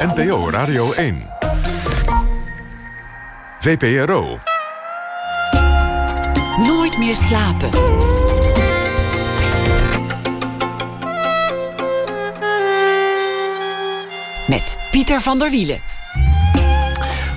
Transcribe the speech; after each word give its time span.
NPO 0.00 0.50
Radio 0.50 0.92
1. 0.92 1.26
VPRO. 3.60 4.38
Nooit 6.66 6.98
meer 6.98 7.16
slapen. 7.16 7.70
Met 14.48 14.76
Pieter 14.90 15.20
van 15.20 15.38
der 15.38 15.50
Wielen. 15.50 15.80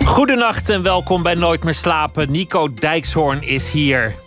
Goedenacht 0.05 0.69
en 0.69 0.83
welkom 0.83 1.23
bij 1.23 1.35
Nooit 1.35 1.63
meer 1.63 1.73
slapen. 1.73 2.31
Nico 2.31 2.73
Dijkshoorn 2.73 3.41
is 3.41 3.71
hier. 3.71 4.22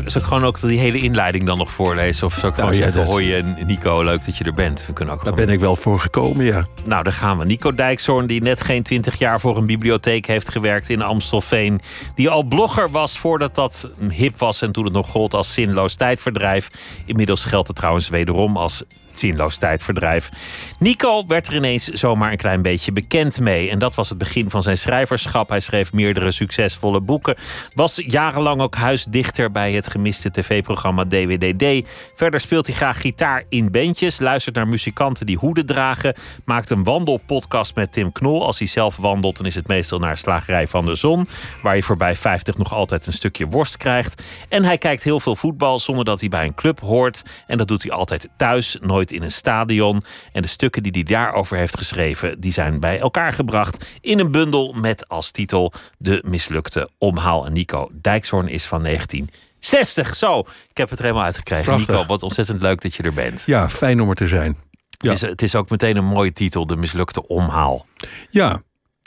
Ik- 0.00 0.10
zal 0.10 0.20
ik 0.20 0.26
gewoon 0.26 0.44
ook 0.44 0.60
die 0.60 0.78
hele 0.78 0.98
inleiding 0.98 1.44
dan 1.44 1.58
nog 1.58 1.70
voorlezen? 1.70 2.26
Of 2.26 2.34
zal 2.34 2.48
ik 2.48 2.54
gewoon 2.54 2.70
Nou 2.70 2.82
zeggen, 2.82 3.06
hoi 3.06 3.34
eh, 3.34 3.64
Nico, 3.66 4.02
leuk 4.02 4.24
dat 4.24 4.36
je 4.36 4.44
er 4.44 4.54
bent. 4.54 4.86
We 4.86 4.92
kunnen 4.92 5.14
ook 5.14 5.24
Daar 5.24 5.32
gewoon... 5.32 5.46
ben 5.46 5.54
ik 5.54 5.60
wel 5.60 5.76
voor 5.76 6.00
gekomen, 6.00 6.44
ja. 6.44 6.66
Nou, 6.84 7.02
daar 7.02 7.12
gaan 7.12 7.38
we. 7.38 7.44
Nico 7.44 7.74
Dijkshoorn, 7.74 8.26
die 8.26 8.42
net 8.42 8.62
geen 8.64 8.82
twintig 8.82 9.18
jaar 9.18 9.40
voor 9.40 9.56
een 9.56 9.66
bibliotheek 9.66 10.26
heeft 10.26 10.50
gewerkt 10.50 10.88
in 10.88 11.02
Amstelveen. 11.02 11.80
Die 12.14 12.28
al 12.30 12.42
blogger 12.42 12.90
was 12.90 13.18
voordat 13.18 13.54
dat 13.54 13.90
hip 14.10 14.38
was 14.38 14.62
en 14.62 14.72
toen 14.72 14.84
het 14.84 14.92
nog 14.92 15.10
gold 15.10 15.34
als 15.34 15.52
zinloos 15.54 15.94
tijdverdrijf. 15.94 16.70
Inmiddels 17.04 17.44
geldt 17.44 17.68
het 17.68 17.76
trouwens 17.76 18.08
wederom 18.08 18.56
als 18.56 18.82
zinloos 19.18 19.56
tijdverdrijf. 19.56 20.30
Nico 20.78 21.26
werd 21.26 21.46
er 21.46 21.54
ineens 21.54 21.84
zomaar 21.84 22.30
een 22.30 22.36
klein 22.36 22.62
beetje 22.62 22.92
bekend 22.92 23.40
mee. 23.40 23.70
En 23.70 23.78
dat 23.78 23.94
was 23.94 24.08
het 24.08 24.18
begin 24.18 24.50
van 24.50 24.62
zijn 24.62 24.78
schrijverschap. 24.78 25.48
Hij 25.48 25.60
schreef 25.60 25.92
meerdere 25.92 26.30
succesvolle 26.30 27.00
boeken. 27.00 27.36
Was 27.74 28.02
jarenlang 28.06 28.60
ook 28.60 28.74
huisdichter 28.74 29.50
bij 29.50 29.72
het 29.72 29.90
gemiste 29.90 30.30
tv-programma 30.30 31.04
DWDD. 31.04 31.88
Verder 32.14 32.40
speelt 32.40 32.66
hij 32.66 32.74
graag 32.76 33.00
gitaar 33.00 33.44
in 33.48 33.70
bandjes. 33.70 34.20
Luistert 34.20 34.54
naar 34.54 34.68
muzikanten 34.68 35.26
die 35.26 35.36
hoeden 35.36 35.66
dragen. 35.66 36.14
Maakt 36.44 36.70
een 36.70 36.84
wandelpodcast 36.84 37.74
met 37.74 37.92
Tim 37.92 38.12
Knol. 38.12 38.46
Als 38.46 38.58
hij 38.58 38.68
zelf 38.68 38.96
wandelt, 38.96 39.36
dan 39.36 39.46
is 39.46 39.54
het 39.54 39.68
meestal 39.68 39.98
naar 39.98 40.18
Slagerij 40.18 40.66
van 40.68 40.86
de 40.86 40.94
Zon. 40.94 41.28
Waar 41.62 41.76
je 41.76 41.82
voorbij 41.82 42.16
50 42.16 42.58
nog 42.58 42.72
altijd 42.72 43.06
een 43.06 43.12
stukje 43.12 43.46
worst 43.46 43.76
krijgt. 43.76 44.22
En 44.48 44.64
hij 44.64 44.78
kijkt 44.78 45.04
heel 45.04 45.20
veel 45.20 45.36
voetbal 45.36 45.78
zonder 45.78 46.04
dat 46.04 46.20
hij 46.20 46.28
bij 46.28 46.44
een 46.44 46.54
club 46.54 46.80
hoort. 46.80 47.22
En 47.46 47.58
dat 47.58 47.68
doet 47.68 47.82
hij 47.82 47.92
altijd 47.92 48.28
thuis, 48.36 48.76
nooit 48.80 49.01
in 49.10 49.22
een 49.22 49.30
stadion. 49.30 50.02
En 50.32 50.42
de 50.42 50.48
stukken 50.48 50.82
die 50.82 50.92
hij 50.92 51.02
daarover 51.02 51.56
heeft 51.56 51.76
geschreven, 51.76 52.40
die 52.40 52.52
zijn 52.52 52.80
bij 52.80 53.00
elkaar 53.00 53.32
gebracht 53.32 53.98
in 54.00 54.18
een 54.18 54.30
bundel 54.30 54.72
met 54.72 55.08
als 55.08 55.30
titel 55.30 55.72
De 55.98 56.22
mislukte 56.26 56.90
omhaal. 56.98 57.46
En 57.46 57.52
Nico 57.52 57.90
Dijkshoorn 57.92 58.48
is 58.48 58.66
van 58.66 58.82
1960. 58.82 60.16
Zo, 60.16 60.38
ik 60.68 60.76
heb 60.76 60.90
het 60.90 60.98
er 60.98 61.04
helemaal 61.04 61.24
uitgekregen. 61.24 61.64
Prachtig. 61.64 61.88
Nico, 61.88 62.06
wat 62.06 62.22
ontzettend 62.22 62.62
leuk 62.62 62.80
dat 62.80 62.94
je 62.94 63.02
er 63.02 63.12
bent. 63.12 63.42
Ja, 63.46 63.68
fijn 63.68 64.00
om 64.00 64.08
er 64.08 64.14
te 64.14 64.28
zijn. 64.28 64.56
Ja. 64.88 65.10
Het, 65.10 65.22
is, 65.22 65.28
het 65.28 65.42
is 65.42 65.54
ook 65.54 65.70
meteen 65.70 65.96
een 65.96 66.04
mooie 66.04 66.32
titel, 66.32 66.66
De 66.66 66.76
mislukte 66.76 67.26
omhaal. 67.26 67.86
Ja, 68.30 68.62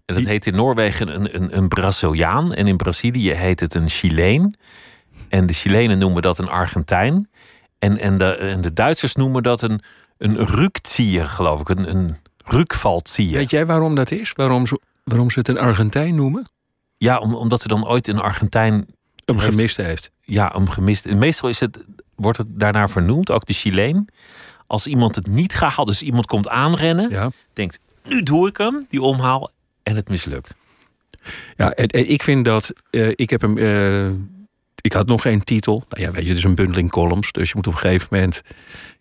En 0.06 0.16
dat 0.16 0.24
heet 0.26 0.46
in 0.46 0.56
Noorwegen 0.56 1.16
een, 1.16 1.36
een, 1.36 1.58
een 1.58 1.68
Braziliaan. 1.68 2.54
En 2.54 2.68
in 2.68 2.78
Brazilië 2.78 3.32
heet 3.32 3.60
het 3.60 3.74
een 3.76 3.90
Chileen. 3.90 4.56
En 5.30 5.46
de 5.46 5.54
Chilenen 5.54 5.98
noemen 5.98 6.22
dat 6.22 6.38
een 6.38 6.50
Argentijn. 6.50 7.30
En, 7.86 7.98
en, 7.98 8.18
de, 8.18 8.36
en 8.36 8.62
de 8.62 8.74
Duitsers 8.74 9.16
noemen 9.16 9.44
dat 9.44 9.62
een, 9.62 9.80
een 10.18 10.38
Rückzieher, 10.38 11.26
geloof 11.26 11.62
ik. 11.62 11.70
Een, 11.70 11.90
een 11.96 12.16
weet 13.16 13.50
jij 13.50 13.66
waarom 13.66 13.96
dat 13.96 14.12
is? 14.12 14.32
Waarom 14.34 14.68
ze, 14.68 14.80
waarom 15.04 15.32
ze 15.32 15.40
het 15.40 15.48
een 15.48 15.58
Argentijn 15.58 16.16
noemen? 16.16 16.48
Ja, 16.98 17.18
om, 17.20 17.36
omdat 17.36 17.62
er 17.62 17.68
dan 17.68 17.88
ooit 17.88 18.08
een 18.08 18.20
Argentijn 18.20 18.74
Hem 19.26 19.40
Heeft- 19.40 19.50
gemist 19.56 19.78
heeft. 19.78 20.12
ja, 20.22 20.52
hem 20.54 20.70
gemist. 20.70 21.06
En 21.06 21.18
meestal 21.18 21.50
is 21.50 21.60
het, 21.60 21.84
wordt 22.16 22.38
het 22.38 22.48
daarnaar 22.60 22.90
vernoemd, 22.90 23.32
ook 23.32 23.46
de 23.46 23.54
Chileen. 23.54 24.08
Als 24.68 24.88
iemand 24.88 25.16
het 25.16 25.28
niet 25.28 25.54
gehaald, 25.56 25.88
dus 25.88 26.02
iemand 26.02 26.26
komt 26.26 26.50
aanrennen, 26.50 27.10
Ja, 27.10 27.30
denkt, 27.54 27.80
nu 28.04 28.22
doe 28.24 28.48
ik 28.48 28.58
hem, 28.58 28.86
die 28.90 29.02
omhaal, 29.02 29.52
en 29.84 29.96
het 29.96 30.10
mislukt. 30.10 30.56
ja 31.56 31.72
en, 31.72 31.88
en 31.88 32.10
ik 32.10 32.24
vind 32.24 32.46
dat... 32.46 32.74
eh, 32.90 33.08
ik 33.16 33.30
heb 33.30 33.42
hem... 33.42 33.58
eh, 33.58 34.10
ik 34.86 34.94
had 34.94 35.08
nog 35.08 35.22
geen 35.22 35.44
titel. 35.44 35.84
Nou 35.90 36.04
ja, 36.04 36.12
weet 36.12 36.24
je, 36.24 36.30
het 36.30 36.38
is 36.38 36.44
een 36.44 36.56
bundeling 36.56 36.92
columns. 36.92 37.32
Dus 37.32 37.48
je 37.50 37.56
moet 37.56 37.68
op 37.68 37.74
een 37.74 37.80
gegeven 37.80 38.08
moment... 38.12 38.42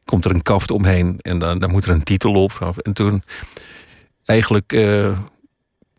komt 0.05 0.25
er 0.25 0.31
een 0.31 0.43
kaft 0.43 0.71
omheen 0.71 1.19
en 1.21 1.39
dan, 1.39 1.59
dan 1.59 1.71
moet 1.71 1.85
er 1.85 1.91
een 1.91 2.03
titel 2.03 2.33
op. 2.33 2.79
En 2.83 2.93
toen 2.93 3.23
eigenlijk 4.25 4.73
eh, 4.73 5.19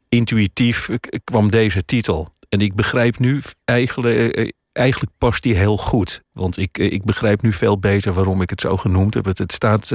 intuïtief 0.09 0.89
kwam 1.23 1.51
deze 1.51 1.85
titel. 1.85 2.29
En 2.49 2.59
ik 2.59 2.75
begrijp 2.75 3.19
nu 3.19 3.41
eigenlijk... 3.65 4.35
eh, 4.35 4.49
Eigenlijk 4.71 5.11
past 5.17 5.43
die 5.43 5.55
heel 5.55 5.77
goed. 5.77 6.21
Want 6.31 6.57
ik, 6.57 6.77
eh, 6.77 6.91
ik 6.91 7.03
begrijp 7.03 7.41
nu 7.41 7.53
veel 7.53 7.79
beter 7.79 8.13
waarom 8.13 8.41
ik 8.41 8.49
het 8.49 8.61
zo 8.61 8.77
genoemd 8.77 9.13
heb. 9.13 9.25
Het, 9.25 9.37
het 9.37 9.51
staat... 9.51 9.91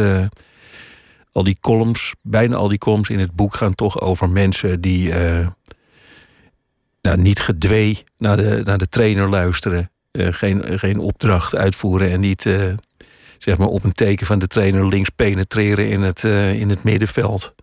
al 1.33 1.45
die 1.45 1.59
columns, 1.61 2.15
bijna 2.23 2.57
al 2.57 2.69
die 2.69 2.79
columns 2.79 3.09
in 3.09 3.19
het 3.19 3.33
boek 3.33 3.55
gaan 3.55 3.75
toch 3.75 4.01
over 4.01 4.29
mensen 4.29 4.81
die 4.81 5.13
nou, 7.03 7.19
niet 7.21 7.41
gedwee 7.41 8.05
naar 8.19 8.37
de, 8.37 8.61
naar 8.65 8.79
de 8.79 8.89
trainer 8.89 9.29
luisteren. 9.29 9.91
eh, 10.11 10.29
geen, 10.31 10.79
geen 10.79 10.99
opdracht 10.99 11.55
uitvoeren 11.55 12.11
en 12.11 12.21
niet 12.21 12.47
eh, 12.47 12.73
zeg 13.39 13.59
maar 13.59 13.67
op 13.69 13.85
een 13.85 13.93
teken 13.93 14.27
van 14.27 14.39
de 14.39 14.47
trainer 14.47 14.89
links 14.89 15.09
penetreren 15.09 15.89
in 15.89 16.03
het, 16.03 16.25
eh, 16.25 16.61
in 16.61 16.69
het 16.71 16.83
middenveld. 16.83 17.55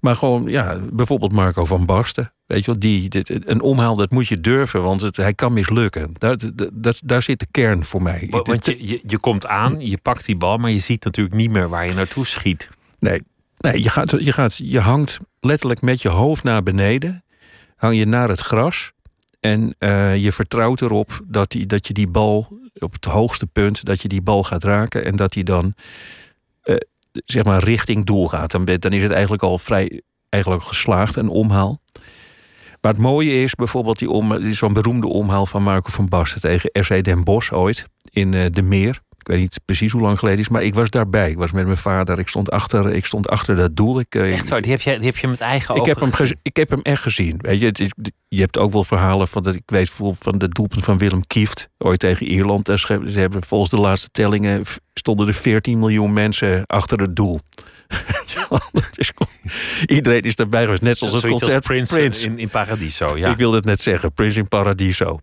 Maar 0.00 0.16
gewoon, 0.16 0.44
ja, 0.48 0.78
bijvoorbeeld 0.92 1.32
Marco 1.32 1.64
van 1.64 1.86
Basten. 1.86 2.32
Weet 2.46 2.58
je 2.64 2.70
wel, 2.70 2.80
die, 2.80 3.08
dit, 3.08 3.48
een 3.48 3.60
omhaal, 3.60 3.96
dat 3.96 4.10
moet 4.10 4.28
je 4.28 4.40
durven, 4.40 4.82
want 4.82 5.00
het, 5.00 5.16
hij 5.16 5.34
kan 5.34 5.52
mislukken. 5.52 6.10
Daar, 6.12 6.36
daar, 6.74 6.94
daar 7.04 7.22
zit 7.22 7.38
de 7.38 7.46
kern 7.50 7.84
voor 7.84 8.02
mij. 8.02 8.26
Wa- 8.30 8.42
Want 8.42 8.66
je, 8.66 8.86
je, 8.88 9.00
je 9.06 9.18
komt 9.18 9.46
aan, 9.46 9.76
je 9.78 9.98
pakt 9.98 10.26
die 10.26 10.36
bal, 10.36 10.56
maar 10.56 10.70
je 10.70 10.78
ziet 10.78 11.04
natuurlijk 11.04 11.36
niet 11.36 11.50
meer 11.50 11.68
waar 11.68 11.86
je 11.86 11.94
naartoe 11.94 12.26
schiet. 12.26 12.70
Nee, 12.98 13.20
nee 13.58 13.82
je, 13.82 13.88
gaat, 13.88 14.10
je, 14.18 14.32
gaat, 14.32 14.56
je 14.56 14.80
hangt 14.80 15.18
letterlijk 15.40 15.82
met 15.82 16.02
je 16.02 16.08
hoofd 16.08 16.42
naar 16.42 16.62
beneden. 16.62 17.24
Hang 17.76 17.96
je 17.96 18.06
naar 18.06 18.28
het 18.28 18.40
gras. 18.40 18.92
En 19.40 19.74
eh, 19.78 20.16
je 20.16 20.32
vertrouwt 20.32 20.80
erop 20.80 21.20
dat, 21.24 21.50
die, 21.50 21.66
dat 21.66 21.86
je 21.86 21.92
die 21.92 22.08
bal 22.08 22.58
op 22.78 22.92
het 22.92 23.04
hoogste 23.04 23.46
punt... 23.46 23.84
dat 23.84 24.02
je 24.02 24.08
die 24.08 24.22
bal 24.22 24.44
gaat 24.44 24.64
raken 24.64 25.04
en 25.04 25.16
dat 25.16 25.32
die 25.32 25.44
dan 25.44 25.74
eh, 26.62 26.76
zeg 27.12 27.44
maar 27.44 27.64
richting 27.64 28.06
doel 28.06 28.28
gaat. 28.28 28.50
Dan, 28.50 28.64
dan 28.64 28.92
is 28.92 29.02
het 29.02 29.12
eigenlijk 29.12 29.42
al 29.42 29.58
vrij 29.58 30.02
eigenlijk 30.28 30.64
geslaagd, 30.64 31.16
een 31.16 31.28
omhaal. 31.28 31.80
Maar 32.80 32.92
het 32.92 33.02
mooie 33.02 33.42
is 33.42 33.54
bijvoorbeeld 33.54 33.98
die 33.98 34.10
om, 34.10 34.52
zo'n 34.52 34.72
beroemde 34.72 35.06
omhaal 35.06 35.46
van 35.46 35.62
Marco 35.62 35.90
van 35.90 36.08
Basten... 36.08 36.40
tegen 36.40 36.70
RC 36.72 37.04
Den 37.04 37.24
Bosch 37.24 37.52
ooit 37.52 37.86
in 38.10 38.34
eh, 38.34 38.46
De 38.50 38.62
Meer. 38.62 39.00
Ik 39.26 39.32
weet 39.32 39.40
niet 39.40 39.60
precies 39.64 39.92
hoe 39.92 40.00
lang 40.00 40.18
geleden 40.18 40.40
is, 40.40 40.48
maar 40.48 40.62
ik 40.62 40.74
was 40.74 40.90
daarbij. 40.90 41.30
Ik 41.30 41.36
was 41.36 41.50
met 41.50 41.64
mijn 41.64 41.76
vader, 41.76 42.18
ik 42.18 42.28
stond 42.28 42.50
achter, 42.50 42.94
ik 42.94 43.04
stond 43.04 43.28
achter 43.28 43.56
dat 43.56 43.76
doel. 43.76 44.00
Ik, 44.00 44.14
eh, 44.14 44.32
Echt 44.32 44.48
waar, 44.48 44.62
die 44.62 44.70
heb 44.70 44.80
je, 44.80 44.96
die 44.96 45.06
heb 45.06 45.16
je 45.16 45.26
met 45.28 45.40
eigen 45.40 45.74
ik 45.74 45.80
ogen 45.80 45.92
heb, 45.92 46.00
hem 46.00 46.12
gezien. 46.12 46.38
ik 46.42 46.56
heb 46.56 46.70
hem 46.70 46.80
echt 46.82 47.02
gezien. 47.02 47.38
Weet 47.40 47.60
je, 47.60 47.66
het 47.66 47.80
is, 47.80 47.90
je 48.28 48.40
hebt 48.40 48.58
ook 48.58 48.72
wel 48.72 48.84
verhalen 48.84 49.28
van 49.28 49.42
dat 49.42 49.54
ik 49.54 49.62
weet 49.66 49.90
van 50.18 50.38
de 50.38 50.48
doelpunt 50.48 50.84
van 50.84 50.98
Willem 50.98 51.26
Kieft 51.26 51.68
ooit 51.78 51.98
tegen 51.98 52.26
Ierland. 52.26 52.66
Ze 52.74 53.18
hebben 53.18 53.42
volgens 53.42 53.70
de 53.70 53.78
laatste 53.78 54.08
tellingen 54.12 54.62
stonden 54.94 55.26
er 55.26 55.34
14 55.34 55.78
miljoen 55.78 56.12
mensen 56.12 56.66
achter 56.66 57.00
het 57.00 57.16
doel. 57.16 57.40
Iedereen 59.86 60.22
is 60.22 60.36
daarbij 60.36 60.64
geweest, 60.64 60.82
net 60.82 60.98
zoals 60.98 61.12
het 61.12 61.22
Zoiets 61.22 61.42
als 61.42 61.52
concert 61.52 61.86
Prince, 61.86 62.24
In, 62.24 62.38
in 62.38 62.48
Paradiso, 62.48 63.16
ja. 63.16 63.30
Ik 63.30 63.36
wilde 63.36 63.56
het 63.56 63.64
net 63.64 63.80
zeggen, 63.80 64.12
Prince 64.12 64.38
in 64.38 64.48
Paradiso. 64.48 65.18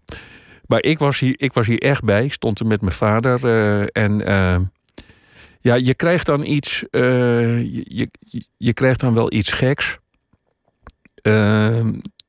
Maar 0.68 0.84
ik 0.84 1.00
was 1.00 1.20
hier, 1.20 1.34
ik 1.38 1.54
was 1.54 1.68
hier 1.68 1.80
echt 1.80 2.04
bij. 2.04 2.26
Ik 2.26 2.34
stond 2.34 2.60
er 2.60 2.66
met 2.66 2.82
mijn 2.82 2.94
vader. 2.94 3.46
eh, 3.46 4.04
en 4.04 4.26
eh, 4.26 4.60
ja, 5.62 5.76
je 5.76 5.96
krijgt 5.96 6.26
dan 6.26 6.46
iets. 6.46 6.84
eh, 6.90 7.74
je, 7.74 8.10
je, 8.20 8.46
je 8.58 8.74
krijgt 8.74 9.00
dan 9.00 9.14
wel 9.14 9.34
iets 9.34 9.52
geks. 9.52 9.98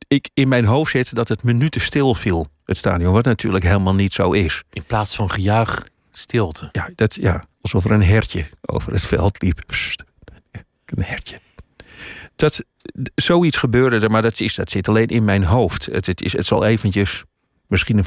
Ik, 0.08 0.30
in 0.34 0.48
mijn 0.48 0.64
hoofd 0.64 0.90
zit 0.90 1.14
dat 1.14 1.28
het 1.28 1.42
minuten 1.42 1.80
stil 1.80 2.14
viel, 2.14 2.46
het 2.64 2.76
stadion. 2.76 3.12
Wat 3.12 3.24
natuurlijk 3.24 3.64
helemaal 3.64 3.94
niet 3.94 4.12
zo 4.12 4.32
is. 4.32 4.62
In 4.72 4.84
plaats 4.84 5.14
van 5.14 5.30
gejuich, 5.30 5.86
stilte. 6.10 6.68
Ja, 6.72 6.90
dat, 6.94 7.14
ja 7.14 7.44
alsof 7.60 7.84
er 7.84 7.90
een 7.90 8.02
hertje 8.02 8.48
over 8.62 8.92
het 8.92 9.02
veld 9.06 9.42
liep. 9.42 9.58
Een 10.84 11.02
hertje. 11.02 11.40
Dat, 12.36 12.64
zoiets 13.14 13.56
gebeurde 13.56 14.00
er, 14.00 14.10
maar 14.10 14.22
dat, 14.22 14.40
is, 14.40 14.54
dat 14.54 14.70
zit 14.70 14.88
alleen 14.88 15.06
in 15.06 15.24
mijn 15.24 15.44
hoofd. 15.44 15.86
Het, 15.86 16.06
het, 16.06 16.22
is, 16.22 16.32
het 16.32 16.46
zal 16.46 16.64
eventjes... 16.64 17.24
Misschien 17.74 18.04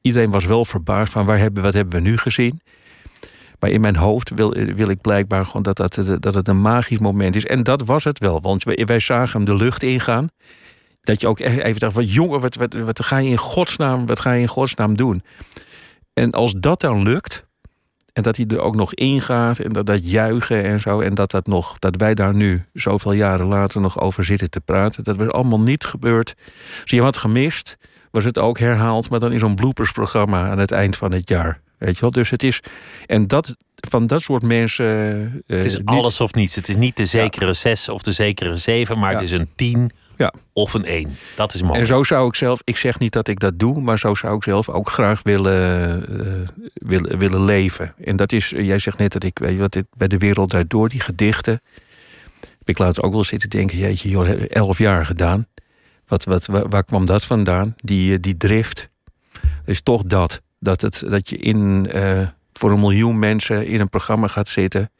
iedereen 0.00 0.30
was 0.30 0.44
wel 0.44 0.64
verbaasd 0.64 1.12
van 1.12 1.26
waar 1.26 1.38
hebben, 1.38 1.62
wat 1.62 1.74
hebben 1.74 1.94
we 1.94 2.08
nu 2.08 2.16
gezien. 2.16 2.60
Maar 3.58 3.70
in 3.70 3.80
mijn 3.80 3.96
hoofd 3.96 4.30
wil, 4.30 4.54
wil 4.54 4.88
ik 4.88 5.00
blijkbaar 5.00 5.46
gewoon 5.46 5.62
dat, 5.62 5.76
dat, 5.76 6.22
dat 6.22 6.34
het 6.34 6.48
een 6.48 6.60
magisch 6.60 6.98
moment 6.98 7.36
is. 7.36 7.46
En 7.46 7.62
dat 7.62 7.86
was 7.86 8.04
het 8.04 8.18
wel, 8.18 8.40
want 8.40 8.64
wij, 8.64 8.84
wij 8.84 9.00
zagen 9.00 9.36
hem 9.36 9.44
de 9.44 9.64
lucht 9.64 9.82
ingaan. 9.82 10.28
Dat 11.00 11.20
je 11.20 11.26
ook 11.26 11.40
echt 11.40 11.58
even 11.58 11.80
dacht 11.80 11.92
van 11.92 12.04
jongen, 12.04 12.40
wat, 12.40 12.54
wat, 12.54 12.74
wat, 12.74 13.04
ga 13.04 13.18
je 13.18 13.30
in 13.30 13.36
godsnaam, 13.36 14.06
wat 14.06 14.20
ga 14.20 14.32
je 14.32 14.40
in 14.40 14.48
godsnaam 14.48 14.96
doen? 14.96 15.22
En 16.12 16.30
als 16.30 16.54
dat 16.56 16.80
dan 16.80 17.02
lukt, 17.02 17.46
en 18.12 18.22
dat 18.22 18.36
hij 18.36 18.46
er 18.46 18.60
ook 18.60 18.76
nog 18.76 18.94
ingaat 18.94 19.58
en 19.58 19.72
dat, 19.72 19.86
dat 19.86 20.10
juichen 20.10 20.64
en 20.64 20.80
zo. 20.80 21.00
En 21.00 21.14
dat, 21.14 21.30
dat, 21.30 21.46
nog, 21.46 21.78
dat 21.78 21.96
wij 21.96 22.14
daar 22.14 22.34
nu 22.34 22.64
zoveel 22.72 23.12
jaren 23.12 23.46
later 23.46 23.80
nog 23.80 24.00
over 24.00 24.24
zitten 24.24 24.50
te 24.50 24.60
praten. 24.60 25.04
Dat 25.04 25.16
was 25.16 25.28
allemaal 25.28 25.60
niet 25.60 25.84
gebeurd. 25.84 26.34
Als 26.80 26.90
je 26.90 27.00
wat 27.00 27.16
gemist, 27.16 27.76
was 28.10 28.24
het 28.24 28.38
ook 28.38 28.58
herhaald. 28.58 29.10
Maar 29.10 29.20
dan 29.20 29.32
in 29.32 29.38
zo'n 29.38 29.54
bloopersprogramma 29.54 30.50
aan 30.50 30.58
het 30.58 30.70
eind 30.72 30.96
van 30.96 31.12
het 31.12 31.28
jaar. 31.28 31.60
Weet 31.78 31.94
je 31.94 32.00
wel? 32.00 32.10
Dus 32.10 32.30
het 32.30 32.42
is. 32.42 32.60
En 33.06 33.26
dat, 33.26 33.56
van 33.88 34.06
dat 34.06 34.22
soort 34.22 34.42
mensen. 34.42 34.86
eh, 35.46 35.56
Het 35.56 35.64
is 35.64 35.84
alles 35.84 36.20
of 36.20 36.34
niets. 36.34 36.54
Het 36.54 36.68
is 36.68 36.76
niet 36.76 36.96
de 36.96 37.04
zekere 37.06 37.52
6 37.52 37.88
of 37.88 38.02
de 38.02 38.12
zekere 38.12 38.56
7, 38.56 38.98
maar 38.98 39.12
het 39.12 39.22
is 39.22 39.30
een 39.30 39.48
10 39.56 39.90
Ja. 40.16 40.32
of 40.52 40.74
een 40.74 40.84
1. 40.84 41.16
Dat 41.36 41.54
is 41.54 41.62
mooi. 41.62 41.78
En 41.80 41.86
zo 41.86 42.02
zou 42.02 42.28
ik 42.28 42.34
zelf, 42.34 42.60
ik 42.64 42.76
zeg 42.76 42.98
niet 42.98 43.12
dat 43.12 43.28
ik 43.28 43.40
dat 43.40 43.58
doe, 43.58 43.80
maar 43.80 43.98
zo 43.98 44.14
zou 44.14 44.36
ik 44.36 44.42
zelf 44.42 44.68
ook 44.68 44.90
graag 44.90 45.20
willen, 45.22 46.08
eh, 46.20 46.48
willen, 46.74 47.18
willen 47.18 47.44
leven. 47.44 47.94
En 48.04 48.16
dat 48.16 48.32
is, 48.32 48.48
jij 48.48 48.78
zegt 48.78 48.98
net 48.98 49.12
dat 49.12 49.24
ik, 49.24 49.38
weet 49.38 49.52
je 49.52 49.58
wat, 49.58 49.72
dit, 49.72 49.84
bij 49.96 50.08
de 50.08 50.18
wereld 50.18 50.48
draait 50.50 50.70
door, 50.70 50.88
die 50.88 51.00
gedichten. 51.00 51.60
Heb 52.40 52.68
ik 52.68 52.78
laatst 52.78 53.02
ook 53.02 53.12
wel 53.12 53.24
zitten 53.24 53.48
denken, 53.50 53.78
jeetje, 53.78 54.08
joh, 54.08 54.28
elf 54.48 54.78
jaar 54.78 55.06
gedaan. 55.06 55.46
Wat, 56.10 56.24
wat, 56.24 56.46
waar, 56.46 56.68
waar 56.68 56.84
kwam 56.84 57.06
dat 57.06 57.24
vandaan? 57.24 57.74
Die, 57.76 58.12
eh, 58.12 58.18
die 58.20 58.36
drift. 58.36 58.88
is 59.64 59.80
toch 59.82 60.02
dat. 60.04 60.40
Dat, 60.58 60.80
het, 60.80 61.02
dat 61.08 61.30
je 61.30 61.36
in, 61.36 61.86
eh, 61.90 62.28
voor 62.52 62.70
een 62.70 62.80
miljoen 62.80 63.18
mensen 63.18 63.66
in 63.66 63.80
een 63.80 63.88
programma 63.88 64.26
gaat 64.26 64.48
zitten. 64.48 64.90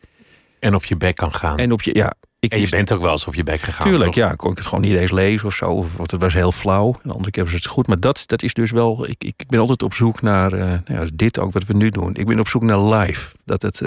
En 0.59 0.75
op 0.75 0.85
je 0.85 0.97
bek 0.97 1.17
kan 1.17 1.35
gaan. 1.35 1.59
En, 1.59 1.73
op 1.73 1.83
je, 1.83 1.95
ja, 1.95 2.15
ik 2.39 2.55
je 2.55 2.69
bent 2.69 2.93
ook 2.93 3.01
wel 3.01 3.11
eens 3.11 3.27
op 3.27 3.35
je 3.35 3.43
bek 3.43 3.61
gegaan. 3.61 3.87
Tuurlijk, 3.87 4.13
toch? 4.13 4.15
ja. 4.15 4.35
Kon 4.35 4.51
ik 4.51 4.57
het 4.57 4.67
gewoon 4.67 4.85
niet 4.85 4.97
eens 4.97 5.11
lezen 5.11 5.47
of 5.47 5.55
zo. 5.55 5.71
Of 5.71 5.99
het 5.99 6.13
was 6.13 6.35
heel 6.35 6.53
flauw. 6.53 6.93
En 6.93 7.01
de 7.03 7.13
andere 7.13 7.31
keer 7.31 7.45
was 7.45 7.53
het 7.53 7.67
goed. 7.67 7.87
Maar 7.87 8.01
dat, 8.01 8.23
dat 8.27 8.43
is 8.43 8.55
dus 8.55 8.71
wel... 8.71 9.09
Ik, 9.09 9.25
ik 9.25 9.45
ben 9.49 9.61
altijd 9.61 9.83
op 9.83 9.95
zoek 9.95 10.23
naar... 10.23 10.53
eh, 10.53 10.61
nou 10.61 10.83
ja, 11.05 11.07
dit 11.15 11.39
ook 11.39 11.53
wat 11.53 11.65
we 11.65 11.75
nu 11.75 11.91
doen. 11.91 12.15
Ik 12.15 12.27
ben 12.27 12.41
op 12.41 12.49
zoek 12.49 12.63
naar 12.63 12.81
live. 12.81 13.37
Dat 13.45 13.63
het... 13.63 13.81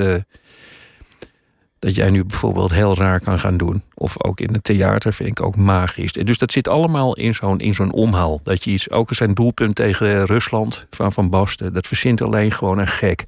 dat 1.83 1.95
jij 1.95 2.09
nu 2.09 2.25
bijvoorbeeld 2.25 2.71
heel 2.71 2.95
raar 2.95 3.19
kan 3.19 3.39
gaan 3.39 3.57
doen. 3.57 3.83
Of 3.93 4.23
ook 4.23 4.39
in 4.39 4.53
het 4.53 4.63
theater 4.63 5.13
vind 5.13 5.29
ik 5.29 5.41
ook 5.41 5.55
magisch. 5.55 6.11
Dus 6.13 6.37
dat 6.37 6.51
zit 6.51 6.67
allemaal 6.67 7.15
in 7.15 7.33
zo'n, 7.33 7.59
in 7.59 7.73
zo'n 7.73 7.91
omhaal. 7.91 8.39
Dat 8.43 8.63
je 8.63 8.71
iets... 8.71 8.89
Ook 8.89 9.13
zijn 9.13 9.33
doelpunt 9.33 9.75
tegen 9.75 10.25
Rusland 10.25 10.85
van 10.89 11.11
Van 11.11 11.29
Basten. 11.29 11.73
Dat 11.73 11.87
verzint 11.87 12.21
alleen 12.21 12.51
gewoon 12.51 12.79
een 12.79 12.87
gek. 12.87 13.25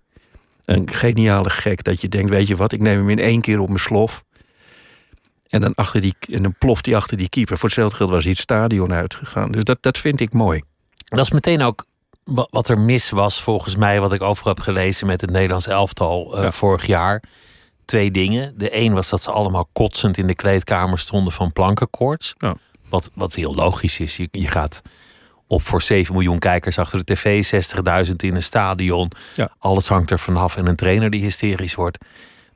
Een 0.65 0.89
geniale 0.91 1.49
gek. 1.49 1.83
Dat 1.83 2.01
je 2.01 2.07
denkt, 2.09 2.29
weet 2.29 2.47
je 2.47 2.55
wat, 2.55 2.71
ik 2.71 2.81
neem 2.81 2.97
hem 2.97 3.09
in 3.09 3.19
één 3.19 3.41
keer 3.41 3.59
op 3.59 3.67
mijn 3.67 3.79
slof. 3.79 4.23
En 5.47 5.61
dan, 5.61 5.75
achter 5.75 6.01
die, 6.01 6.15
en 6.29 6.41
dan 6.43 6.55
ploft 6.59 6.85
hij 6.85 6.95
achter 6.95 7.17
die 7.17 7.29
keeper. 7.29 7.57
Voor 7.57 7.69
hetzelfde 7.69 7.95
geld 7.95 8.09
was 8.09 8.23
hij 8.23 8.31
het 8.31 8.41
stadion 8.41 8.93
uitgegaan. 8.93 9.51
Dus 9.51 9.63
dat, 9.63 9.77
dat 9.81 9.97
vind 9.97 10.19
ik 10.19 10.33
mooi. 10.33 10.61
Dat 11.05 11.25
is 11.25 11.31
meteen 11.31 11.61
ook 11.61 11.85
wa- 12.23 12.47
wat 12.49 12.67
er 12.69 12.79
mis 12.79 13.09
was, 13.09 13.41
volgens 13.41 13.75
mij, 13.75 13.99
wat 13.99 14.13
ik 14.13 14.21
over 14.21 14.47
heb 14.47 14.59
gelezen 14.59 15.07
met 15.07 15.21
het 15.21 15.29
Nederlands 15.29 15.67
elftal 15.67 16.37
eh, 16.37 16.43
Ja. 16.43 16.51
vorig 16.51 16.85
jaar. 16.85 17.23
Twee 17.85 18.11
dingen. 18.11 18.53
De 18.57 18.75
een 18.75 18.93
was 18.93 19.09
dat 19.09 19.21
ze 19.21 19.31
allemaal 19.31 19.69
kotsend 19.73 20.17
in 20.17 20.27
de 20.27 20.35
kleedkamer 20.35 20.99
stonden 20.99 21.33
van 21.33 21.51
plankenkoorts. 21.51 22.33
Ja. 22.37 22.55
Wat, 22.89 23.09
wat 23.13 23.33
heel 23.33 23.55
logisch 23.55 23.99
is. 23.99 24.17
Je, 24.17 24.27
je 24.31 24.47
gaat 24.47 24.81
op 25.47 25.61
voor 25.61 25.81
7 25.81 26.13
miljoen 26.13 26.39
kijkers 26.39 26.79
achter 26.79 27.05
de 27.05 27.13
tv, 27.13 27.43
60.000 28.07 28.15
in 28.15 28.35
een 28.35 28.43
stadion. 28.43 29.11
Ja. 29.35 29.49
Alles 29.59 29.87
hangt 29.87 30.11
er 30.11 30.19
vanaf 30.19 30.57
en 30.57 30.67
een 30.67 30.75
trainer 30.75 31.09
die 31.09 31.21
hysterisch 31.21 31.75
wordt. 31.75 31.97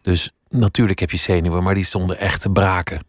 Dus 0.02 0.31
natuurlijk 0.50 1.00
heb 1.00 1.12
je 1.12 1.18
zenuwen, 1.18 1.64
maar 1.64 1.75
die 1.75 1.86
stonden 1.86 2.18
echt 2.18 2.42
te 2.42 2.50
braken. 2.50 3.08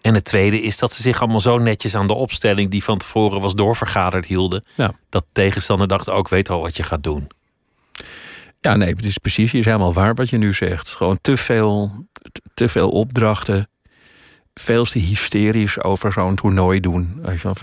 En 0.00 0.14
het 0.14 0.24
tweede 0.24 0.62
is 0.62 0.78
dat 0.78 0.92
ze 0.92 1.02
zich 1.02 1.20
allemaal 1.20 1.40
zo 1.40 1.58
netjes 1.58 1.94
aan 1.94 2.06
de 2.06 2.12
opstelling 2.12 2.70
die 2.70 2.84
van 2.84 2.98
tevoren 2.98 3.40
was 3.40 3.54
doorvergaderd 3.54 4.26
hielden. 4.26 4.64
Ja. 4.74 4.92
Dat 5.08 5.22
de 5.22 5.28
tegenstander 5.32 5.88
dacht 5.88 6.08
ook, 6.08 6.28
weet 6.28 6.50
al 6.50 6.60
wat 6.60 6.76
je 6.76 6.82
gaat 6.82 7.02
doen. 7.02 7.30
Ja, 8.60 8.76
nee, 8.76 8.88
het 8.94 9.04
is 9.04 9.18
precies. 9.18 9.54
Is 9.54 9.64
helemaal 9.64 9.92
waar 9.92 10.14
wat 10.14 10.30
je 10.30 10.36
nu 10.38 10.54
zegt. 10.54 10.88
Gewoon 10.88 11.18
te 11.20 11.36
veel, 11.36 12.06
te- 12.54 12.68
veel 12.68 12.90
opdrachten. 12.90 13.68
Veel 14.54 14.84
te 14.84 14.98
hysterisch 14.98 15.82
over 15.82 16.12
zo'n 16.12 16.34
toernooi 16.34 16.80
doen. 16.80 17.18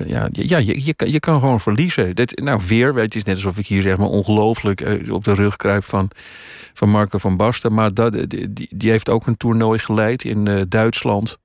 Ja, 0.08 0.28
ja 0.32 0.58
je, 0.58 0.86
je, 0.86 0.94
kan, 0.94 1.12
je 1.12 1.20
kan 1.20 1.40
gewoon 1.40 1.60
verliezen. 1.62 2.16
Dit, 2.16 2.40
nou, 2.44 2.62
weer, 2.68 2.94
het 2.96 3.16
is 3.16 3.24
net 3.24 3.36
alsof 3.36 3.58
ik 3.58 3.68
hier 3.68 3.82
zeg 3.82 3.98
maar 3.98 4.08
ongelooflijk 4.08 4.82
eh, 4.82 5.14
op 5.14 5.24
de 5.24 5.34
rug 5.34 5.56
kruip 5.56 5.84
van, 5.84 6.10
van 6.74 6.90
Marco 6.90 7.18
van 7.18 7.38
Basten. 7.38 7.74
Maar 7.74 7.94
dat, 7.94 8.14
die, 8.14 8.54
die- 8.54 8.70
die 8.76 8.90
heeft 8.92 9.10
ook 9.10 9.28
een 9.28 9.38
toernooi 9.38 9.80
geleid 9.80 10.24
in 10.24 10.48
eh, 10.48 10.62
Duitsland. 10.70 11.38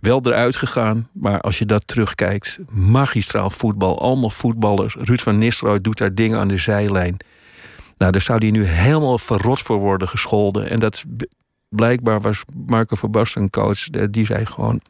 Wel 0.00 0.20
eruit 0.24 0.56
gegaan, 0.56 1.08
maar 1.12 1.40
als 1.40 1.58
je 1.58 1.66
dat 1.66 1.86
terugkijkt, 1.86 2.58
magistraal 2.70 3.50
voetbal, 3.50 4.00
allemaal 4.00 4.30
voetballers. 4.30 4.94
Ruud 4.94 5.20
van 5.20 5.38
Nistelrooy 5.38 5.80
doet 5.80 5.98
daar 5.98 6.14
dingen 6.14 6.38
aan 6.38 6.48
de 6.48 6.56
zijlijn. 6.58 7.16
Nou, 8.00 8.12
daar 8.12 8.22
zou 8.22 8.38
die 8.38 8.50
nu 8.50 8.64
helemaal 8.64 9.18
verrot 9.18 9.60
voor 9.60 9.78
worden 9.78 10.08
gescholden. 10.08 10.70
En 10.70 10.78
dat 10.78 11.04
blijkbaar 11.68 12.20
was 12.20 12.42
Marco 12.66 12.96
van 12.96 13.10
Basten 13.10 13.42
een 13.42 13.50
coach. 13.50 13.88
Die 14.10 14.26
zei 14.26 14.46
gewoon, 14.46 14.80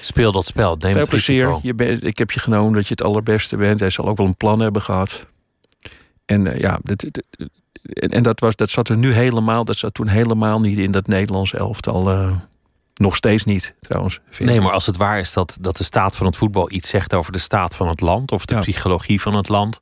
Speel 0.00 0.32
dat 0.32 0.44
spel, 0.46 0.76
neem 0.78 0.96
het 0.96 1.08
plezier. 1.08 1.58
Je 1.62 1.74
ik 2.00 2.18
heb 2.18 2.30
je 2.30 2.40
genomen 2.40 2.72
dat 2.72 2.84
je 2.86 2.90
het 2.90 3.02
allerbeste 3.02 3.56
bent. 3.56 3.80
Hij 3.80 3.90
zal 3.90 4.08
ook 4.08 4.16
wel 4.16 4.26
een 4.26 4.36
plan 4.36 4.60
hebben 4.60 4.82
gehad. 4.82 5.26
En 6.26 6.46
eh, 6.46 6.58
ja, 6.58 6.78
dat, 6.82 7.00
dat- 7.10 7.48
en, 7.82 8.22
dat, 8.22 8.40
was, 8.40 8.56
dat 8.56 8.70
zat 8.70 8.88
er 8.88 8.96
nu 8.96 9.12
helemaal, 9.12 9.64
dat 9.64 9.76
zat 9.76 9.94
toen 9.94 10.08
helemaal 10.08 10.60
niet 10.60 10.78
in 10.78 10.90
dat 10.90 11.06
Nederlands 11.06 11.52
elftal. 11.54 12.10
eh, 12.10 12.36
nog 12.94 13.16
steeds 13.16 13.44
niet, 13.44 13.74
trouwens. 13.80 14.20
Nee, 14.38 14.56
ik. 14.56 14.62
maar 14.62 14.72
als 14.72 14.86
het 14.86 14.96
waar 14.96 15.18
is 15.18 15.32
dat, 15.32 15.58
dat 15.60 15.76
de 15.76 15.84
staat 15.84 16.16
van 16.16 16.26
het 16.26 16.36
voetbal 16.36 16.70
iets 16.72 16.88
zegt 16.88 17.14
over 17.14 17.32
de 17.32 17.38
staat 17.38 17.76
van 17.76 17.88
het 17.88 18.00
land 18.00 18.32
of 18.32 18.44
de 18.44 18.54
Ja. 18.54 18.60
psychologie 18.60 19.20
van 19.20 19.34
het 19.36 19.48
land, 19.48 19.80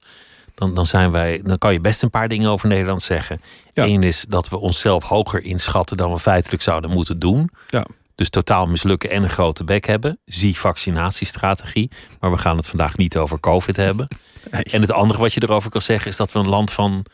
dan, 0.59 0.75
dan, 0.75 0.87
zijn 0.87 1.11
wij, 1.11 1.41
dan 1.45 1.59
kan 1.59 1.73
je 1.73 1.81
best 1.81 2.03
een 2.03 2.11
paar 2.11 2.29
dingen 2.29 2.51
over 2.51 2.69
Nederland 2.69 3.03
zeggen. 3.03 3.41
Ja. 3.73 3.85
Eén 3.85 4.03
is 4.03 4.25
dat 4.29 4.49
we 4.49 4.59
onszelf 4.59 5.05
hoger 5.05 5.45
inschatten 5.45 5.97
dan 5.97 6.13
we 6.13 6.19
feitelijk 6.19 6.63
zouden 6.63 6.91
moeten 6.91 7.19
doen. 7.19 7.51
Ja. 7.69 7.87
Dus 8.15 8.31
totaal 8.31 8.67
mislukken 8.67 9.11
en 9.11 9.23
een 9.23 9.31
grote 9.31 9.65
bek 9.65 9.87
hebben. 9.87 10.19
Zie 10.25 10.57
vaccinatiestrategie. 10.57 11.91
Maar 12.21 12.31
we 12.31 12.39
gaan 12.39 12.57
het 12.57 12.69
vandaag 12.69 12.97
niet 12.97 13.17
over 13.17 13.41
COVID 13.41 13.77
hebben. 13.77 14.09
Nee. 14.51 14.63
En 14.63 14.81
het 14.81 14.93
andere 14.93 15.19
wat 15.21 15.33
je 15.33 15.43
erover 15.43 15.71
kan 15.71 15.83
zeggen 15.83 16.11
is 16.11 16.17
dat 16.17 16.33
we 16.33 16.39
een 16.39 16.49
land 16.49 16.73
van 16.73 17.05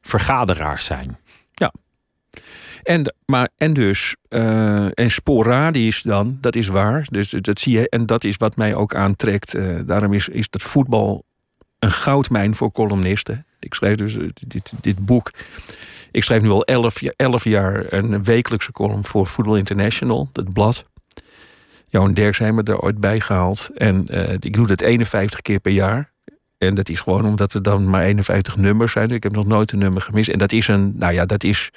vergaderaars 0.00 0.84
zijn. 0.84 1.18
En, 2.84 3.14
maar, 3.26 3.48
en 3.56 3.72
dus, 3.72 4.16
eh, 4.28 4.98
en 4.98 5.10
sporadisch 5.10 6.02
dan, 6.02 6.38
dat 6.40 6.56
is 6.56 6.68
waar. 6.68 7.06
Dus 7.10 7.30
dat 7.30 7.60
zie 7.60 7.78
je, 7.78 7.88
en 7.88 8.06
dat 8.06 8.24
is 8.24 8.36
wat 8.36 8.56
mij 8.56 8.74
ook 8.74 8.94
aantrekt. 8.94 9.54
Eh, 9.54 9.80
daarom 9.86 10.12
is, 10.12 10.28
is 10.28 10.50
dat 10.50 10.62
voetbal 10.62 11.24
een 11.84 11.90
goudmijn 11.90 12.56
voor 12.56 12.72
columnisten. 12.72 13.46
Ik 13.60 13.74
schrijf 13.74 13.96
dus 13.96 14.16
eh, 14.16 14.28
dit, 14.46 14.72
dit 14.80 15.06
boek. 15.06 15.30
Ik 16.10 16.24
schrijf 16.24 16.42
nu 16.42 16.50
al 16.50 16.64
elf, 16.64 17.02
elf 17.02 17.44
jaar 17.44 17.92
een 17.92 18.24
wekelijkse 18.24 18.72
column 18.72 19.04
voor 19.04 19.26
Voetbal 19.26 19.56
International, 19.56 20.28
dat 20.32 20.52
blad. 20.52 20.84
Johan 21.88 22.14
Derks 22.14 22.38
heeft 22.38 22.52
me 22.52 22.62
er 22.62 22.80
ooit 22.80 23.00
bij 23.00 23.20
gehaald. 23.20 23.70
En 23.74 24.06
eh, 24.06 24.32
ik 24.32 24.52
doe 24.52 24.66
dat 24.66 24.80
51 24.80 25.42
keer 25.42 25.60
per 25.60 25.72
jaar. 25.72 26.12
En 26.58 26.74
dat 26.74 26.88
is 26.88 27.00
gewoon 27.00 27.24
omdat 27.24 27.54
er 27.54 27.62
dan 27.62 27.90
maar 27.90 28.02
51 28.02 28.56
nummers 28.56 28.92
zijn. 28.92 29.10
Ik 29.10 29.22
heb 29.22 29.32
nog 29.32 29.46
nooit 29.46 29.72
een 29.72 29.78
nummer 29.78 30.02
gemist. 30.02 30.28
En 30.28 30.38
dat 30.38 30.52
is 30.52 30.68
een, 30.68 30.92
nou 30.96 31.12
ja, 31.12 31.26
dat 31.26 31.44
is 31.44 31.70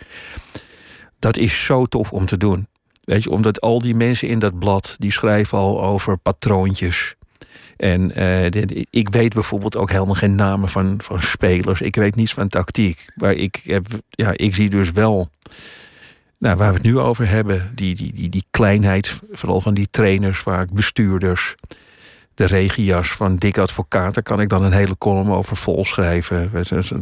dat 1.19 1.37
is 1.37 1.65
zo 1.65 1.85
tof 1.85 2.11
om 2.11 2.25
te 2.25 2.37
doen. 2.37 2.67
Weet 3.03 3.23
je, 3.23 3.29
omdat 3.29 3.61
al 3.61 3.81
die 3.81 3.95
mensen 3.95 4.27
in 4.27 4.39
dat 4.39 4.59
blad, 4.59 4.95
die 4.97 5.11
schrijven 5.11 5.57
al 5.57 5.83
over 5.83 6.17
patroontjes. 6.17 7.15
En 7.77 8.11
eh, 8.11 8.45
ik 8.89 9.09
weet 9.09 9.33
bijvoorbeeld 9.33 9.75
ook 9.75 9.89
helemaal 9.91 10.15
geen 10.15 10.35
namen 10.35 10.69
van, 10.69 10.99
van 11.03 11.21
spelers. 11.21 11.81
Ik 11.81 11.95
weet 11.95 12.15
niets 12.15 12.33
van 12.33 12.47
tactiek. 12.47 13.05
Maar 13.15 13.33
ik, 13.33 13.61
heb, 13.63 13.85
ja, 14.09 14.31
ik 14.35 14.55
zie 14.55 14.69
dus 14.69 14.91
wel, 14.91 15.29
nou, 16.37 16.57
waar 16.57 16.67
we 16.69 16.73
het 16.73 16.83
nu 16.83 16.99
over 16.99 17.27
hebben, 17.27 17.71
die, 17.75 17.95
die, 17.95 18.13
die, 18.13 18.29
die 18.29 18.45
kleinheid, 18.51 19.19
vooral 19.31 19.61
van 19.61 19.73
die 19.73 19.87
trainers, 19.91 20.39
vaak 20.39 20.73
bestuurders. 20.73 21.55
De 22.33 22.45
regias 22.45 23.07
van 23.07 23.35
Dick 23.35 23.57
Advocaat, 23.57 24.13
daar 24.13 24.23
kan 24.23 24.41
ik 24.41 24.49
dan 24.49 24.63
een 24.63 24.71
hele 24.71 24.97
column 24.97 25.31
over 25.31 25.55
volschrijven. 25.55 26.51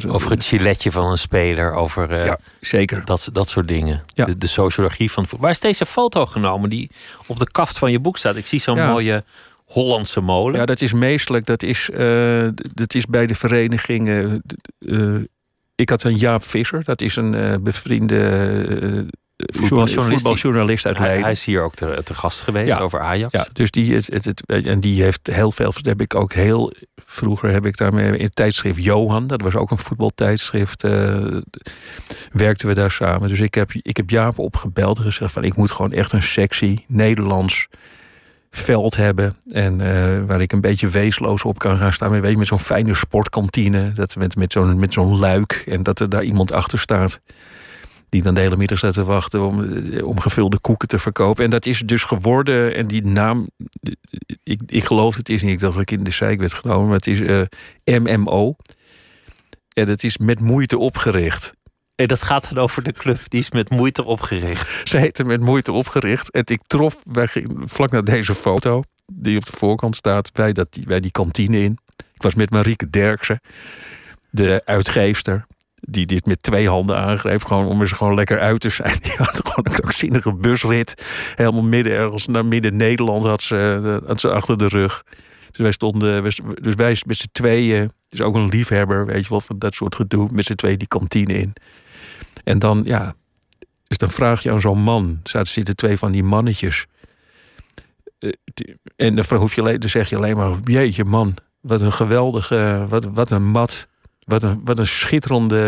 Over 0.07 0.29
het 0.31 0.45
giletje 0.45 0.91
van 0.91 1.11
een 1.11 1.17
speler, 1.17 1.73
over 1.73 2.11
eh, 2.11 2.25
Ja, 2.25 2.39
zeker. 2.59 3.05
dat, 3.05 3.29
dat 3.31 3.49
soort 3.49 3.67
dingen. 3.67 4.03
Ja. 4.07 4.25
De, 4.25 4.37
de 4.37 4.47
sociologie 4.47 5.11
van 5.11 5.23
voetbal. 5.23 5.39
Waar 5.41 5.51
is 5.51 5.59
deze 5.59 5.85
foto 5.85 6.25
genomen 6.25 6.69
die 6.69 6.89
op 7.27 7.39
de 7.39 7.51
kaft 7.51 7.77
van 7.77 7.91
je 7.91 7.99
boek 7.99 8.17
staat? 8.17 8.35
Ik 8.35 8.47
zie 8.47 8.59
zo'n 8.59 8.75
Ja. 8.77 8.87
mooie 8.91 9.23
Hollandse 9.65 10.21
molen. 10.21 10.59
Ja, 10.59 10.65
dat 10.65 10.81
is 10.81 10.93
meestelijk. 10.93 11.45
Dat 11.45 11.63
is, 11.63 11.89
eh, 11.89 12.47
dat 12.73 12.93
is 12.95 13.05
bij 13.05 13.27
de 13.27 13.35
vereniging. 13.35 14.09
eh, 14.79 15.15
ik 15.75 15.89
had 15.89 16.03
een 16.03 16.17
Jaap 16.17 16.43
Visser, 16.43 16.83
dat 16.83 17.01
is 17.01 17.15
een 17.15 17.33
eh, 17.33 17.53
bevriende 17.61 19.05
Voetbaljournalist. 19.37 20.11
voetbaljournalist 20.21 20.85
uit 20.85 20.95
hij, 20.95 21.03
Leiden. 21.05 21.23
hij 21.25 21.33
is 21.33 21.45
hier 21.45 21.61
ook 21.63 21.75
te, 21.75 22.01
te 22.03 22.13
gast 22.13 22.41
geweest 22.41 22.75
Ja. 22.75 22.81
over 22.81 22.99
Ajax. 22.99 23.33
Ja, 23.33 23.47
dus 23.53 23.71
die, 23.71 23.93
het, 23.93 24.07
het, 24.13 24.25
het- 24.25 24.65
en 24.65 24.79
die 24.79 25.01
heeft 25.03 25.27
heel 25.27 25.51
veel. 25.51 25.71
Dat 25.73 25.85
heb 25.85 26.01
ik 26.01 26.15
ook 26.15 26.33
heel. 26.33 26.73
Vroeger 27.05 27.49
heb 27.51 27.65
ik 27.65 27.77
daarmee 27.77 28.17
in 28.17 28.23
het 28.25 28.35
tijdschrift 28.35 28.83
Johan, 28.83 29.27
dat 29.27 29.41
was 29.41 29.55
ook 29.55 29.71
een 29.71 29.77
voetbaltijdschrift. 29.77 30.83
eh, 30.83 31.37
werkten 32.31 32.67
we 32.67 32.73
daar 32.73 32.91
samen. 32.91 33.29
Dus 33.29 33.39
ik 33.39 33.53
heb, 33.53 33.71
ik 33.73 33.97
heb 33.97 34.09
Jaap 34.09 34.39
opgebeld 34.39 34.97
en 34.97 35.03
gezegd: 35.03 35.31
van 35.33 35.43
ik 35.43 35.55
moet 35.55 35.71
gewoon 35.71 35.91
echt 35.91 36.11
een 36.11 36.23
sexy 36.23 36.77
Nederlands 36.87 37.67
veld 38.57 38.95
hebben. 38.95 39.37
En 39.49 39.81
eh, 39.81 40.25
waar 40.25 40.41
ik 40.41 40.51
een 40.51 40.61
beetje 40.61 40.87
weesloos 40.87 41.43
op 41.43 41.59
kan 41.59 41.77
gaan 41.77 41.93
staan. 41.93 42.21
Weet 42.21 42.31
je, 42.31 42.37
met 42.37 42.47
zo'n 42.47 42.59
fijne 42.59 42.95
sportkantine. 42.95 43.91
Dat 43.91 44.15
met, 44.15 44.35
met 44.35 44.51
zo'n 44.51 44.79
met 44.79 44.93
zo'n 44.93 45.17
luik. 45.19 45.63
En 45.67 45.83
dat 45.83 45.99
er 45.99 46.09
daar 46.09 46.23
iemand 46.23 46.51
achter 46.51 46.79
staat. 46.79 47.19
Die 48.09 48.23
dan 48.23 48.33
de 48.33 48.41
hele 48.41 48.57
middag 48.57 48.77
staat 48.77 48.93
te 48.93 49.03
wachten 49.03 49.45
om, 49.45 49.63
eh, 49.63 50.07
om 50.07 50.19
gevulde 50.19 50.59
koeken 50.59 50.87
te 50.87 50.99
verkopen. 50.99 51.43
En 51.43 51.49
dat 51.49 51.65
is 51.65 51.79
dus 51.79 52.03
geworden. 52.03 52.75
En 52.75 52.87
die 52.87 53.05
naam, 53.05 53.47
eh, 53.81 53.93
ik, 54.43 54.61
ik 54.65 54.83
geloof 54.83 55.15
het 55.15 55.29
is 55.29 55.41
niet. 55.41 55.51
Ik 55.51 55.59
dat 55.59 55.79
ik 55.79 55.91
in 55.91 56.03
de 56.03 56.11
zeik 56.11 56.39
werd 56.39 56.53
genomen. 56.53 56.85
Maar 56.85 56.95
het 56.95 57.07
is 57.07 57.47
MMO. 57.83 58.55
En 59.73 59.87
het 59.87 60.03
is 60.03 60.17
met 60.17 60.39
moeite 60.39 60.77
opgericht. 60.77 61.53
En 61.95 62.07
dat 62.07 62.21
gaat 62.21 62.53
dan 62.53 62.63
over 62.63 62.83
de 62.83 62.91
club. 62.91 63.19
Die 63.27 63.39
is 63.39 63.51
met 63.51 63.69
moeite 63.69 64.03
opgericht. 64.03 64.87
Ze 64.89 64.97
heette 64.97 65.23
met 65.23 65.41
moeite 65.41 65.71
opgericht. 65.71 66.31
En 66.31 66.43
ik 66.45 66.61
trof 66.67 66.97
wij 67.03 67.27
vlak 67.63 67.91
naar 67.91 68.03
deze 68.03 68.33
foto, 68.33 68.83
die 69.13 69.37
op 69.37 69.45
de 69.45 69.51
voorkant 69.55 69.95
staat, 69.95 70.33
bij, 70.33 70.53
dat, 70.53 70.67
bij 70.85 70.99
die 70.99 71.11
kantine 71.11 71.59
in. 71.59 71.77
Ik 72.13 72.21
was 72.21 72.35
met 72.35 72.49
Marieke 72.49 72.89
Derksen, 72.89 73.41
de 74.29 74.61
uitgeefster. 74.65 75.45
Die 75.79 76.05
dit 76.05 76.25
met 76.25 76.43
twee 76.43 76.69
handen 76.69 76.97
aangreep, 76.97 77.43
gewoon 77.43 77.65
om 77.65 77.81
er 77.81 77.87
gewoon 77.87 78.15
lekker 78.15 78.39
uit 78.39 78.59
te 78.59 78.69
zijn. 78.69 78.97
Die 79.01 79.15
had 79.17 79.41
gewoon 79.43 79.65
een 79.65 79.79
krankzinnige 79.79 80.33
busrit. 80.33 81.03
Helemaal 81.35 81.63
midden 81.63 81.93
ergens 81.93 82.27
naar 82.27 82.45
midden 82.45 82.75
Nederland 82.75 83.23
had 83.23 83.41
ze, 83.41 83.81
eh, 84.01 84.07
had 84.07 84.19
ze 84.19 84.29
achter 84.29 84.57
de 84.57 84.67
rug. 84.67 85.03
Dus 85.51 85.57
wij 85.57 85.71
stonden, 85.71 86.23
dus 86.61 86.75
wij 86.75 86.97
met 87.05 87.17
z'n 87.17 87.29
tweeën, 87.31 87.91
dus 88.09 88.21
ook 88.21 88.35
een 88.35 88.49
liefhebber, 88.49 89.05
weet 89.05 89.23
je 89.23 89.29
wel, 89.29 89.41
van 89.41 89.59
dat 89.59 89.73
soort 89.73 89.95
gedoe, 89.95 90.29
met 90.31 90.45
z'n 90.45 90.53
tweeën 90.53 90.77
die 90.77 90.87
kantine 90.87 91.33
in. 91.33 91.53
En 92.45 92.59
dan, 92.59 92.81
ja, 92.85 93.13
dus 93.87 93.97
dan 93.97 94.09
vraag 94.11 94.43
je 94.43 94.51
aan 94.51 94.61
zo'n 94.61 94.79
man, 94.81 95.19
er 95.31 95.47
zitten 95.47 95.75
twee 95.75 95.97
van 95.97 96.11
die 96.11 96.23
mannetjes. 96.23 96.85
Eh, 98.19 98.29
En 98.95 99.15
dan 99.15 99.25
hoef 99.37 99.55
je 99.55 99.77
dan 99.79 99.89
zeg 99.89 100.09
je 100.09 100.15
alleen 100.15 100.37
maar, 100.37 100.51
jeetje 100.63 101.05
man, 101.05 101.35
wat 101.61 101.81
een 101.81 101.93
geweldige, 101.93 102.85
wat, 102.89 103.05
wat 103.13 103.29
een 103.29 103.45
mat, 103.45 103.87
wat 104.23 104.43
een, 104.43 104.61
wat 104.63 104.77
een 104.77 104.87
schitterende 104.87 105.59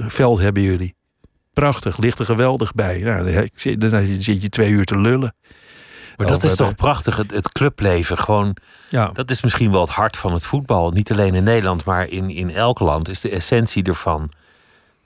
eh, 0.00 0.08
veld 0.08 0.38
hebben 0.40 0.62
jullie. 0.62 0.94
Prachtig, 1.52 1.96
ligt 1.98 2.18
er 2.18 2.24
geweldig 2.24 2.72
bij. 2.74 2.98
Nou, 3.00 3.48
dan 3.78 4.20
zit- 4.22 4.42
je 4.42 4.48
twee 4.48 4.70
uur 4.70 4.84
te 4.84 4.98
lullen. 4.98 5.34
Maar 6.16 6.26
dat 6.26 6.36
Over 6.36 6.50
is 6.50 6.56
toch 6.56 6.74
prachtig, 6.74 7.16
het, 7.16 7.30
het 7.30 7.48
clubleven. 7.52 8.18
Gewoon, 8.18 8.56
Ja, 8.88 9.10
dat 9.12 9.30
is 9.30 9.42
misschien 9.42 9.70
wel 9.70 9.80
het 9.80 9.90
hart 9.90 10.16
van 10.16 10.32
het 10.32 10.44
voetbal. 10.46 10.90
Niet 10.90 11.12
alleen 11.12 11.34
in 11.34 11.44
Nederland, 11.44 11.84
maar 11.84 12.08
in, 12.08 12.30
in 12.30 12.50
elk 12.50 12.78
land 12.78 13.08
is 13.08 13.20
de 13.20 13.30
essentie 13.30 13.82
ervan. 13.82 14.30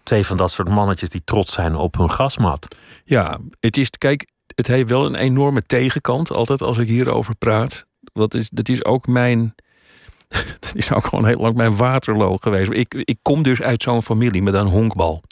Twee 0.02 0.26
van 0.26 0.36
dat 0.36 0.50
soort 0.50 0.68
mannetjes 0.68 1.10
die 1.10 1.22
trots 1.24 1.52
zijn 1.52 1.74
op 1.76 1.96
hun 1.96 2.10
grasmat. 2.10 2.76
Ja, 3.04 3.38
het 3.60 3.76
is, 3.76 3.90
kijk, 3.90 4.28
het 4.54 4.66
heeft 4.66 4.88
wel 4.88 5.06
een 5.06 5.14
enorme 5.14 5.62
tegenkant, 5.62 6.32
altijd 6.32 6.62
als 6.62 6.78
ik 6.78 6.88
hierover 6.88 7.36
praat. 7.36 7.86
Dat 8.12 8.34
is, 8.34 8.48
dat 8.50 8.68
is 8.68 8.84
ook 8.84 9.06
mijn. 9.06 9.54
Het 10.60 10.72
is 10.74 10.92
ook 10.92 11.04
gewoon 11.06 11.26
heel 11.26 11.38
lang 11.40 11.54
mijn 11.54 11.76
waterloo 11.76 12.36
geweest. 12.36 12.70
Ik, 12.70 12.94
ik 12.94 13.18
kom 13.22 13.42
dus 13.42 13.62
uit 13.62 13.82
zo'n 13.82 14.02
familie 14.02 14.42
met 14.42 14.54
een 14.54 14.66
honkbal. 14.66 15.22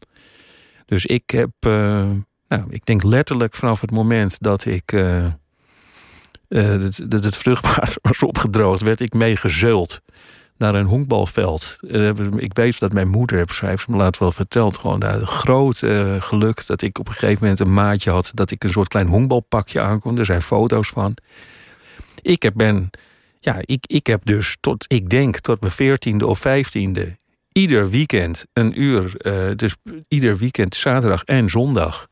Dus 0.84 1.06
ik 1.06 1.30
heb, 1.30 1.50
eh, 1.58 2.10
nou, 2.48 2.66
ik 2.68 2.86
denk 2.86 3.02
letterlijk 3.02 3.54
vanaf 3.54 3.80
het 3.80 3.90
moment 3.90 4.36
dat 4.40 4.64
ik. 4.64 4.92
eh, 4.92 5.24
eh, 5.26 6.80
dat, 6.80 7.00
dat 7.08 7.24
het 7.24 7.36
vruchtwater 7.36 7.96
was 8.08 8.22
opgedroogd, 8.22 8.82
werd 8.82 9.00
ik 9.00 9.12
meegezeuld 9.12 10.00
naar 10.58 10.74
een 10.74 10.86
honkbalveld. 10.86 11.78
Eh, 11.90 12.08
ik 12.36 12.54
weet 12.54 12.78
dat 12.78 12.92
mijn 12.92 13.08
moeder, 13.08 13.36
heeft 13.36 13.82
ze 13.82 13.90
me 13.90 13.96
later 13.96 14.22
wel 14.22 14.32
verteld, 14.32 14.76
gewoon 14.76 15.00
daar 15.00 15.20
groot 15.20 15.82
eh, 15.82 16.22
geluk 16.22 16.66
dat 16.66 16.82
ik 16.82 16.98
op 16.98 17.08
een 17.08 17.14
gegeven 17.14 17.38
moment 17.40 17.60
een 17.60 17.74
maatje 17.74 18.10
had, 18.10 18.30
dat 18.34 18.50
ik 18.50 18.64
een 18.64 18.70
soort 18.70 18.88
klein 18.88 19.06
honkbalpakje 19.06 19.80
aankon. 19.80 20.18
Er 20.18 20.24
zijn 20.24 20.42
foto's 20.42 20.88
van. 20.88 21.16
Ik 22.22 22.42
heb 22.42 22.54
ben, 22.54 22.90
ja, 23.40 23.56
ik, 23.60 23.84
ik 23.86 24.06
heb 24.06 24.24
dus 24.24 24.56
tot, 24.60 24.84
ik 24.88 25.10
denk 25.10 25.38
tot 25.38 25.60
mijn 25.60 25.72
veertiende 25.72 26.26
of 26.26 26.38
vijftiende, 26.38 27.16
ieder 27.52 27.90
weekend 27.90 28.46
een 28.52 28.80
uur, 28.80 29.16
eh, 29.16 29.50
dus 29.56 29.76
ieder 30.08 30.36
weekend 30.36 30.74
zaterdag 30.74 31.24
en 31.24 31.48
zondag, 31.48 32.08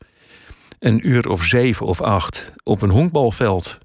een 0.79 1.07
uur 1.07 1.29
of 1.29 1.43
zeven 1.43 1.85
of 1.85 2.01
acht 2.01 2.51
op 2.63 2.81
een 2.81 2.89
honkbalveld 2.89 3.77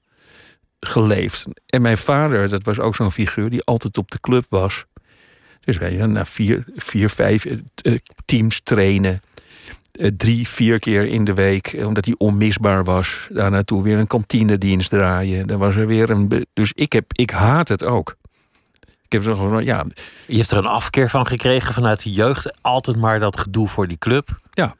geleefd. 0.86 1.44
En 1.66 1.82
mijn 1.82 1.98
vader, 1.98 2.48
dat 2.48 2.62
was 2.62 2.78
ook 2.78 2.94
zo'n 2.94 3.12
figuur 3.12 3.50
die 3.50 3.64
altijd 3.64 3.98
op 3.98 4.10
de 4.10 4.20
club 4.20 4.44
was. 4.48 4.84
Dus 5.60 5.78
wij 5.78 5.92
na 5.92 6.06
nou, 6.06 6.26
vier, 6.26 6.64
vier 6.76 7.10
vijf 7.10 7.44
eh, 7.44 7.58
eh, 7.74 7.98
teams 8.24 8.60
trainen. 8.60 9.20
Eh, 9.92 10.10
drie, 10.16 10.48
vier 10.48 10.78
keer 10.78 11.06
in 11.06 11.24
de 11.24 11.34
week, 11.34 11.76
omdat 11.84 12.04
hij 12.04 12.14
onmisbaar 12.18 12.84
was. 12.84 13.28
Daar 13.30 13.50
naartoe 13.50 13.82
weer 13.82 13.98
een 13.98 14.06
kantinedienst 14.06 14.90
draaien. 14.90 15.46
Dan 15.46 15.58
was 15.58 15.76
er 15.76 15.86
weer 15.86 16.10
een. 16.10 16.46
Dus 16.52 16.72
ik, 16.74 16.92
heb, 16.92 17.04
ik 17.12 17.30
haat 17.30 17.68
het 17.68 17.84
ook. 17.84 18.16
Ik 18.80 19.12
heb 19.12 19.22
zo 19.22 19.34
gewoon, 19.34 19.64
ja, 19.64 19.84
Je 20.26 20.36
hebt 20.36 20.50
er 20.50 20.58
een 20.58 20.66
afkeer 20.66 21.10
van 21.10 21.26
gekregen 21.26 21.74
vanuit 21.74 22.02
de 22.02 22.12
jeugd. 22.12 22.62
Altijd 22.62 22.96
maar 22.96 23.18
dat 23.18 23.38
gedoe 23.38 23.68
voor 23.68 23.88
die 23.88 23.98
club. 23.98 24.40
Ja. 24.50 24.74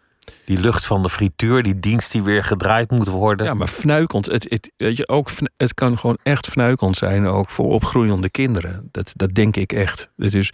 Die 0.45 0.59
lucht 0.59 0.87
van 0.87 1.03
de 1.03 1.09
frituur, 1.09 1.63
die 1.63 1.81
dienst 1.81 2.13
die 2.13 2.23
weer 2.23 2.45
gedraaid 2.45 2.91
moet 2.91 3.09
worden. 3.09 3.47
Ja, 3.47 3.55
maar 3.55 3.69
fnuikend. 3.69 4.27
Het, 4.27 4.47
het, 4.49 4.71
weet 4.77 4.97
je, 4.97 5.09
ook, 5.09 5.31
het 5.57 5.75
kan 5.75 5.99
gewoon 5.99 6.19
echt 6.23 6.47
fnuikend 6.47 6.97
zijn, 6.97 7.27
ook 7.27 7.49
voor 7.49 7.67
opgroeiende 7.67 8.31
kinderen. 8.31 8.89
Dat, 8.91 9.13
dat 9.17 9.35
denk 9.35 9.57
ik 9.57 9.73
echt. 9.73 10.09
Het 10.17 10.35
is, 10.35 10.53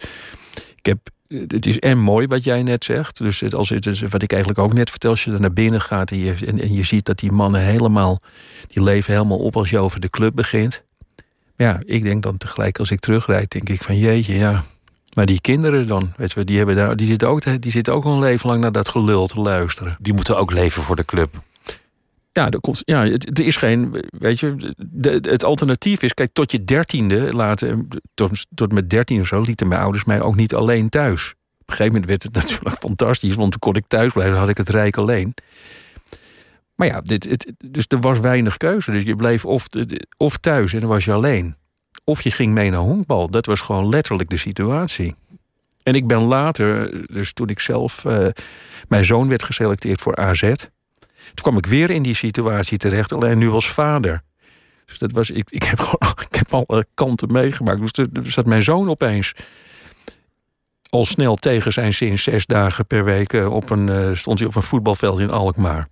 ik 0.75 0.85
heb, 0.85 0.99
het 1.47 1.65
is 1.65 1.79
en 1.79 1.99
mooi 1.99 2.27
wat 2.27 2.43
jij 2.43 2.63
net 2.63 2.83
zegt. 2.83 3.17
Dus 3.17 3.53
als 3.53 3.69
het, 3.69 3.83
dus 3.83 4.01
wat 4.01 4.21
ik 4.21 4.31
eigenlijk 4.31 4.61
ook 4.61 4.73
net 4.73 4.89
vertel, 4.89 5.09
als 5.09 5.23
je 5.23 5.31
er 5.31 5.39
naar 5.39 5.53
binnen 5.53 5.81
gaat 5.81 6.11
en 6.11 6.17
je, 6.17 6.35
en, 6.45 6.73
je 6.73 6.83
ziet 6.83 7.05
dat 7.05 7.19
die 7.19 7.31
mannen 7.31 7.61
helemaal, 7.61 8.21
die 8.67 8.83
leven 8.83 9.13
helemaal 9.13 9.39
op 9.39 9.55
als 9.55 9.69
je 9.69 9.79
over 9.79 9.99
de 9.99 10.09
club 10.09 10.35
begint. 10.35 10.83
Ja, 11.55 11.81
ik 11.85 12.03
denk 12.03 12.23
dan 12.23 12.37
tegelijk 12.37 12.79
als 12.79 12.91
ik 12.91 12.99
terugrijd, 12.99 13.51
denk 13.51 13.69
ik 13.69 13.81
van 13.81 13.97
jeetje, 13.97 14.33
ja. 14.33 14.63
Maar 15.13 15.25
die 15.25 15.41
kinderen 15.41 15.87
dan, 15.87 16.13
weet 16.17 16.31
je, 16.31 16.43
die, 16.43 16.57
hebben 16.57 16.75
daar, 16.75 16.95
die, 16.95 17.07
zitten 17.07 17.29
ook, 17.29 17.61
die 17.61 17.71
zitten 17.71 17.93
ook 17.93 18.05
een 18.05 18.19
leven 18.19 18.49
lang 18.49 18.61
naar 18.61 18.71
dat 18.71 18.89
gelul 18.89 19.27
te 19.27 19.39
luisteren. 19.39 19.95
Die 19.99 20.13
moeten 20.13 20.37
ook 20.37 20.51
leven 20.51 20.83
voor 20.83 20.95
de 20.95 21.05
club. 21.05 21.41
Ja, 22.31 22.49
er, 22.49 22.59
ja 22.85 23.03
er 23.05 23.45
is 23.45 23.55
geen. 23.55 24.03
Weet 24.19 24.39
je, 24.39 24.73
het 25.21 25.43
alternatief 25.43 26.01
is. 26.01 26.13
Kijk, 26.13 26.29
tot 26.33 26.51
je 26.51 26.63
dertiende, 26.63 27.33
laten, 27.33 27.87
tot, 28.13 28.45
tot 28.53 28.71
mijn 28.71 28.87
dertiende 28.87 29.21
of 29.21 29.27
zo, 29.27 29.41
lieten 29.41 29.67
mijn 29.67 29.81
ouders 29.81 30.03
mij 30.03 30.21
ook 30.21 30.35
niet 30.35 30.55
alleen 30.55 30.89
thuis. 30.89 31.33
Op 31.59 31.69
een 31.69 31.75
gegeven 31.75 31.93
moment 31.93 32.05
werd 32.05 32.23
het 32.23 32.33
natuurlijk 32.41 32.77
fantastisch, 32.77 33.35
want 33.35 33.51
toen 33.51 33.59
kon 33.59 33.75
ik 33.75 33.87
thuis 33.87 34.13
blijven, 34.13 34.37
had 34.37 34.49
ik 34.49 34.57
het 34.57 34.69
rijk 34.69 34.97
alleen. 34.97 35.33
Maar 36.75 36.87
ja, 36.87 37.01
dit, 37.01 37.23
het, 37.23 37.53
dus 37.57 37.85
er 37.87 37.99
was 37.99 38.19
weinig 38.19 38.57
keuze. 38.57 38.91
Dus 38.91 39.03
je 39.03 39.15
bleef 39.15 39.45
of, 39.45 39.67
of 40.17 40.37
thuis 40.37 40.73
en 40.73 40.79
dan 40.79 40.89
was 40.89 41.05
je 41.05 41.11
alleen. 41.11 41.55
Of 42.09 42.21
je 42.21 42.31
ging 42.31 42.53
mee 42.53 42.69
naar 42.69 42.79
honkbal. 42.79 43.29
Dat 43.29 43.45
was 43.45 43.61
gewoon 43.61 43.89
letterlijk 43.89 44.29
de 44.29 44.37
situatie. 44.37 45.15
En 45.83 45.93
ik 45.93 46.07
ben 46.07 46.21
later, 46.21 46.91
dus 47.13 47.33
toen 47.33 47.49
ik 47.49 47.59
zelf. 47.59 48.03
Uh, 48.03 48.27
mijn 48.87 49.05
zoon 49.05 49.27
werd 49.27 49.43
geselecteerd 49.43 50.01
voor 50.01 50.15
AZ. 50.15 50.41
Toen 50.41 51.41
kwam 51.41 51.57
ik 51.57 51.65
weer 51.65 51.89
in 51.89 52.01
die 52.01 52.15
situatie 52.15 52.77
terecht, 52.77 53.13
alleen 53.13 53.37
nu 53.37 53.49
als 53.49 53.69
vader. 53.69 54.21
Dus 54.85 54.97
dat 54.97 55.11
was, 55.11 55.29
ik, 55.29 55.49
ik, 55.49 55.63
heb 55.63 55.79
gewoon, 55.87 56.15
ik 56.29 56.35
heb 56.35 56.53
alle 56.53 56.85
kanten 56.93 57.31
meegemaakt. 57.31 57.95
Dus 57.95 58.33
zat 58.33 58.45
mijn 58.45 58.63
zoon 58.63 58.89
opeens 58.89 59.33
al 60.89 61.05
snel 61.05 61.35
tegen 61.35 61.73
zijn 61.73 61.93
zin 61.93 62.19
zes 62.19 62.45
dagen 62.45 62.85
per 62.85 63.03
week 63.03 63.33
op 63.33 63.69
een, 63.69 63.87
uh, 63.87 64.15
stond 64.15 64.39
hij 64.39 64.47
op 64.47 64.55
een 64.55 64.63
voetbalveld 64.63 65.19
in 65.19 65.31
Alkmaar. 65.31 65.87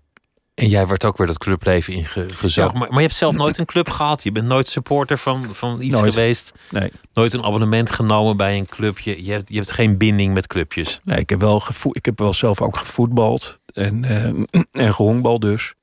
En 0.58 0.68
jij 0.68 0.88
werd 0.88 1.06
ook 1.06 1.18
weer 1.18 1.28
dat 1.28 1.38
clubleven 1.38 1.94
ingezogen. 1.94 2.50
Ja. 2.52 2.80
Maar, 2.80 2.88
maar, 2.88 2.98
je 2.98 3.06
hebt 3.08 3.14
zelf 3.14 3.36
nooit 3.36 3.58
een 3.58 3.66
club 3.66 3.90
gehad. 3.90 4.24
Je 4.24 4.32
bent 4.32 4.46
nooit 4.46 4.68
supporter 4.68 5.18
van, 5.18 5.48
van 5.52 5.82
iets 5.82 5.94
nooit. 5.94 6.14
geweest. 6.14 6.54
Nee. 6.70 6.92
Nooit 7.14 7.34
een 7.34 7.44
abonnement 7.44 7.92
genomen 7.92 8.38
bij 8.38 8.58
een 8.58 8.66
clubje. 8.66 9.24
Je 9.26 9.32
hebt, 9.32 9.50
je 9.50 9.56
hebt 9.56 9.72
geen 9.72 9.98
binding 9.98 10.34
met 10.34 10.48
clubjes. 10.48 11.00
Nee, 11.04 11.20
ik 11.20 11.30
heb 11.30 11.40
wel, 11.40 11.60
gevo- 11.60 11.92
ik 11.94 12.06
heb 12.06 12.20
wel 12.20 12.34
zelf 12.34 12.62
ook 12.62 12.78
gevoetbald. 12.78 13.60
En, 13.74 14.04
uh, 14.04 14.26
en 14.86 14.94
gehonkbal 14.94 15.40
dus. 15.40 15.74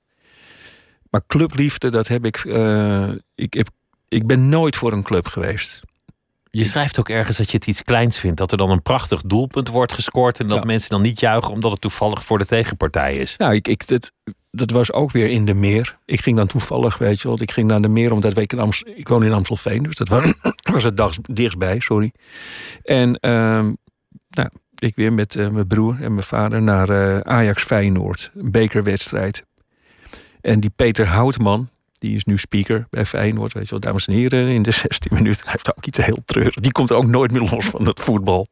Maar 1.11 1.23
clubliefde, 1.27 1.91
dat 1.91 2.09
heb 2.09 2.25
ik, 2.25 2.45
uh, 2.45 3.09
ik, 3.35 3.55
heb. 3.55 3.69
Ik 4.09 4.27
ben 4.27 4.49
nooit 4.49 4.77
voor 4.77 4.93
een 4.93 5.03
club 5.03 5.27
geweest. 5.27 5.81
Je 6.51 6.65
schrijft 6.65 6.99
ook 6.99 7.09
ergens 7.09 7.37
dat 7.37 7.51
je 7.51 7.57
het 7.57 7.67
iets 7.67 7.83
kleins 7.83 8.19
vindt. 8.19 8.39
Dat 8.39 8.53
er 8.53 8.59
dan 8.59 8.71
een 8.71 8.83
prachtig 8.83 9.23
doelpunt 9.23 9.69
wordt 9.69 9.93
gescoord. 9.93 10.41
En 10.41 10.49
dat 10.49 10.59
ja. 10.59 10.65
mensen 10.65 10.91
dan 10.91 11.03
niet 11.03 11.21
juichen 11.21 11.53
omdat 11.53 11.71
het 11.71 11.81
toevallig 11.81 12.25
voor 12.25 12.39
de 12.39 12.45
tegenpartij 12.45 13.17
is. 13.17 13.37
Nou, 13.37 13.55
ik, 13.55 13.69
ik, 13.69 13.87
dat, 13.87 14.13
dat 14.55 14.71
was 14.71 14.93
ook 14.93 15.11
weer 15.11 15.29
in 15.29 15.45
de 15.45 15.55
meer. 15.55 15.99
Ik 16.05 16.21
ging 16.21 16.37
dan 16.37 16.47
toevallig, 16.47 16.99
weet 16.99 17.21
je 17.21 17.29
wel. 17.29 17.43
Ik 17.43 17.51
ging 17.51 17.67
naar 17.67 17.81
de 17.81 17.89
meer 17.89 18.13
omdat 18.13 18.37
ik 18.37 18.53
ik 18.85 19.09
woon 19.09 19.25
in 19.25 19.33
Amstelveen. 19.33 19.83
Dus 19.83 19.97
dat 19.97 20.09
was, 20.09 20.33
was 20.73 20.83
het 20.83 20.97
dag 20.97 21.17
dichtstbij, 21.17 21.81
sorry. 21.81 22.13
En 22.83 23.09
uh, 23.09 23.69
nou, 24.31 24.49
ik 24.75 24.97
weer 24.97 25.13
met 25.13 25.35
uh, 25.35 25.49
mijn 25.49 25.67
broer 25.67 25.97
en 26.01 26.13
mijn 26.13 26.27
vader 26.27 26.63
naar 26.63 26.91
uh, 26.91 27.19
Ajax 27.19 27.63
Feyenoord. 27.63 28.31
Een 28.35 28.51
bekerwedstrijd. 28.51 29.45
En 30.41 30.61
die 30.61 30.71
Peter 30.77 31.07
Houtman, 31.07 31.69
die 31.99 32.15
is 32.15 32.25
nu 32.25 32.39
speaker 32.39 32.87
bij 32.91 33.07
Feyenoord. 33.07 33.53
Weet 33.53 33.65
je 33.65 33.71
wel, 33.71 33.81
dames 33.81 34.07
en 34.07 34.13
heren, 34.13 34.49
in 34.49 34.63
de 34.63 34.71
16 34.83 35.15
minuten. 35.15 35.43
Hij 35.43 35.53
heeft 35.53 35.77
ook 35.77 35.87
iets 35.87 35.99
heel 35.99 36.23
treurig. 36.25 36.55
Die 36.55 36.73
komt 36.73 36.93
ook 36.93 37.07
nooit 37.07 37.33
meer 37.33 37.49
los 37.51 37.65
van 37.65 37.87
het 37.87 38.01
voetbal. 38.01 38.49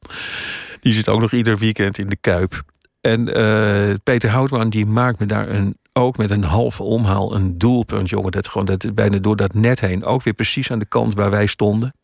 Die 0.81 0.93
zit 0.93 1.09
ook 1.09 1.21
nog 1.21 1.33
ieder 1.33 1.59
weekend 1.59 1.99
in 1.99 2.09
de 2.09 2.17
Kuip. 2.17 2.63
En 3.03 3.39
uh, 3.39 3.95
Peter 4.05 4.31
Houtman, 4.31 4.71
die 4.71 4.87
maakt 4.87 5.19
me 5.19 5.27
daar 5.27 5.49
een, 5.49 5.77
ook 5.93 6.17
met 6.17 6.31
een 6.31 6.43
halve 6.43 6.83
omhaal 6.83 7.35
een 7.35 7.59
doelpunt, 7.59 8.09
jongen. 8.09 8.31
Dat 8.31 8.49
gewoon 8.49 8.67
dat, 8.67 8.95
bijna 8.95 9.19
door 9.19 9.37
dat 9.37 9.55
net 9.55 9.81
heen. 9.81 10.05
Ook 10.05 10.23
weer 10.23 10.35
precies 10.35 10.71
aan 10.71 10.79
de 10.79 10.87
kant 10.87 11.15
waar 11.15 11.31
wij 11.31 11.47
stonden. 11.47 11.95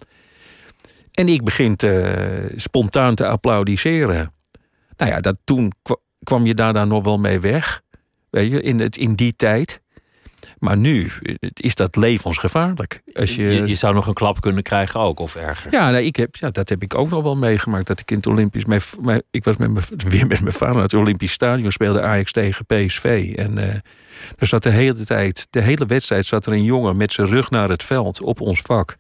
En 1.12 1.28
ik 1.28 1.45
begin 1.45 1.76
te, 1.76 2.52
spontaan 2.57 3.14
te 3.14 3.26
applaudisseren. 3.26 4.33
Nou 4.97 5.11
ja, 5.11 5.21
dat, 5.21 5.37
toen 5.45 5.73
kwam 6.23 6.47
je 6.47 6.55
daar 6.55 6.73
dan 6.73 6.88
nog 6.88 7.05
wel 7.05 7.19
mee 7.19 7.40
weg. 7.40 7.83
Weet 8.31 8.50
je, 8.50 8.62
in, 8.62 8.81
het, 8.81 8.97
in 8.97 9.14
die 9.14 9.37
tijd. 9.37 9.81
Maar 10.58 10.76
nu 10.76 11.10
eh, 11.22 11.34
is 11.54 11.74
dat 11.74 11.96
levensgevaarlijk. 11.96 13.00
Als 13.12 13.34
je, 13.36 13.42
Je, 13.42 13.66
je 13.66 13.74
zou 13.74 13.94
nog 13.94 14.06
een 14.06 14.12
klap 14.14 14.40
kunnen 14.40 14.62
krijgen 14.62 15.00
ook, 15.00 15.20
of 15.20 15.34
erger. 15.36 15.70
Ja, 15.72 15.90
nou, 15.90 16.04
ik 16.04 16.16
heb, 16.16 16.36
ja, 16.36 16.50
dat 16.50 16.68
heb 16.68 16.82
ik 16.82 16.94
ook 16.94 17.10
nog 17.10 17.22
wel 17.22 17.36
meegemaakt. 17.36 17.86
Dat 17.86 18.00
ik 18.00 18.10
in 18.10 18.16
het 18.16 18.26
Olympisch. 18.26 18.64
Mijn, 18.64 18.80
mijn- 19.00 19.22
ik 19.30 19.44
was 19.44 19.56
met 19.56 19.70
mijn, 19.72 19.84
weer 20.08 20.26
met 20.26 20.40
mijn 20.40 20.52
vader 20.54 20.74
naar 20.74 20.82
het 20.82 20.94
Olympisch 20.94 21.32
Stadion. 21.32 21.72
Speelde 21.72 22.02
Ajax 22.02 22.32
tegen 22.32 22.66
PSV. 22.66 23.32
En 23.36 23.58
eh 23.58 23.74
er 24.38 24.46
zat 24.46 24.62
de 24.62 24.70
hele 24.70 25.04
tijd, 25.04 25.46
de 25.50 25.60
hele 25.60 25.86
wedstrijd 25.86 26.26
zat 26.26 26.46
er 26.46 26.52
een 26.52 26.62
jongen 26.64 26.96
met 26.96 27.12
zijn 27.12 27.26
rug 27.28 27.50
naar 27.50 27.68
het 27.68 27.82
veld 27.82 28.20
op 28.20 28.40
ons 28.40 28.60
vak. 28.60 28.96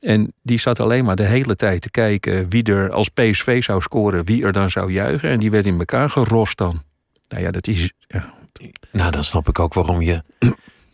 En 0.00 0.32
die 0.42 0.58
zat 0.58 0.80
alleen 0.80 1.04
maar 1.04 1.16
de 1.16 1.24
hele 1.26 1.56
tijd 1.56 1.80
te 1.80 1.90
kijken 1.90 2.48
wie 2.48 2.62
er 2.64 2.90
als 2.90 3.08
PSV 3.08 3.62
zou 3.62 3.80
scoren, 3.80 4.24
wie 4.24 4.44
er 4.44 4.52
dan 4.52 4.70
zou 4.70 4.92
juichen. 4.92 5.30
En 5.30 5.38
die 5.40 5.50
werd 5.50 5.66
in 5.66 5.78
elkaar 5.78 6.10
gerost 6.10 6.58
dan. 6.58 6.82
Nou 7.28 7.42
ja, 7.42 7.50
dat 7.50 7.66
is. 7.66 7.92
Ja, 8.06 8.33
Nou, 8.92 9.10
dan 9.10 9.24
snap 9.24 9.48
ik 9.48 9.58
ook 9.58 9.74
waarom 9.74 10.00
je, 10.02 10.22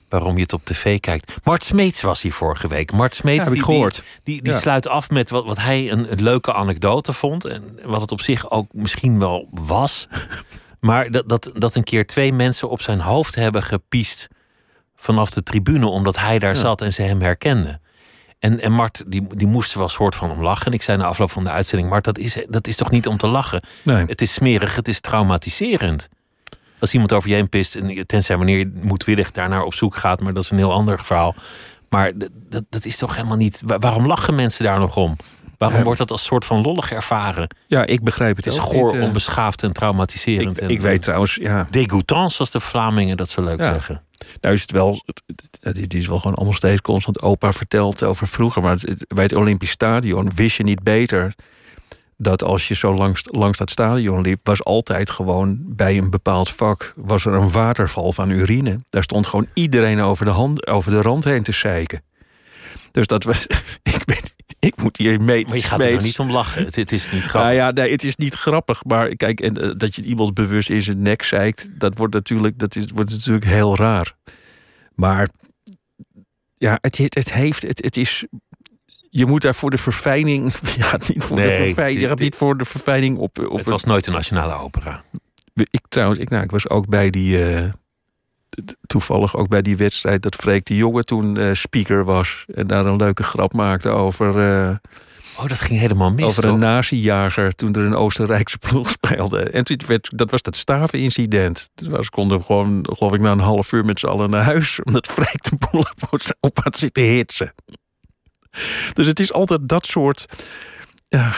waarom 0.09 0.35
je 0.37 0.43
het 0.43 0.53
op 0.53 0.65
tv 0.65 1.01
kijkt. 1.01 1.33
Mart 1.45 1.65
Smeets 1.65 2.01
was 2.03 2.23
hier 2.23 2.33
vorige 2.33 2.69
week. 2.69 2.93
Mart 2.93 3.15
Smeets 3.15 3.45
Ja, 3.45 3.45
heb 3.45 3.53
ik 3.53 3.59
die, 3.59 3.67
die, 3.67 3.75
gehoord. 3.77 4.03
die, 4.23 4.45
Ja. 4.45 4.59
sluit 4.59 4.89
af 4.89 5.11
met 5.11 5.31
wat, 5.31 5.45
wat 5.45 5.59
hij 5.59 5.91
een, 5.91 6.13
een 6.13 6.23
leuke 6.23 6.53
anekdote 6.53 7.13
vond. 7.13 7.45
En 7.45 7.79
wat 7.85 8.01
het 8.01 8.13
op 8.13 8.21
zich 8.21 8.51
ook 8.51 8.73
misschien 8.73 9.19
wel 9.19 9.49
was. 9.51 10.07
Maar 10.81 11.11
dat, 11.11 11.29
dat, 11.29 11.51
dat 11.55 11.75
een 11.75 11.85
keer 11.85 12.07
twee 12.07 12.33
mensen 12.33 12.69
op 12.69 12.81
zijn 12.81 13.01
hoofd 13.01 13.35
hebben 13.35 13.63
gepiest 13.63 14.29
vanaf 14.97 15.31
de 15.31 15.43
tribune, 15.43 15.87
omdat 15.87 16.19
hij 16.19 16.39
daar 16.39 16.57
zat 16.57 16.83
en 16.83 16.93
ze 16.93 17.03
hem 17.03 17.21
herkenden. 17.21 17.81
En, 18.39 18.61
en 18.61 18.73
Mart, 18.73 19.05
die, 19.07 19.27
die 19.37 19.47
moest 19.47 19.73
er 19.73 19.79
wel 19.79 19.89
soort 19.89 20.15
van 20.15 20.31
om 20.31 20.43
lachen. 20.43 20.67
En 20.67 20.73
ik 20.73 20.83
zei 20.83 20.99
na 20.99 21.05
afloop 21.05 21.31
van 21.31 21.45
de 21.45 21.51
uitzending: 21.51 21.91
Mart, 21.91 22.05
dat 22.05 22.19
is, 22.19 22.37
dat 22.47 22.67
is 22.67 22.77
toch 22.77 22.91
niet 22.91 23.07
om 23.07 23.17
te 23.17 23.27
lachen? 23.27 23.63
nee. 23.83 24.05
Het 24.07 24.23
is 24.23 24.33
smerig, 24.33 24.77
het 24.77 24.89
is 24.89 25.01
traumatiserend. 25.01 26.09
Als 26.81 26.93
iemand 26.93 27.13
over 27.13 27.29
je 27.29 27.35
heen 27.35 27.49
pist, 27.49 27.75
en 27.75 28.07
tenzij 28.07 28.37
wanneer 28.37 28.59
je 28.59 28.73
moedwillig 28.81 29.31
daarnaar 29.31 29.63
op 29.63 29.75
zoek 29.75 29.97
gaat, 29.97 30.21
maar 30.21 30.33
dat 30.33 30.45
is 30.45 30.51
een 30.51 30.57
heel 30.59 30.73
ander 30.73 31.05
verhaal. 31.05 31.35
Maar 31.89 32.13
dat, 32.49 32.63
dat 32.69 32.85
is 32.85 32.97
toch 32.97 33.15
helemaal 33.17 33.37
niet. 33.37 33.63
wa- 33.67 33.79
Waarom 33.79 34.07
lachen 34.07 34.35
mensen 34.35 34.65
daar 34.65 34.79
nog 34.79 34.97
om? 34.97 35.17
Waarom 35.59 35.83
wordt 35.83 35.99
dat 35.99 36.11
als 36.11 36.25
soort 36.25 36.45
van 36.45 36.63
lollig 36.63 36.93
ervaren? 36.93 37.55
ja, 37.67 37.87
ik 37.87 38.03
begrijp 38.03 38.37
het, 38.37 38.45
Het 38.45 38.55
is 38.55 38.61
goor, 38.61 38.93
niet, 38.93 39.01
eh. 39.01 39.07
onbeschaafd 39.07 39.63
en 39.63 39.73
traumatiserend. 39.73 40.57
ik, 40.57 40.63
en, 40.65 40.71
ik 40.71 40.81
weet 40.81 41.03
trouwens, 41.03 41.35
ja, 41.35 41.69
Dégoûtant, 41.71 42.33
zoals 42.33 42.51
de 42.51 42.61
Vlamingen 42.61 43.17
dat 43.17 43.29
zo 43.29 43.43
leuk 43.43 43.59
Ja. 43.61 43.73
zeggen. 43.73 44.03
Nou 44.41 44.55
is 44.55 44.61
het 44.61 44.71
wel, 44.71 45.05
het, 45.61 45.95
is 45.95 46.07
wel 46.07 46.19
gewoon 46.19 46.37
allemaal 46.37 46.55
steeds 46.55 46.81
constant 46.81 47.21
opa 47.23 47.53
verteld 47.53 48.03
over 48.03 48.29
vroeger. 48.29 48.63
Maar 48.63 48.71
het- 48.73 48.83
het- 48.83 49.05
bij 49.09 49.23
het 49.25 49.35
Olympisch 49.35 49.71
Stadion 49.71 50.31
wist 50.35 50.57
je 50.57 50.63
niet 50.63 50.83
beter 50.83 51.35
dat 52.23 52.43
als 52.43 52.69
je 52.69 52.75
zo 52.75 52.95
langs, 52.95 53.23
langs 53.25 53.59
dat 53.59 53.71
stadion 53.71 54.21
liep, 54.21 54.41
was 54.43 54.65
altijd 54.65 55.11
gewoon 55.11 55.59
bij 55.63 55.99
een 55.99 56.11
bepaald 56.11 56.51
vak 56.51 56.93
was 56.97 57.25
er 57.25 57.33
een 57.33 57.51
waterval 57.51 58.13
van 58.13 58.31
urine. 58.31 58.81
Daar 58.89 59.03
stond 59.03 59.27
gewoon 59.27 59.47
iedereen 59.55 60.01
over 60.01 60.25
de, 60.25 60.31
hand, 60.31 60.67
over 60.67 60.91
de 60.91 61.03
rand 61.03 61.25
heen 61.25 61.43
te 61.43 61.53
zeiken. 61.53 62.03
Dus 62.91 63.07
dat 63.07 63.25
was, 63.25 63.47
ik, 63.97 64.05
ben, 64.05 64.21
ik 64.59 64.77
moet 64.83 64.97
hier 64.97 65.21
mee. 65.21 65.47
Maar 65.47 65.57
je 65.57 65.63
gaat 65.63 65.83
er 65.83 65.91
nou 65.91 66.03
niet 66.03 66.19
om 66.19 66.31
lachen. 66.31 66.65
Het, 66.65 66.77
het 66.77 66.93
is 66.93 67.11
niet 67.11 67.23
grappig. 67.23 67.41
Nou 67.41 67.55
ja, 67.55 67.71
nee, 67.71 67.91
het 67.93 68.05
is 68.05 68.17
niet 68.17 68.35
grappig. 68.35 68.85
Maar 68.85 69.17
kijk, 69.17 69.41
en, 69.41 69.57
eh, 69.57 69.71
dat 69.77 69.95
je 69.95 70.03
iemand 70.03 70.35
bewust 70.35 70.71
in 70.71 70.83
zijn 70.83 71.03
nek 71.03 71.23
zeikt, 71.23 71.69
dat 71.81 71.99
wordt 71.99 72.15
natuurlijk, 72.15 72.59
dat 72.59 72.77
is, 72.77 72.85
wordt 72.95 73.11
natuurlijk 73.11 73.45
heel 73.45 73.77
raar. 73.77 74.15
Maar 74.95 75.29
ja, 76.57 76.79
het, 76.81 76.99
het, 76.99 77.15
het 77.15 77.33
heeft, 77.33 77.63
het, 77.63 77.85
het 77.85 77.97
is. 77.97 78.25
Je 79.13 79.27
moet 79.27 79.43
daar 79.43 79.55
voor 79.55 79.71
de 79.71 79.79
verfijning. 79.79 80.53
Ja, 80.77 80.99
niet 81.09 81.25
voor 81.25 81.37
de 81.37 81.43
verfijning. 81.65 82.01
Je 82.01 82.09
gaat 82.09 82.19
niet 82.19 82.37
voor 82.37 82.57
de 82.57 82.65
verfijning 82.65 83.19
op. 83.19 83.39
op 83.39 83.59
het 83.59 83.69
was 83.69 83.85
nooit 83.85 84.07
een 84.07 84.13
nationale 84.13 84.55
opera. 84.55 85.03
ik 85.55 85.81
trouwens, 85.89 86.21
ik, 86.21 86.29
nou, 86.29 86.43
ik 86.43 86.51
was 86.51 86.69
ook 86.69 86.89
bij 86.89 87.11
die. 87.11 87.45
eh, 87.55 87.69
toevallig 88.87 89.37
ook 89.37 89.49
bij 89.49 89.63
die 89.63 89.77
wedstrijd 89.77 90.23
dat 90.23 90.35
Freek 90.35 90.65
de 90.65 90.77
Jonge 90.77 91.05
toen 91.05 91.37
eh, 91.37 91.49
speaker 91.53 92.05
was. 92.05 92.45
En 92.55 92.67
daar 92.67 92.87
een 92.87 92.97
leuke 92.97 93.23
grap 93.23 93.53
maakte 93.53 93.89
over. 93.89 94.39
eh, 94.69 94.77
Oh, 95.39 95.49
dat 95.49 95.61
ging 95.61 95.81
helemaal 95.81 96.11
mis. 96.13 96.25
over 96.25 96.43
toch? 96.43 96.53
een 96.53 96.59
nazi-jager 96.59 97.55
toen 97.55 97.73
er 97.75 97.83
een 97.83 97.95
Oostenrijkse 97.95 98.59
ploeg 98.59 98.91
speelde. 99.01 99.43
En 99.51 99.65
toen 99.65 99.77
werd, 99.87 100.11
dat 100.19 100.31
was 100.31 100.43
dat 100.43 100.57
stavenincident. 100.57 101.69
Dus 101.75 102.05
ze 102.05 102.11
konden 102.11 102.43
gewoon, 102.43 102.87
geloof 102.93 103.13
ik, 103.15 103.21
na 103.21 103.33
een 103.33 103.39
half 103.39 103.73
uur 103.73 103.85
met 103.85 103.99
z'n 103.99 104.07
allen 104.07 104.31
naar 104.31 104.43
huis. 104.45 104.83
Omdat 104.83 105.07
Freek 105.07 105.43
de 105.43 105.57
boel 105.71 105.81
op, 106.11 106.21
op 106.41 106.59
had 106.63 106.77
zitten 106.77 107.03
hitsen. 107.03 107.55
Dus 108.93 109.07
het 109.07 109.21
is 109.21 109.33
altijd 109.33 109.69
dat 109.69 109.87
soort... 109.87 110.25
Ja, 111.09 111.35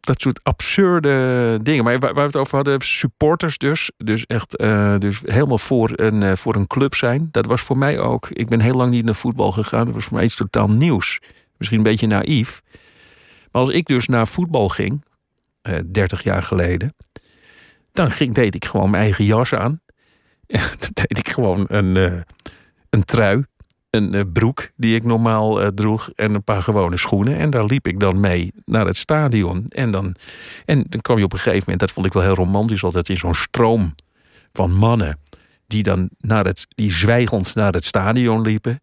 dat 0.00 0.20
soort 0.20 0.44
absurde 0.44 1.58
dingen. 1.62 1.84
Maar 1.84 1.98
waar, 1.98 2.14
we 2.14 2.20
het 2.20 2.36
over 2.36 2.54
hadden, 2.54 2.80
supporters 2.80 3.58
dus. 3.58 3.90
Dus 3.96 4.26
echt 4.26 4.56
eh, 4.56 4.98
dus 4.98 5.20
helemaal 5.24 5.58
voor 5.58 5.90
een, 5.94 6.22
eh, 6.22 6.36
voor 6.36 6.54
een 6.54 6.66
club 6.66 6.94
zijn. 6.94 7.28
Dat 7.30 7.46
was 7.46 7.60
voor 7.60 7.78
mij 7.78 7.98
ook... 7.98 8.28
Ik 8.30 8.48
ben 8.48 8.60
heel 8.60 8.74
lang 8.74 8.90
niet 8.90 9.04
naar 9.04 9.14
voetbal 9.14 9.52
gegaan. 9.52 9.84
Dat 9.84 9.94
was 9.94 10.04
voor 10.04 10.16
mij 10.16 10.24
iets 10.24 10.36
totaal 10.36 10.70
nieuws. 10.70 11.20
Misschien 11.56 11.78
een 11.78 11.84
beetje 11.84 12.06
naïef. 12.06 12.62
Maar 13.52 13.62
als 13.62 13.70
ik 13.70 13.86
dus 13.86 14.06
naar 14.06 14.28
voetbal 14.28 14.68
ging, 14.68 15.04
eh 15.62 15.78
30 15.86 16.22
jaar 16.22 16.42
geleden, 16.42 16.94
dan 17.92 18.10
ging, 18.10 18.34
deed 18.34 18.54
ik 18.54 18.64
gewoon 18.64 18.90
mijn 18.90 19.02
eigen 19.02 19.24
jas 19.24 19.54
aan. 19.54 19.80
dan 20.78 20.90
deed 20.92 21.18
ik 21.18 21.28
gewoon 21.28 21.64
een, 21.68 22.24
een 22.90 23.04
trui, 23.04 23.44
een 23.94 24.14
eh, 24.14 24.20
broek 24.32 24.70
die 24.76 24.94
ik 24.94 25.04
normaal 25.04 25.60
eh, 25.60 25.68
droeg 25.68 26.10
en 26.14 26.34
een 26.34 26.44
paar 26.44 26.62
gewone 26.62 26.96
schoenen. 26.96 27.36
En 27.36 27.50
daar 27.50 27.64
liep 27.64 27.86
ik 27.86 28.00
dan 28.00 28.20
mee 28.20 28.52
naar 28.64 28.86
het 28.86 28.96
stadion. 28.96 29.66
En 29.68 29.90
dan, 29.90 30.14
en 30.64 30.84
dan 30.88 31.00
kwam 31.00 31.18
je 31.18 31.24
op 31.24 31.32
een 31.32 31.38
gegeven 31.38 31.60
moment, 31.60 31.80
dat 31.80 31.90
vond 31.90 32.06
ik 32.06 32.12
wel 32.12 32.22
heel 32.22 32.34
romantisch, 32.34 32.84
altijd 32.84 33.08
in 33.08 33.16
zo'n 33.16 33.34
stroom 33.34 33.94
van 34.52 34.72
mannen 34.72 35.18
die 35.66 35.82
dan 35.82 36.10
naar 36.18 36.44
het, 36.44 36.66
die 36.68 36.92
zwijgend 36.92 37.54
naar 37.54 37.72
het 37.72 37.84
stadion 37.84 38.40
liepen. 38.40 38.80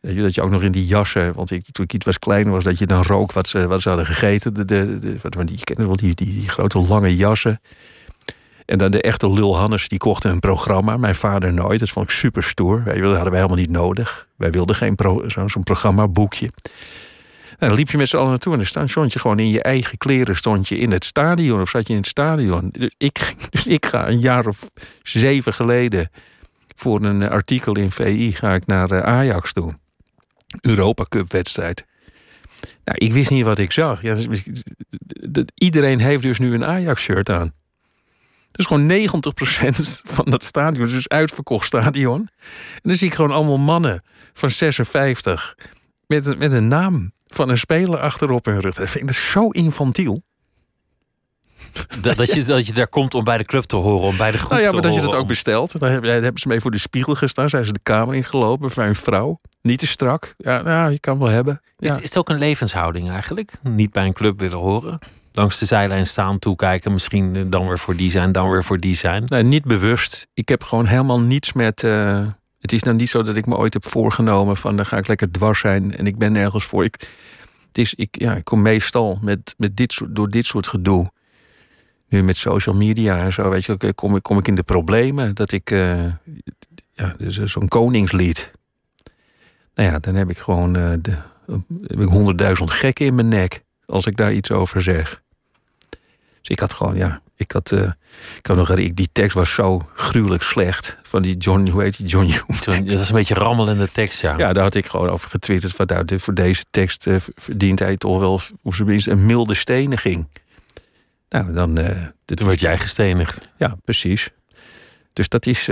Dat 0.00 0.34
je 0.34 0.42
ook 0.42 0.50
nog 0.50 0.62
in 0.62 0.72
die 0.72 0.86
jassen, 0.86 1.34
want 1.34 1.50
ik, 1.50 1.64
toen 1.70 1.84
ik 1.84 1.92
iets 1.92 2.04
was 2.04 2.18
kleiner 2.18 2.52
was, 2.52 2.64
dat 2.64 2.78
je 2.78 2.86
dan 2.86 3.02
rook 3.02 3.32
wat 3.32 3.48
ze, 3.48 3.66
wat 3.66 3.82
ze 3.82 3.88
hadden 3.88 4.06
gegeten. 4.06 4.54
De, 4.54 4.64
de, 4.64 4.98
de, 4.98 5.44
die, 5.44 5.58
je 5.58 5.64
kent 5.64 5.78
wel 5.78 5.96
die, 5.96 6.14
die, 6.14 6.32
die 6.32 6.48
grote 6.48 6.78
lange 6.78 7.16
jassen. 7.16 7.60
En 8.66 8.78
dan 8.78 8.90
de 8.90 9.02
echte 9.02 9.32
lul 9.32 9.56
Hannes, 9.56 9.88
die 9.88 9.98
kochten 9.98 10.30
een 10.30 10.40
programma. 10.40 10.96
Mijn 10.96 11.14
vader 11.14 11.52
nooit. 11.52 11.80
Dat 11.80 11.88
vond 11.90 12.10
ik 12.10 12.16
super 12.16 12.42
stoer. 12.42 12.84
Dat 12.84 12.96
hadden 12.96 13.14
wij 13.14 13.40
helemaal 13.40 13.56
niet 13.56 13.70
nodig. 13.70 14.28
Wij 14.36 14.50
wilden 14.50 14.76
geen 14.76 14.96
zo'n 15.46 15.62
programmaboekje. 15.62 16.50
En 17.58 17.68
dan 17.68 17.76
liep 17.76 17.90
je 17.90 17.96
met 17.96 18.08
z'n 18.08 18.16
allen 18.16 18.28
naartoe 18.28 18.52
en 18.52 18.58
dan 18.72 18.88
stond- 18.88 19.12
je 19.12 19.18
gewoon 19.18 19.38
in 19.38 19.50
je 19.50 19.62
eigen 19.62 19.98
kleren 19.98 20.36
stond 20.36 20.68
je 20.68 20.78
in 20.78 20.90
het 20.92 21.04
stadion 21.04 21.60
of 21.60 21.68
zat 21.68 21.86
je 21.86 21.92
in 21.92 21.98
het 21.98 22.08
stadion. 22.08 22.68
Dus 22.72 22.90
ik, 22.98 23.34
dus 23.50 23.66
ik 23.66 23.86
ga 23.86 24.08
een 24.08 24.20
jaar 24.20 24.46
of 24.46 24.70
zeven 25.02 25.52
geleden 25.52 26.10
voor 26.76 27.04
een 27.04 27.22
eh, 27.22 27.28
artikel 27.30 27.76
in 27.76 27.90
VI 27.90 28.32
ga 28.32 28.54
ik 28.54 28.66
naar 28.66 28.90
eh, 28.90 29.00
Ajax 29.00 29.52
toe. 29.52 29.74
Europa 30.60 31.04
Cup 31.08 31.32
wedstrijd. 31.32 31.84
Nou, 32.84 32.98
ik 32.98 33.12
wist 33.12 33.30
niet 33.30 33.44
wat 33.44 33.58
ik 33.58 33.72
zag. 33.72 34.02
Ja, 34.02 34.16
iedereen 35.54 35.98
heeft 35.98 36.22
dus 36.22 36.38
nu 36.38 36.54
een 36.54 36.64
Ajax-shirt 36.64 37.30
aan. 37.30 37.52
Dus 38.56 38.66
gewoon 38.66 38.90
90% 38.90 38.92
van 40.14 40.24
dat 40.24 40.44
stadion 40.44 40.88
dus 40.88 41.08
uitverkocht 41.08 41.66
stadion. 41.66 42.20
En 42.74 42.80
dan 42.82 42.94
zie 42.94 43.06
ik 43.06 43.14
gewoon 43.14 43.30
allemaal 43.32 43.58
mannen 43.58 44.02
van 44.32 44.50
56 44.50 45.54
met 46.06 46.26
een, 46.26 46.38
met 46.38 46.52
een 46.52 46.68
naam 46.68 47.12
van 47.26 47.48
een 47.48 47.58
speler 47.58 47.98
achterop 47.98 48.44
hun 48.44 48.60
rug. 48.60 48.74
Dat 48.74 48.90
vind 48.90 49.10
ik 49.10 49.16
zo 49.16 49.48
infantiel. 49.48 50.22
Dat, 52.00 52.16
dat, 52.16 52.32
je, 52.32 52.44
dat 52.44 52.66
je 52.66 52.72
daar 52.72 52.88
komt 52.88 53.14
om 53.14 53.24
bij 53.24 53.38
de 53.38 53.44
club 53.44 53.64
te 53.64 53.76
horen, 53.76 54.06
om 54.06 54.16
bij 54.16 54.30
de 54.30 54.38
groep 54.38 54.50
Nou 54.50 54.62
ja, 54.62 54.68
te 54.68 54.74
maar 54.74 54.82
dat 54.82 54.94
je 54.94 55.00
dat 55.00 55.14
ook 55.14 55.20
om- 55.20 55.26
bestelt. 55.26 55.78
Dan 55.78 55.90
hebben, 55.90 56.30
ze 56.34 56.48
mee 56.48 56.60
voor 56.60 56.70
de 56.70 56.78
spiegel 56.78 57.14
gestaan. 57.14 57.48
Zijn 57.48 57.64
ze 57.64 57.72
de 57.72 57.80
kamer 57.82 58.14
ingelopen 58.14 58.70
voor 58.70 58.82
een 58.82 58.94
vrouw. 58.94 59.40
Niet 59.62 59.78
te 59.78 59.86
strak. 59.86 60.34
Ja, 60.36 60.62
nou, 60.62 60.90
je 60.90 61.00
kan 61.00 61.18
wel 61.18 61.28
hebben. 61.28 61.60
Is, 61.78 61.96
is 61.96 62.02
het 62.02 62.16
ook 62.16 62.28
een 62.28 62.38
levenshouding 62.38 63.10
eigenlijk? 63.10 63.52
Niet 63.62 63.90
bij 63.90 64.06
een 64.06 64.12
club 64.12 64.40
willen 64.40 64.58
horen? 64.58 64.98
Langs 65.36 65.58
de 65.58 65.64
zijlijn 65.64 66.06
staan, 66.06 66.38
toekijken. 66.38 66.92
Misschien 66.92 67.36
eh, 67.36 67.42
dan 67.46 67.66
weer 67.68 67.78
voor 67.78 67.96
die 67.96 68.10
zijn, 68.10 68.32
dan 68.32 68.50
weer 68.50 68.64
voor 68.64 68.80
die 68.80 68.94
zijn. 68.96 69.24
Nee, 69.26 69.42
niet 69.42 69.64
bewust. 69.64 70.26
Ik 70.34 70.48
heb 70.48 70.62
gewoon 70.64 70.86
helemaal 70.86 71.20
niets 71.20 71.52
met. 71.52 71.82
eh, 71.84 72.26
het 72.60 72.72
is 72.72 72.82
nou 72.82 72.96
niet 72.96 73.08
zo 73.10 73.22
dat 73.22 73.36
ik 73.36 73.46
me 73.46 73.56
ooit 73.56 73.72
heb 73.72 73.86
voorgenomen 73.86 74.56
van 74.56 74.76
dan 74.76 74.86
ga 74.86 74.96
ik 74.96 75.06
lekker 75.06 75.30
dwars 75.30 75.60
zijn 75.60 75.96
en 75.96 76.06
ik 76.06 76.18
ben 76.18 76.32
nergens 76.32 76.64
voor. 76.64 76.84
Ik, 76.84 77.08
het 77.68 77.78
is, 77.78 77.94
ik, 77.94 78.08
ja, 78.20 78.34
ik 78.36 78.44
kom 78.44 78.62
meestal 78.62 79.18
met, 79.22 79.54
met 79.56 79.76
dit 79.76 79.92
soort, 79.92 80.14
door 80.16 80.30
dit 80.30 80.46
soort 80.46 80.66
gedoe. 80.66 81.10
Nu 82.08 82.22
met 82.22 82.36
social 82.36 82.76
media 82.76 83.18
en 83.18 83.32
zo, 83.32 83.48
weet 83.50 83.64
je, 83.64 83.92
kom, 83.94 84.16
ik- 84.16 84.22
kom 84.22 84.38
ik 84.38 84.48
in 84.48 84.54
de 84.54 84.62
problemen 84.62 85.34
dat 85.34 85.52
ik. 85.52 85.70
eh, 85.70 86.04
ja, 86.92 87.14
dus 87.18 87.38
zo'n 87.44 87.68
koningslied. 87.68 88.50
Nou 89.74 89.90
ja, 89.90 89.98
dan 89.98 90.14
heb 90.14 90.30
ik 90.30 90.38
gewoon 90.38 90.72
de, 90.72 91.16
heb 91.86 92.00
ik 92.00 92.08
honderdduizend 92.08 92.70
gekken 92.70 93.06
in 93.06 93.14
mijn 93.14 93.28
nek 93.28 93.64
als 93.86 94.06
ik 94.06 94.16
daar 94.16 94.32
iets 94.32 94.50
over 94.50 94.82
zeg. 94.82 95.22
Dus 96.46 96.54
ik 96.54 96.60
had 96.60 96.74
gewoon, 96.74 96.96
ja, 96.96 97.20
ik 97.36 97.52
had, 97.52 97.72
eh, 97.72 97.90
ik 98.38 98.46
had 98.46 98.56
nog, 98.56 98.76
ik, 98.76 98.96
die 98.96 99.08
tekst 99.12 99.36
was 99.36 99.54
zo 99.54 99.88
gruwelijk 99.94 100.42
slecht. 100.42 100.98
Van 101.02 101.22
die 101.22 101.36
John, 101.36 101.68
hoe 101.68 101.82
heet 101.82 101.96
die, 101.96 102.06
John 102.06 102.24
Hume. 102.26 102.84
Dat 102.84 103.00
is 103.00 103.08
een 103.08 103.14
beetje 103.14 103.34
rammelende 103.34 103.88
tekst, 103.92 104.20
ja. 104.20 104.38
Ja, 104.38 104.52
daar 104.52 104.62
had 104.62 104.74
ik 104.74 104.86
gewoon 104.86 105.08
over 105.08 105.30
getwitterd. 105.30 105.72
Van, 105.72 105.86
nou, 105.86 106.20
voor 106.20 106.34
deze 106.34 106.64
tekst 106.70 107.06
eh, 107.06 107.16
verdient 107.34 107.78
hij 107.78 107.96
toch 107.96 108.18
wel, 108.18 108.40
op 108.62 108.74
zijn 108.74 108.88
minst, 108.88 109.06
een 109.06 109.26
milde 109.26 109.54
steniging. 109.54 110.28
Nou, 111.28 111.52
dan... 111.52 111.78
eh, 111.78 112.06
dit 112.24 112.36
Toen 112.36 112.46
werd 112.46 112.60
jij 112.60 112.78
gestenigd. 112.78 113.48
Ja, 113.56 113.76
precies. 113.84 114.30
Dus 115.12 115.28
dat 115.28 115.46
is... 115.46 115.66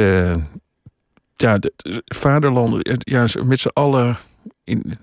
ja, 1.36 1.58
de, 1.58 1.72
de 1.76 2.02
vaderland, 2.04 2.98
ja, 2.98 3.26
met 3.44 3.60
z'n 3.60 3.70
allen. 3.72 4.16
In, 4.64 4.98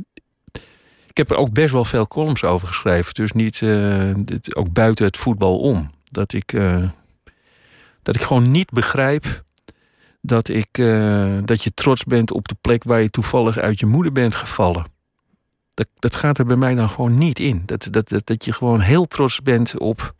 heb 1.22 1.32
er 1.32 1.38
ook 1.38 1.54
best 1.54 1.74
wel 1.74 1.86
veel 1.86 2.08
columns 2.08 2.44
over 2.44 2.68
geschreven. 2.68 3.14
Dus 3.14 3.32
niet 3.32 3.60
dit, 4.26 4.56
ook 4.56 4.74
buiten 4.74 5.06
het 5.06 5.18
voetbal 5.18 5.60
om. 5.60 5.90
Dat 6.12 6.34
ik, 6.34 6.54
uh, 6.54 6.90
dat 8.02 8.16
ik 8.16 8.22
gewoon 8.22 8.52
niet 8.52 8.70
begrijp 8.70 9.44
dat, 10.22 10.48
ik, 10.48 10.78
uh, 10.78 11.38
dat 11.46 11.64
je 11.64 11.74
trots 11.74 12.04
bent 12.04 12.32
op 12.32 12.48
de 12.48 12.56
plek 12.62 12.84
waar 12.84 13.02
je 13.02 13.10
toevallig 13.10 13.58
uit 13.58 13.80
je 13.80 13.86
moeder 13.86 14.12
bent 14.12 14.36
gevallen. 14.36 14.86
Dat, 15.74 15.88
dat 15.96 16.16
gaat 16.16 16.38
er 16.38 16.46
bij 16.46 16.56
mij 16.56 16.76
dan 16.76 16.90
gewoon 16.90 17.18
niet 17.18 17.40
in. 17.40 17.64
Dat, 17.66 17.88
dat, 17.92 18.10
dat, 18.10 18.28
dat 18.28 18.46
je 18.46 18.54
gewoon 18.54 18.80
heel 18.80 19.06
trots 19.06 19.42
bent 19.42 19.80
op 19.80 20.16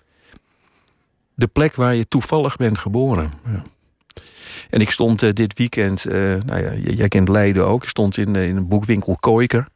de 1.34 1.48
plek 1.48 1.76
waar 1.76 1.96
je 1.96 2.08
toevallig 2.08 2.56
bent 2.56 2.78
geboren. 2.78 3.32
En 4.70 4.80
ik 4.80 4.92
stond 4.92 5.36
dit 5.36 5.58
weekend, 5.58 6.06
nou 6.06 6.58
ja, 6.62 6.74
jij 6.74 7.08
kent 7.08 7.30
Leiden 7.30 7.66
ook. 7.66 7.84
Ik 7.84 7.90
stond 7.90 8.18
in, 8.18 8.36
in 8.36 8.58
een 8.58 8.68
boekwinkel 8.68 9.16
Koiker. 9.20 9.68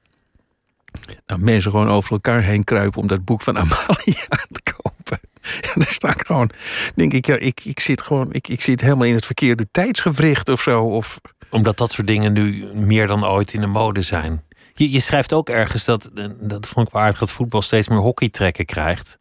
Nou, 1.25 1.41
mensen 1.41 1.71
gewoon 1.71 1.89
over 1.89 2.11
elkaar 2.11 2.41
heen 2.41 2.63
kruipen 2.63 3.01
om 3.01 3.07
dat 3.07 3.25
boek 3.25 3.41
van 3.41 3.57
Amalia 3.57 4.27
te 4.51 4.61
kopen. 4.73 5.19
Ja, 5.61 5.73
daar 5.73 5.91
sta 5.91 6.09
ik 6.09 6.25
gewoon, 6.25 6.49
denk 6.95 7.13
ik, 7.13 7.25
ja, 7.25 7.35
ik, 7.37 7.61
ik 7.63 7.79
zit 7.79 8.01
gewoon, 8.01 8.33
ik, 8.33 8.47
ik 8.47 8.61
zit 8.61 8.81
helemaal 8.81 9.07
in 9.07 9.13
het 9.13 9.25
verkeerde 9.25 9.67
tijdsgewricht 9.71 10.49
of 10.49 10.61
zo. 10.61 10.83
Of... 10.83 11.19
Omdat 11.49 11.77
dat 11.77 11.91
soort 11.91 12.07
dingen 12.07 12.33
nu 12.33 12.73
meer 12.73 13.07
dan 13.07 13.25
ooit 13.25 13.53
in 13.53 13.61
de 13.61 13.67
mode 13.67 14.01
zijn. 14.01 14.43
Je, 14.73 14.91
je 14.91 14.99
schrijft 14.99 15.33
ook 15.33 15.49
ergens 15.49 15.85
dat, 15.85 16.09
dat 16.39 16.67
vond 16.67 16.87
ik 16.87 16.93
wel 16.93 17.01
aardig, 17.01 17.19
dat 17.19 17.31
voetbal 17.31 17.61
steeds 17.61 17.87
meer 17.87 17.97
hockeytrekken 17.97 18.65
krijgt. 18.65 19.19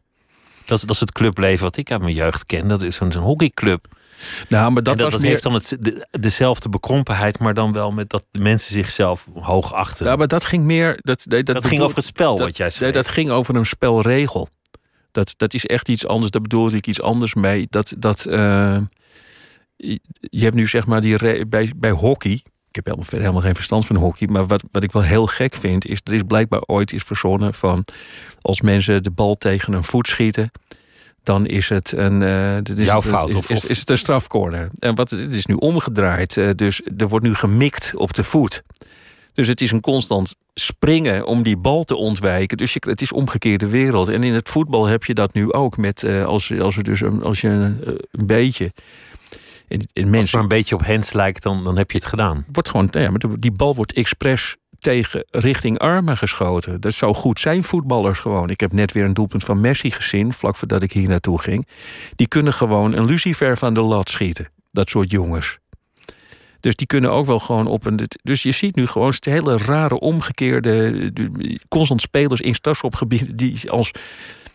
Dat 0.65 0.77
is, 0.77 0.83
dat 0.83 0.95
is 0.95 0.99
het 0.99 1.11
clubleven 1.11 1.63
wat 1.63 1.77
ik 1.77 1.91
uit 1.91 2.01
mijn 2.01 2.13
jeugd 2.13 2.45
ken. 2.45 2.67
Dat 2.67 2.81
is 2.81 2.95
zo'n 2.95 3.13
hockeyclub. 3.13 3.94
Nou, 4.49 4.71
maar 4.71 4.83
dat, 4.83 4.93
en 4.93 4.99
dat, 4.99 5.11
was 5.11 5.11
dat 5.11 5.21
meer... 5.21 5.29
heeft 5.29 5.43
dan 5.43 5.53
het, 5.53 5.77
de, 5.79 6.07
dezelfde 6.19 6.69
bekrompenheid, 6.69 7.39
maar 7.39 7.53
dan 7.53 7.71
wel 7.71 7.91
met 7.91 8.09
dat 8.09 8.25
de 8.31 8.39
mensen 8.39 8.73
zichzelf 8.73 9.27
hoog 9.33 9.73
achten. 9.73 10.05
Ja, 10.05 10.15
maar 10.15 10.27
dat 10.27 10.43
ging 10.43 10.63
meer. 10.63 10.99
Dat, 11.01 11.23
dat, 11.27 11.45
dat, 11.45 11.65
ging 11.65 11.81
over 11.81 11.95
het 11.95 12.05
spel, 12.05 12.35
dat, 12.35 12.45
wat 12.45 12.57
jij 12.57 12.69
zei. 12.69 12.83
Nee, 12.83 12.91
dat 12.91 13.09
ging 13.11 13.29
over 13.29 13.55
een 13.55 13.65
spelregel. 13.65 14.49
Dat, 15.11 15.33
dat 15.37 15.53
is 15.53 15.65
echt 15.65 15.89
iets 15.89 16.07
anders. 16.07 16.31
Daar 16.31 16.41
bedoelde 16.41 16.75
ik 16.75 16.87
iets 16.87 17.01
anders 17.01 17.33
mee. 17.33 17.67
Dat, 17.69 17.93
dat, 17.97 18.25
uh, 18.29 18.77
je 20.19 20.43
hebt 20.43 20.55
nu 20.55 20.67
zeg 20.67 20.85
maar 20.85 21.01
die 21.01 21.47
bij, 21.47 21.71
bij 21.75 21.91
hockey. 21.91 22.43
Ik 22.69 22.85
heb 22.85 22.85
helemaal, 22.85 23.21
helemaal 23.21 23.41
geen 23.41 23.55
verstand 23.55 23.85
van 23.85 23.95
hockey. 23.95 24.27
Maar 24.27 24.47
wat, 24.47 24.63
wat 24.71 24.83
ik 24.83 24.91
wel 24.91 25.01
heel 25.01 25.25
gek 25.25 25.55
vind, 25.55 25.85
is 25.85 25.99
er 26.03 26.13
is 26.13 26.21
blijkbaar 26.27 26.61
ooit 26.61 26.91
iets 26.91 27.03
verzonnen 27.03 27.53
van 27.53 27.85
als 28.41 28.61
mensen 28.61 29.03
de 29.03 29.11
bal 29.11 29.35
tegen 29.35 29.73
een 29.73 29.83
voet 29.83 30.07
schieten 30.07 30.51
dan 31.25 31.45
is 31.45 31.69
het 31.69 31.91
een. 31.91 32.21
Uh, 32.21 32.57
is, 32.57 32.85
Jouw 32.85 33.01
fout, 33.01 33.29
is, 33.29 33.35
of, 33.35 33.49
is, 33.49 33.65
is, 33.65 33.79
het 33.79 33.89
een 33.89 33.97
strafcorner. 33.97 34.69
En 34.79 34.95
wat 34.95 35.09
het 35.09 35.33
is 35.33 35.45
nu 35.45 35.53
omgedraaid. 35.53 36.35
Uh, 36.35 36.49
dus 36.55 36.81
er 36.97 37.07
wordt 37.07 37.25
nu 37.25 37.35
gemikt 37.35 37.91
op 37.95 38.13
de 38.13 38.23
voet. 38.23 38.63
Dus 39.33 39.47
het 39.47 39.61
is 39.61 39.71
een 39.71 39.81
constant 39.81 40.35
springen 40.53 41.25
om 41.25 41.43
die 41.43 41.57
bal 41.57 41.83
te 41.83 41.95
ontwijken. 41.95 42.57
Dus 42.57 42.73
je, 42.73 42.81
het 42.87 43.01
is 43.01 43.11
omgekeerde 43.11 43.67
wereld. 43.67 44.07
En 44.07 44.23
in 44.23 44.33
het 44.33 44.49
voetbal 44.49 44.85
heb 44.85 45.03
je 45.03 45.13
dat 45.13 45.33
nu 45.33 45.51
ook. 45.51 45.77
Met, 45.77 46.03
uh, 46.03 46.25
als, 46.25 46.59
als, 46.59 46.77
er 46.77 46.83
dus 46.83 47.01
een, 47.01 47.23
als 47.23 47.41
je 47.41 47.47
een, 47.47 47.99
een 48.11 48.27
beetje. 48.27 48.71
In, 49.67 49.87
in 49.93 50.09
mensen, 50.09 50.13
als 50.13 50.25
het 50.25 50.33
maar 50.33 50.41
een 50.41 50.47
beetje 50.47 50.75
op 50.75 50.85
Hens 50.85 51.13
lijkt, 51.13 51.43
dan, 51.43 51.63
dan 51.63 51.77
heb 51.77 51.91
je 51.91 51.97
het 51.97 52.07
gedaan. 52.07 52.45
Wordt 52.51 52.69
gewoon, 52.69 52.87
ja, 52.91 53.09
maar 53.09 53.21
die 53.39 53.51
bal 53.51 53.75
wordt 53.75 53.93
expres 53.93 54.55
tegen 54.85 55.25
richting 55.31 55.79
armen 55.79 56.17
geschoten. 56.17 56.81
Dat 56.81 56.93
zou 56.93 57.13
goed 57.13 57.39
zijn, 57.39 57.63
voetballers 57.63 58.19
gewoon. 58.19 58.49
Ik 58.49 58.59
heb 58.59 58.71
net 58.71 58.91
weer 58.91 59.03
een 59.03 59.13
doelpunt 59.13 59.43
van 59.43 59.61
Messi 59.61 59.91
gezien, 59.91 60.33
vlak 60.33 60.55
voordat 60.55 60.83
ik 60.83 60.91
hier 60.91 61.07
naartoe 61.07 61.41
ging. 61.41 61.67
Die 62.15 62.27
kunnen 62.27 62.53
gewoon 62.53 62.93
een 62.93 63.05
lucifer 63.05 63.57
van 63.57 63.73
de 63.73 63.81
lat 63.81 64.09
schieten. 64.09 64.49
Dat 64.71 64.89
soort 64.89 65.11
jongens. 65.11 65.57
Dus 66.59 66.75
die 66.75 66.87
kunnen 66.87 67.11
ook 67.11 67.25
wel 67.25 67.39
gewoon 67.39 67.67
op 67.67 67.85
een. 67.85 67.99
Dus 68.23 68.43
je 68.43 68.51
ziet 68.51 68.75
nu 68.75 68.87
gewoon 68.87 69.13
hele 69.19 69.57
rare 69.57 69.99
omgekeerde. 69.99 71.11
constant 71.67 72.01
spelers 72.01 72.41
in 72.41 72.55
strafschopgebieden 72.55 73.35
die 73.35 73.71
als. 73.71 73.91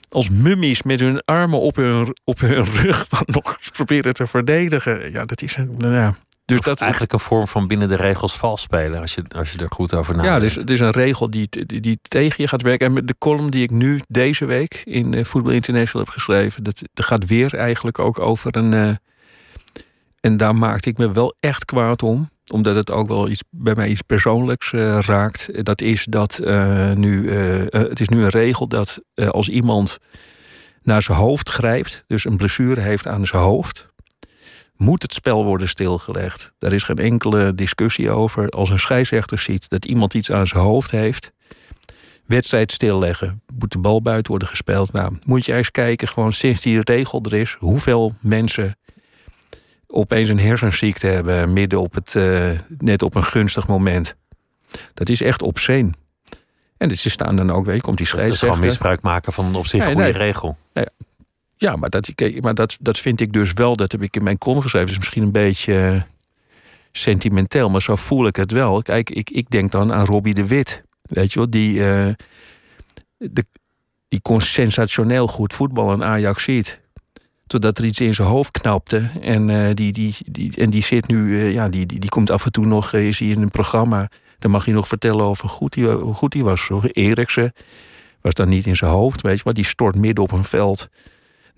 Als 0.08 0.30
mummies 0.30 0.82
met 0.82 1.00
hun 1.00 1.22
armen 1.24 1.60
op 1.60 1.76
hun, 1.76 2.16
op 2.24 2.40
hun 2.40 2.64
rug 2.64 3.08
dan 3.08 3.22
nog 3.26 3.58
proberen 3.72 4.12
te 4.12 4.26
verdedigen. 4.26 5.12
Ja, 5.12 5.24
dat 5.24 5.42
is 5.42 5.56
een. 5.56 5.74
Nou 5.78 6.14
dus 6.50 6.60
dat 6.60 6.80
eigenlijk 6.80 7.12
een 7.12 7.18
vorm 7.18 7.48
van 7.48 7.66
binnen 7.66 7.88
de 7.88 7.96
regels 7.96 8.36
vals 8.36 8.62
spelen, 8.62 9.00
als 9.00 9.14
je, 9.14 9.24
als 9.36 9.52
je 9.52 9.58
er 9.58 9.70
goed 9.70 9.94
over 9.94 10.14
nadenkt. 10.14 10.34
Ja, 10.34 10.40
dus 10.40 10.54
het 10.54 10.70
is 10.70 10.80
een 10.80 10.90
regel 10.90 11.30
die, 11.30 11.48
die, 11.48 11.80
die, 11.80 11.98
tegen 12.02 12.42
je 12.42 12.48
gaat 12.48 12.62
werken. 12.62 12.86
En 12.86 12.92
met 12.92 13.08
de 13.08 13.14
column 13.18 13.50
die 13.50 13.62
ik 13.62 13.70
nu 13.70 14.00
deze 14.08 14.44
week 14.44 14.82
in 14.84 15.12
uh, 15.12 15.24
Football 15.24 15.54
International 15.54 16.04
heb 16.06 16.14
geschreven, 16.14 16.64
dat, 16.64 16.82
dat 16.94 17.06
gaat 17.06 17.26
weer 17.26 17.54
eigenlijk 17.54 17.98
ook 17.98 18.18
over 18.18 18.56
een. 18.56 18.72
Uh, 18.72 18.94
en 20.20 20.36
daar 20.36 20.56
maakte 20.56 20.88
ik 20.88 20.98
me 20.98 21.12
wel 21.12 21.34
echt 21.40 21.64
kwaad 21.64 22.02
om 22.02 22.30
omdat 22.52 22.74
het 22.74 22.90
ook 22.90 23.08
wel 23.08 23.28
iets 23.28 23.42
bij 23.50 23.74
mij 23.74 23.88
iets 23.88 24.02
persoonlijks 24.02 24.72
uh, 24.72 24.98
raakt. 25.00 25.64
Dat 25.64 25.80
is 25.80 26.04
dat 26.04 26.38
nu. 26.94 27.30
het 27.70 28.00
is 28.00 28.08
nu 28.08 28.22
een 28.22 28.28
regel 28.28 28.68
dat 28.68 29.00
als 29.14 29.48
iemand 29.48 29.98
naar 30.82 31.02
zijn 31.02 31.18
hoofd 31.18 31.48
grijpt, 31.48 32.04
dus 32.06 32.24
een 32.24 32.36
blessure 32.36 32.80
heeft 32.80 33.06
aan 33.06 33.26
zijn 33.26 33.42
hoofd, 33.42 33.88
moet 34.80 35.02
het 35.02 35.12
spel 35.12 35.44
worden 35.44 35.68
stilgelegd. 35.68 36.52
Daar 36.58 36.72
is 36.72 36.82
geen 36.82 36.98
enkele 36.98 37.54
discussie 37.54 38.10
over. 38.10 38.48
Als 38.48 38.70
een 38.70 38.78
scheidsrechter 38.78 39.38
ziet 39.38 39.68
dat 39.68 39.84
iemand 39.84 40.14
iets 40.14 40.32
aan 40.32 40.46
zijn 40.46 40.62
hoofd 40.62 40.90
heeft, 40.90 41.32
wedstrijd 42.26 42.72
stilleggen. 42.72 43.42
Moet 43.58 43.72
de 43.72 43.78
bal 43.78 44.02
buiten 44.02 44.30
worden 44.30 44.48
gespeeld? 44.48 44.92
Nou, 44.92 45.18
moet 45.26 45.44
je 45.44 45.54
eens 45.54 45.70
kijken, 45.70 46.08
gewoon 46.08 46.32
sinds 46.32 46.60
die 46.60 46.80
regel 46.84 47.22
er 47.22 47.34
is, 47.34 47.56
hoeveel 47.58 48.14
mensen 48.20 48.76
opeens 49.86 50.28
een 50.28 50.38
hersenziekte 50.38 51.06
hebben 51.06 51.52
midden 51.52 51.80
op 51.80 51.94
het, 51.94 52.14
uh, 52.14 52.50
net 52.78 53.02
op 53.02 53.14
een 53.14 53.24
gunstig 53.24 53.66
moment. 53.66 54.14
Dat 54.94 55.08
is 55.08 55.22
echt 55.22 55.42
obscene. 55.42 55.90
En 56.76 56.96
ze 56.96 57.10
staan 57.10 57.36
dan 57.36 57.50
ook, 57.50 57.64
weet 57.64 57.76
je, 57.76 57.80
komt 57.80 57.96
die 57.96 58.06
scheidsrechter... 58.06 58.46
Dat 58.46 58.48
is 58.50 58.54
gewoon 58.54 58.70
misbruik 58.70 59.02
maken 59.02 59.32
van 59.32 59.44
een 59.44 59.54
op 59.54 59.66
zich 59.66 59.80
nee, 59.80 59.92
goede 59.92 60.02
nee. 60.02 60.12
regel. 60.12 60.56
Nee, 60.72 60.86
ja, 61.60 61.76
maar, 61.76 61.90
dat, 61.90 62.12
maar 62.40 62.54
dat, 62.54 62.76
dat 62.80 62.98
vind 62.98 63.20
ik 63.20 63.32
dus 63.32 63.52
wel, 63.52 63.76
dat 63.76 63.92
heb 63.92 64.02
ik 64.02 64.16
in 64.16 64.22
mijn 64.22 64.38
column 64.38 64.62
geschreven. 64.62 64.86
Dat 64.86 64.96
is 64.96 65.02
misschien 65.02 65.22
een 65.22 65.32
beetje 65.32 65.72
uh, 65.72 66.02
sentimenteel, 66.92 67.70
maar 67.70 67.82
zo 67.82 67.96
voel 67.96 68.26
ik 68.26 68.36
het 68.36 68.52
wel. 68.52 68.82
Kijk, 68.82 69.10
ik, 69.10 69.30
ik 69.30 69.50
denk 69.50 69.70
dan 69.70 69.92
aan 69.92 70.06
Robbie 70.06 70.34
de 70.34 70.46
Wit. 70.46 70.82
Weet 71.02 71.32
je 71.32 71.38
wel, 71.38 71.50
die, 71.50 71.74
uh, 71.74 72.12
de, 73.16 73.44
die 74.08 74.20
kon 74.20 74.40
sensationeel 74.40 75.26
goed 75.26 75.52
voetbal 75.52 75.90
aan 75.90 76.04
Ajax 76.04 76.42
ziet. 76.42 76.80
Totdat 77.46 77.78
er 77.78 77.84
iets 77.84 78.00
in 78.00 78.14
zijn 78.14 78.28
hoofd 78.28 78.50
knapte. 78.50 79.10
En, 79.20 79.48
uh, 79.48 79.68
die, 79.74 79.92
die, 79.92 80.14
die, 80.24 80.56
en 80.56 80.70
die 80.70 80.82
zit 80.82 81.08
nu, 81.08 81.44
ja, 81.52 81.68
die, 81.68 81.86
die, 81.86 81.98
die 81.98 82.10
komt 82.10 82.30
af 82.30 82.44
en 82.44 82.52
toe 82.52 82.66
nog, 82.66 82.92
is 82.92 83.18
hij 83.18 83.28
in 83.28 83.42
een 83.42 83.50
programma. 83.50 84.10
Dan 84.38 84.50
mag 84.50 84.64
hij 84.64 84.74
nog 84.74 84.88
vertellen 84.88 85.24
over 85.24 85.48
hoe 85.48 85.56
goed 85.56 85.74
hoe 85.74 86.14
goed 86.14 86.34
hij 86.34 86.42
was. 86.42 86.70
Eriksen 86.92 87.52
was 88.20 88.34
dan 88.34 88.48
niet 88.48 88.66
in 88.66 88.76
zijn 88.76 88.90
hoofd, 88.90 89.20
weet 89.20 89.36
je 89.36 89.42
maar 89.44 89.54
Die 89.54 89.64
stort 89.64 89.94
midden 89.94 90.24
op 90.24 90.32
een 90.32 90.44
veld 90.44 90.88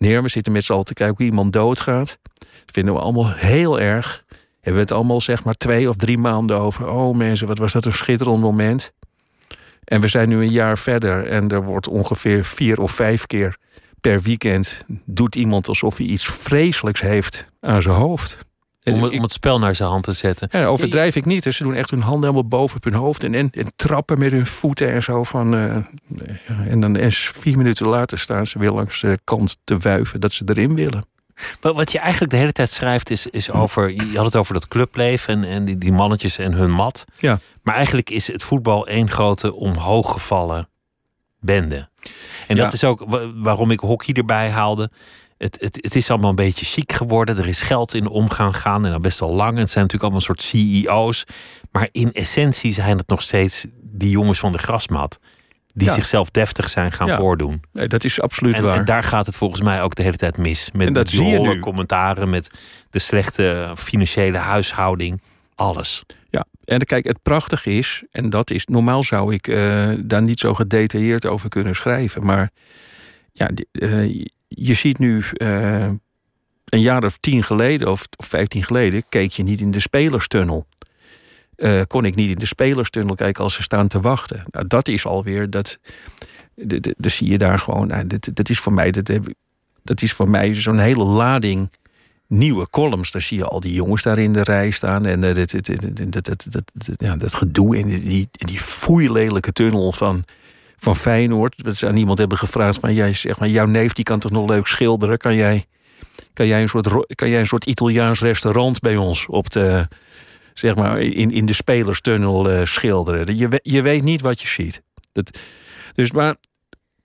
neer. 0.02 0.22
We 0.22 0.28
zitten 0.28 0.52
met 0.52 0.64
z'n 0.64 0.72
allen 0.72 0.84
te 0.84 0.94
kijken 0.94 1.16
hoe 1.16 1.26
iemand 1.26 1.52
doodgaat. 1.52 2.18
Dat 2.38 2.70
vinden 2.72 2.94
we 2.94 3.00
allemaal 3.00 3.32
heel 3.32 3.80
erg. 3.80 4.24
Hebben 4.54 4.74
we 4.82 4.88
het 4.88 4.92
allemaal 4.92 5.20
zeg 5.20 5.44
maar 5.44 5.54
twee 5.54 5.88
of 5.88 5.96
drie 5.96 6.18
maanden 6.18 6.58
over. 6.58 6.88
Oh 6.88 7.16
mensen, 7.16 7.46
wat 7.46 7.58
was 7.58 7.72
dat 7.72 7.84
een 7.84 7.92
schitterend 7.92 8.40
moment. 8.40 8.92
En 9.84 10.00
we 10.00 10.08
zijn 10.08 10.28
nu 10.28 10.36
een 10.36 10.50
jaar 10.50 10.78
verder 10.78 11.26
en 11.26 11.48
er 11.48 11.64
wordt 11.64 11.88
ongeveer 11.88 12.44
vier 12.44 12.80
of 12.80 12.92
vijf 12.92 13.26
keer 13.26 13.56
per 14.00 14.20
weekend... 14.20 14.84
doet 15.04 15.34
iemand 15.34 15.68
alsof 15.68 15.96
hij 15.96 16.06
iets 16.06 16.26
vreselijks 16.26 17.00
heeft 17.00 17.48
aan 17.60 17.82
zijn 17.82 17.94
hoofd. 17.94 18.38
Om, 18.84 19.04
om, 19.04 19.22
het 19.22 19.32
spel 19.32 19.58
naar 19.58 19.74
zijn 19.74 19.88
hand 19.88 20.04
te 20.04 20.12
zetten. 20.12 20.48
Ja, 20.50 20.66
overdrijf 20.66 21.16
ik 21.16 21.24
niet. 21.24 21.42
Dus 21.42 21.56
ze 21.56 21.62
doen 21.62 21.74
echt 21.74 21.90
hun 21.90 22.02
handen 22.02 22.30
helemaal 22.30 22.48
boven 22.48 22.76
op 22.76 22.84
hun 22.84 22.94
hoofd. 22.94 23.24
En, 23.24 23.34
en, 23.34 23.50
en 23.50 23.72
trappen 23.76 24.18
met 24.18 24.30
hun 24.30 24.46
voeten 24.46 24.92
en 24.92 25.02
zo. 25.02 25.24
Van, 25.24 25.54
uh, 25.54 25.76
en 26.68 26.80
dan 26.80 26.96
en 26.96 27.12
vier 27.12 27.56
minuten 27.56 27.86
later 27.86 28.18
staan 28.18 28.46
ze 28.46 28.58
weer 28.58 28.70
langs 28.70 29.00
de 29.00 29.18
kant 29.24 29.56
te 29.64 29.78
wuiven 29.78 30.20
dat 30.20 30.32
ze 30.32 30.44
erin 30.46 30.74
willen. 30.74 31.06
Maar 31.60 31.72
wat 31.72 31.92
je 31.92 31.98
eigenlijk 31.98 32.30
de 32.30 32.38
hele 32.38 32.52
tijd 32.52 32.70
schrijft 32.70 33.10
is, 33.10 33.26
is 33.26 33.50
over... 33.50 33.90
Je 33.90 34.16
had 34.16 34.24
het 34.24 34.36
over 34.36 34.54
dat 34.54 34.68
clubleven 34.68 35.34
en, 35.34 35.44
en 35.44 35.64
die, 35.64 35.78
die 35.78 35.92
mannetjes 35.92 36.38
en 36.38 36.52
hun 36.52 36.70
mat. 36.70 37.04
Ja. 37.16 37.38
Maar 37.62 37.74
eigenlijk 37.74 38.10
is 38.10 38.26
het 38.26 38.42
voetbal 38.42 38.86
één 38.86 39.10
grote 39.10 39.54
omhooggevallen 39.54 40.68
bende. 41.40 41.88
En 42.46 42.56
ja. 42.56 42.62
dat 42.62 42.72
is 42.72 42.84
ook 42.84 43.04
waarom 43.34 43.70
ik 43.70 43.80
hockey 43.80 44.14
erbij 44.14 44.50
haalde 44.50 44.90
het, 45.42 45.56
het, 45.60 45.78
het 45.80 45.96
is 45.96 46.10
allemaal 46.10 46.30
een 46.30 46.36
beetje 46.36 46.64
chic 46.64 46.92
geworden. 46.92 47.38
Er 47.38 47.48
is 47.48 47.62
geld 47.62 47.94
in 47.94 48.02
de 48.02 48.10
omgang 48.10 48.56
gaan 48.56 48.84
en 48.84 48.90
dan 48.90 49.02
best 49.02 49.20
al 49.20 49.34
lang. 49.34 49.54
En 49.54 49.60
het 49.60 49.70
zijn 49.70 49.84
natuurlijk 49.84 50.12
allemaal 50.12 50.36
een 50.36 50.36
soort 50.36 50.42
CEO's. 50.42 51.24
Maar 51.70 51.88
in 51.92 52.12
essentie 52.12 52.72
zijn 52.72 52.96
het 52.96 53.08
nog 53.08 53.22
steeds 53.22 53.66
die 53.82 54.10
jongens 54.10 54.38
van 54.38 54.52
de 54.52 54.58
grasmat. 54.58 55.18
Die 55.74 55.88
ja. 55.88 55.94
zichzelf 55.94 56.30
deftig 56.30 56.68
zijn 56.68 56.92
gaan 56.92 57.06
ja. 57.06 57.16
voordoen. 57.16 57.62
Nee, 57.72 57.88
dat 57.88 58.04
is 58.04 58.20
absoluut 58.20 58.54
en, 58.54 58.62
waar. 58.62 58.78
En 58.78 58.84
daar 58.84 59.02
gaat 59.02 59.26
het 59.26 59.36
volgens 59.36 59.60
mij 59.60 59.82
ook 59.82 59.94
de 59.94 60.02
hele 60.02 60.16
tijd 60.16 60.36
mis. 60.36 60.70
Met 60.70 60.86
en 60.86 60.92
dat 60.92 61.08
die 61.08 61.18
zie 61.18 61.58
commentaren, 61.58 62.30
met 62.30 62.50
de 62.90 62.98
slechte 62.98 63.72
financiële 63.76 64.38
huishouding. 64.38 65.20
Alles. 65.54 66.04
Ja, 66.30 66.44
en 66.64 66.84
kijk, 66.84 67.06
het 67.06 67.22
prachtige 67.22 67.70
is, 67.70 68.04
en 68.10 68.30
dat 68.30 68.50
is, 68.50 68.66
normaal 68.66 69.02
zou 69.02 69.34
ik 69.34 69.46
uh, 69.46 69.92
daar 70.04 70.22
niet 70.22 70.40
zo 70.40 70.54
gedetailleerd 70.54 71.26
over 71.26 71.48
kunnen 71.48 71.74
schrijven. 71.74 72.24
Maar 72.24 72.50
ja, 73.32 73.50
uh, 73.72 74.24
je 74.54 74.74
ziet 74.74 74.98
nu 74.98 75.24
uh, 75.34 75.90
een 76.64 76.80
jaar 76.80 77.04
of 77.04 77.16
tien 77.18 77.42
geleden 77.42 77.90
of, 77.90 78.06
of 78.16 78.26
vijftien 78.26 78.62
geleden 78.62 79.02
keek 79.08 79.32
je 79.32 79.42
niet 79.42 79.60
in 79.60 79.70
de 79.70 79.80
spelerstunnel. 79.80 80.66
eh, 81.56 81.80
kon 81.86 82.04
ik 82.04 82.14
niet 82.14 82.30
in 82.30 82.38
de 82.38 82.46
spelerstunnel 82.46 83.14
kijken 83.14 83.44
als 83.44 83.54
ze 83.54 83.62
staan 83.62 83.88
te 83.88 84.00
wachten. 84.00 84.44
Nou, 84.50 84.66
dat 84.66 84.88
is 84.88 85.06
alweer 85.06 85.50
dat. 85.50 85.78
Zie 86.98 87.30
je 87.30 87.38
daar 87.38 87.58
gewoon. 87.58 87.86
Nou, 87.86 88.06
dat, 88.06 88.28
dat 88.34 88.48
is 88.48 88.58
voor 88.58 88.72
mij. 88.72 88.90
Dat, 88.90 89.10
dat 89.82 90.02
is 90.02 90.12
voor 90.12 90.30
mij 90.30 90.54
zo'n 90.54 90.78
hele 90.78 91.04
lading 91.04 91.72
nieuwe 92.26 92.70
columns. 92.70 93.10
Daar 93.10 93.22
zie 93.22 93.38
je 93.38 93.44
al 93.44 93.60
die 93.60 93.74
jongens 93.74 94.02
daar 94.02 94.18
in 94.18 94.32
de 94.32 94.42
rij 94.42 94.70
staan. 94.70 95.06
En 95.06 95.20
dat, 95.20 95.34
dat, 95.34 95.66
dat, 96.24 96.46
dat, 96.50 96.94
ja, 96.96 97.16
dat 97.16 97.34
gedoe 97.34 97.78
in 97.78 97.86
die, 97.86 98.28
in 98.32 98.46
die 98.46 98.58
foeilelijke 98.60 99.52
tunnel 99.52 99.92
van, 99.92 100.24
van 100.82 100.96
Feyenoord. 100.96 101.64
Dat 101.64 101.76
ze 101.76 101.86
aan 101.86 101.96
iemand 101.96 102.18
hebben 102.18 102.38
gevraagd: 102.38 102.80
maar 102.80 102.92
jij, 102.92 103.14
zeg 103.14 103.38
maar, 103.38 103.48
jouw 103.48 103.66
neef 103.66 103.92
die 103.92 104.04
kan 104.04 104.18
toch 104.18 104.30
nog 104.30 104.48
leuk 104.48 104.66
schilderen? 104.66 105.18
Kan 105.18 105.34
jij, 105.34 105.66
kan 106.32 106.46
jij, 106.46 106.62
een, 106.62 106.68
soort, 106.68 107.14
kan 107.14 107.28
jij 107.28 107.40
een 107.40 107.46
soort 107.46 107.64
Italiaans 107.64 108.20
restaurant 108.20 108.80
bij 108.80 108.96
ons 108.96 109.26
op 109.26 109.50
de, 109.50 109.88
zeg 110.52 110.74
maar, 110.74 111.00
in, 111.00 111.30
in 111.30 111.46
de 111.46 111.52
spelerstunnel 111.52 112.50
uh, 112.50 112.64
schilderen? 112.64 113.36
Je, 113.36 113.60
je 113.62 113.82
weet 113.82 114.02
niet 114.02 114.20
wat 114.20 114.40
je 114.40 114.48
ziet. 114.48 114.82
Dat, 115.12 115.38
dus 115.94 116.12
maar 116.12 116.36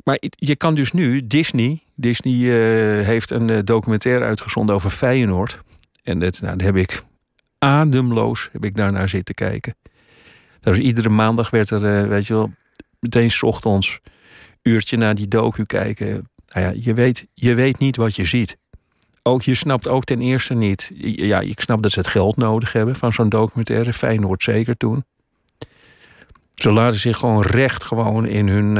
maar 0.03 0.17
je 0.29 0.55
kan 0.55 0.75
dus 0.75 0.91
nu, 0.91 1.27
Disney, 1.27 1.83
Disney 1.95 2.33
uh, 2.33 3.05
heeft 3.05 3.31
een 3.31 3.51
uh, 3.51 3.57
documentaire 3.63 4.25
uitgezonden 4.25 4.75
over 4.75 4.89
Feyenoord. 4.89 5.59
En 6.03 6.19
dat, 6.19 6.41
nou, 6.41 6.57
daar 6.57 6.67
heb 6.67 6.75
ik 6.75 7.03
ademloos 7.59 8.49
heb 8.51 8.65
ik 8.65 8.75
daarnaar 8.75 9.09
zitten 9.09 9.35
kijken. 9.35 9.75
Dus 10.59 10.77
iedere 10.77 11.09
maandag 11.09 11.49
werd 11.49 11.69
er, 11.69 12.09
weet 12.09 12.27
je 12.27 12.33
wel, 12.33 12.51
meteen 12.99 13.31
s 13.31 13.43
ochtends 13.43 13.99
uurtje 14.61 14.97
naar 14.97 15.15
die 15.15 15.27
docu 15.27 15.65
kijken. 15.65 16.29
Nou 16.47 16.65
ja, 16.65 16.73
je 16.83 16.93
weet, 16.93 17.27
je 17.33 17.53
weet 17.53 17.79
niet 17.79 17.95
wat 17.95 18.15
je 18.15 18.25
ziet. 18.25 18.57
Ook, 19.23 19.41
je 19.41 19.55
snapt 19.55 19.87
ook 19.87 20.03
ten 20.03 20.21
eerste 20.21 20.53
niet. 20.53 20.91
Ja, 20.95 21.39
ik 21.39 21.59
snap 21.59 21.83
dat 21.83 21.91
ze 21.91 21.99
het 21.99 22.07
geld 22.07 22.35
nodig 22.35 22.73
hebben 22.73 22.95
van 22.95 23.13
zo'n 23.13 23.29
documentaire. 23.29 23.93
Feyenoord 23.93 24.43
zeker 24.43 24.77
toen. 24.77 25.05
Ze 26.55 26.71
laten 26.71 26.99
zich 26.99 27.17
gewoon 27.17 27.41
recht 27.41 27.83
gewoon 27.83 28.25
in 28.25 28.47
hun 28.47 28.77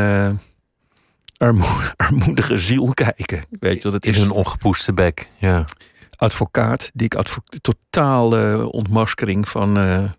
armoedige 2.08 2.58
ziel 2.58 2.92
kijken. 2.94 3.44
Weet 3.60 3.76
je, 3.76 3.82
dat 3.82 3.94
het 3.94 4.06
In 4.06 4.12
is 4.12 4.20
een 4.20 4.32
ongepoeste 4.32 4.94
bek, 4.94 5.28
ja. 5.38 5.66
Advocaat, 6.16 6.92
dik 6.94 7.16
advocaat, 7.16 7.64
totale 7.64 8.72
ontmaskering 8.72 9.48
van 9.48 9.78
uh, 9.78 10.10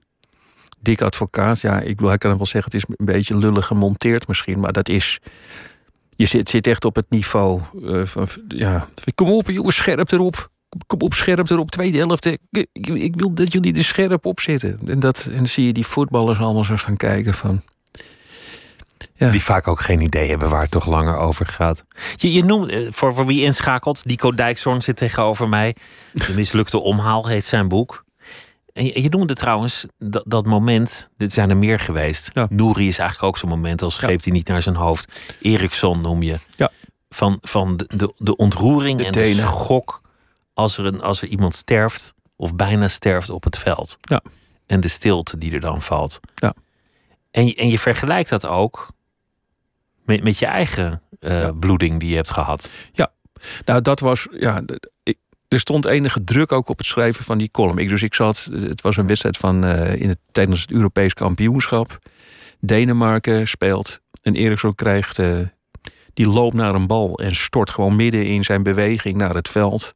dik 0.88 1.02
advocaat. 1.02 1.60
Ja, 1.60 1.80
ik 1.80 1.96
bedoel, 1.96 2.08
hij 2.08 2.18
kan 2.18 2.36
wel 2.36 2.46
zeggen, 2.46 2.72
het 2.72 2.74
is 2.74 2.96
een 2.96 3.04
beetje 3.04 3.38
lullig 3.38 3.66
gemonteerd 3.66 4.28
misschien, 4.28 4.60
maar 4.60 4.72
dat 4.72 4.88
is. 4.88 5.18
Je 6.16 6.26
zit, 6.26 6.48
zit 6.48 6.66
echt 6.66 6.84
op 6.84 6.94
het 6.94 7.06
niveau 7.08 7.60
uh, 7.74 8.04
van. 8.04 8.28
Ja, 8.48 8.88
kom 9.14 9.30
op, 9.30 9.50
jongens, 9.50 9.76
scherp 9.76 10.12
erop. 10.12 10.50
Kom 10.86 11.00
op, 11.00 11.14
scherp 11.14 11.50
erop. 11.50 11.70
Tweede 11.70 11.98
helft. 11.98 12.24
Ik, 12.24 12.38
ik, 12.82 13.12
wil 13.16 13.34
dat 13.34 13.52
jullie 13.52 13.76
er 13.76 13.84
scherp 13.84 14.26
op 14.26 14.40
zitten. 14.40 14.80
En, 14.86 15.00
dat, 15.00 15.28
en 15.30 15.36
dan 15.36 15.46
zie 15.46 15.66
je 15.66 15.72
die 15.72 15.86
voetballers 15.86 16.38
allemaal 16.38 16.64
zo 16.64 16.76
staan 16.76 16.96
kijken 16.96 17.34
van. 17.34 17.62
Ja. 19.14 19.30
Die 19.30 19.42
vaak 19.42 19.68
ook 19.68 19.80
geen 19.80 20.00
idee 20.00 20.28
hebben 20.28 20.50
waar 20.50 20.62
het 20.62 20.70
toch 20.70 20.86
langer 20.86 21.16
over 21.16 21.46
gaat. 21.46 21.84
Je, 22.16 22.32
je 22.32 22.44
noemt, 22.44 22.72
voor, 22.90 23.14
voor 23.14 23.26
wie 23.26 23.42
inschakelt, 23.42 24.08
Dico 24.08 24.34
Dijkzoorn 24.34 24.82
zit 24.82 24.96
tegenover 24.96 25.48
mij. 25.48 25.76
De 26.12 26.34
mislukte 26.34 26.78
omhaal 26.78 27.26
heet 27.26 27.44
zijn 27.44 27.68
boek. 27.68 28.04
En 28.78 28.84
je, 28.84 29.02
je 29.02 29.08
noemde 29.08 29.34
trouwens 29.34 29.86
dat, 29.98 30.22
dat 30.26 30.46
moment, 30.46 31.10
dit 31.16 31.32
zijn 31.32 31.50
er 31.50 31.56
meer 31.56 31.78
geweest. 31.78 32.30
Ja. 32.34 32.46
Nouri 32.50 32.88
is 32.88 32.98
eigenlijk 32.98 33.28
ook 33.28 33.38
zo'n 33.38 33.48
moment, 33.48 33.82
als 33.82 33.96
greep 33.96 34.22
hij 34.24 34.32
niet 34.32 34.48
naar 34.48 34.62
zijn 34.62 34.74
hoofd. 34.76 35.12
Eriksson 35.40 36.00
noem 36.00 36.22
je. 36.22 36.38
Ja. 36.56 36.70
Van, 37.08 37.38
van 37.40 37.76
de, 37.76 37.84
de, 37.96 38.12
de 38.16 38.36
ontroering 38.36 38.98
De 38.98 39.04
en 39.04 39.12
de 39.12 39.34
schok 39.34 40.00
als 40.54 40.78
er, 40.78 40.84
een, 40.84 41.02
als 41.02 41.22
er 41.22 41.28
iemand 41.28 41.54
sterft 41.54 42.14
of 42.36 42.54
bijna 42.56 42.88
sterft 42.88 43.30
op 43.30 43.44
het 43.44 43.58
veld. 43.58 43.96
Ja. 44.00 44.22
En 44.66 44.80
de 44.80 44.88
stilte 44.88 45.38
die 45.38 45.52
er 45.52 45.60
dan 45.60 45.82
valt. 45.82 46.20
Ja. 46.34 46.54
En, 47.30 47.46
je- 47.46 47.54
en 47.54 47.68
je 47.68 47.78
vergelijkt 47.78 48.28
dat 48.28 48.46
ook 48.46 48.90
met, 50.04 50.22
met 50.22 50.38
je 50.38 50.46
eigen 50.46 51.02
eh, 51.20 51.40
Ja. 51.40 51.52
bloeding 51.52 52.00
die 52.00 52.08
je 52.08 52.14
hebt 52.16 52.30
gehad. 52.30 52.70
Nou, 53.64 53.82
dat 53.82 54.00
was. 54.00 54.26
Ja, 54.30 54.62
ik, 55.02 55.16
er 55.48 55.60
stond 55.60 55.84
enige 55.84 56.24
druk 56.24 56.52
ook 56.52 56.68
op 56.68 56.78
het 56.78 56.86
schrijven 56.86 57.24
van 57.24 57.38
die 57.38 57.50
column. 57.50 57.78
Ik, 57.78 57.88
dus 57.88 58.02
ik 58.02 58.14
zat. 58.14 58.48
Het 58.52 58.80
was 58.80 58.96
een 58.96 59.06
wedstrijd 59.06 59.36
van. 59.36 59.64
eh, 59.64 60.00
in 60.00 60.08
het, 60.08 60.18
tijdens 60.32 60.60
het 60.60 60.70
Europees 60.72 61.14
kampioenschap. 61.14 61.98
Denemarken 62.60 63.48
speelt. 63.48 64.00
En 64.22 64.34
Eriksson 64.34 64.74
krijgt. 64.74 65.18
eh, 65.18 65.40
die 66.14 66.28
loopt 66.28 66.54
naar 66.54 66.74
een 66.74 66.86
bal 66.86 67.18
en 67.18 67.34
stort 67.36 67.70
gewoon 67.70 67.96
midden 67.96 68.26
in 68.26 68.44
zijn 68.44 68.62
beweging 68.62 69.16
naar 69.16 69.34
het 69.34 69.48
veld. 69.48 69.92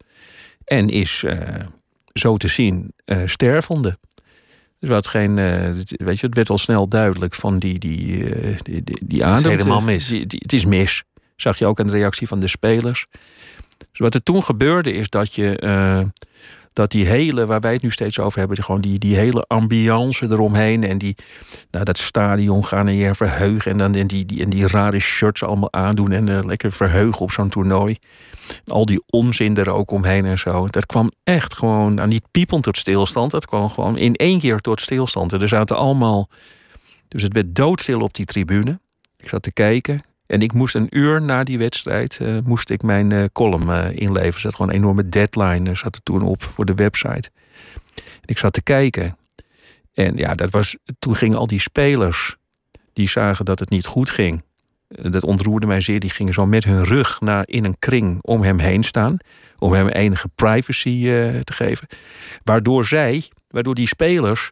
En 0.65 0.89
is 0.89 1.23
eh, 1.25 1.65
zo 2.13 2.37
te 2.37 2.49
zien 2.49 2.93
stervende. 3.25 3.99
Dus 4.79 4.89
wat 4.91 5.07
geen, 5.07 5.37
het- 5.37 6.03
weet 6.05 6.21
je, 6.21 6.27
het 6.27 6.35
werd 6.35 6.51
al 6.51 6.59
snel 6.59 6.89
duidelijk 6.89 7.35
van 7.35 7.59
die, 7.59 7.79
die, 7.79 8.25
die, 8.63 8.83
die, 8.85 8.99
die 9.05 9.25
adem. 9.25 9.51
helemaal 9.51 9.81
mis. 9.81 10.07
Die, 10.07 10.27
die- 10.27 10.41
het 10.43 10.53
is 10.53 10.65
mis. 10.65 11.03
Zag 11.37 11.59
je 11.59 11.67
ook 11.67 11.81
aan 11.81 11.87
de 11.87 11.93
reactie 11.93 12.29
van 12.29 12.41
de 12.41 12.49
spelers. 12.49 13.07
Dus 13.91 14.01
wat 14.01 14.15
er 14.15 14.23
toen 14.23 14.43
gebeurde 14.43 14.93
is 14.93 15.09
dat 15.09 15.35
je 15.35 15.59
eh, 15.59 16.03
dat 16.73 16.91
die 16.91 17.07
hele, 17.07 17.47
waar 17.47 17.61
wij 17.61 17.73
het 17.73 17.83
nu 17.83 17.91
steeds 17.91 18.19
over 18.19 18.39
hebben, 18.39 18.65
gewoon 18.65 18.81
die, 18.81 18.99
die 18.99 19.17
hele 19.17 19.45
ambiance 19.47 20.25
eromheen 20.25 20.85
en 20.85 20.99
die, 20.99 21.17
nou, 21.71 21.85
dat 21.85 21.99
stadion 21.99 22.65
gaan 22.65 22.89
en 22.89 22.95
je 22.95 23.15
verheugen 23.15 23.71
en 23.71 23.77
dan 23.77 23.95
en 23.95 24.07
die, 24.07 24.27
die, 24.27 24.43
en 24.43 24.51
die 24.51 24.67
rare 24.67 24.99
shirts 24.99 25.43
allemaal 25.43 25.73
aandoen 25.73 26.13
en 26.13 26.29
eh, 26.29 26.45
lekker 26.45 26.73
verheugen 26.73 27.21
op 27.21 27.31
zo'n 27.31 27.49
toernooi. 27.49 27.99
Al 28.67 28.87
die 28.87 29.03
onzin 29.11 29.57
er 29.57 29.71
ook 29.71 29.91
omheen 29.91 30.25
en 30.25 30.39
zo. 30.39 30.69
Dat 30.69 30.87
kwam 30.87 31.11
echt 31.25 31.55
gewoon, 31.55 31.95
nou, 31.95 32.09
niet 32.09 32.25
piepend 32.31 32.63
tot 32.63 32.77
stilstand, 32.77 33.31
dat 33.31 33.47
kwam 33.47 33.69
gewoon 33.69 33.99
in 33.99 34.15
één 34.15 34.39
keer 34.39 34.59
tot 34.59 34.81
stilstand. 34.81 35.33
En 35.33 35.41
er 35.41 35.49
zaten 35.49 35.77
allemaal, 35.77 36.29
dus 37.09 37.23
het 37.23 37.33
werd 37.33 37.55
doodstil 37.55 38.01
op 38.01 38.15
die 38.15 38.27
tribune. 38.27 38.81
Ik 39.17 39.29
zat 39.29 39.43
te 39.43 39.53
kijken. 39.53 40.12
En 40.33 40.41
ik 40.41 40.53
moest 40.53 40.75
een 40.75 40.87
uur 40.91 41.23
na 41.23 41.45
die 41.45 41.59
wedstrijd 41.59 42.19
eh, 42.21 42.37
moest 42.45 42.71
ik 42.71 42.83
mijn 42.83 43.13
eh, 43.13 43.25
column 43.33 43.71
eh, 43.71 43.97
inleveren. 43.97 44.35
Er 44.35 44.41
zat 44.41 44.55
gewoon 44.55 44.71
een 44.71 44.77
enorme 44.77 45.09
deadline 45.09 45.75
zat 45.75 45.95
er 45.95 46.03
toen 46.03 46.23
op 46.23 46.43
voor 46.43 46.65
de 46.65 46.75
website. 46.75 47.31
Ik 48.25 48.39
zat 48.39 48.53
te 48.53 48.63
kijken. 48.63 49.17
En 49.93 50.17
ja, 50.17 50.35
dat 50.35 50.51
was, 50.51 50.77
toen 50.99 51.17
gingen 51.17 51.39
al 51.39 51.47
die 51.47 51.61
spelers 51.61 52.37
die 52.93 53.09
zagen 53.09 53.45
dat 53.45 53.59
het 53.59 53.71
niet 53.71 53.87
goed 53.87 54.11
ging. 54.11 54.43
Dat 54.89 55.25
ontroerde 55.25 55.67
mij 55.67 55.81
zeer. 55.81 56.01
Die 56.01 56.11
gingen 56.11 56.35
zo 56.35 56.47
met 56.47 56.65
hun 56.65 56.85
rug 56.85 57.21
naar, 57.21 57.43
in 57.47 57.65
een 57.65 57.79
kring 57.79 58.23
om 58.23 58.43
hem 58.43 58.59
heen 58.59 58.83
staan. 58.83 59.17
Om 59.59 59.73
hem 59.73 59.89
enige 59.89 60.29
privacy 60.35 61.03
te 61.45 61.53
geven. 61.53 61.87
Waardoor 62.45 62.85
zij, 62.85 63.29
waardoor 63.49 63.75
die 63.75 63.87
spelers, 63.87 64.51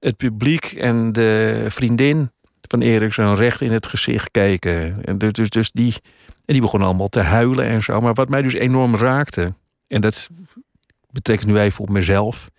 het 0.00 0.16
publiek 0.16 0.64
en 0.64 1.12
de 1.12 1.64
vriendin 1.68 2.30
van 2.70 2.80
Eriksen 2.80 3.36
recht 3.36 3.60
in 3.60 3.72
het 3.72 3.86
gezicht 3.86 4.30
keken. 4.30 5.04
En 5.04 5.18
dus, 5.18 5.32
dus, 5.32 5.50
dus 5.50 5.70
die, 5.72 5.94
en 6.44 6.52
die 6.52 6.60
begonnen 6.60 6.88
allemaal 6.88 7.08
te 7.08 7.20
huilen 7.20 7.64
en 7.64 7.82
zo. 7.82 8.00
Maar 8.00 8.14
wat 8.14 8.28
mij 8.28 8.42
dus 8.42 8.52
enorm 8.52 8.96
raakte, 8.96 9.54
en 9.88 10.00
dat 10.00 10.28
betekent 11.10 11.48
nu 11.48 11.58
even 11.58 11.80
op 11.80 11.90
mezelf. 11.90 12.50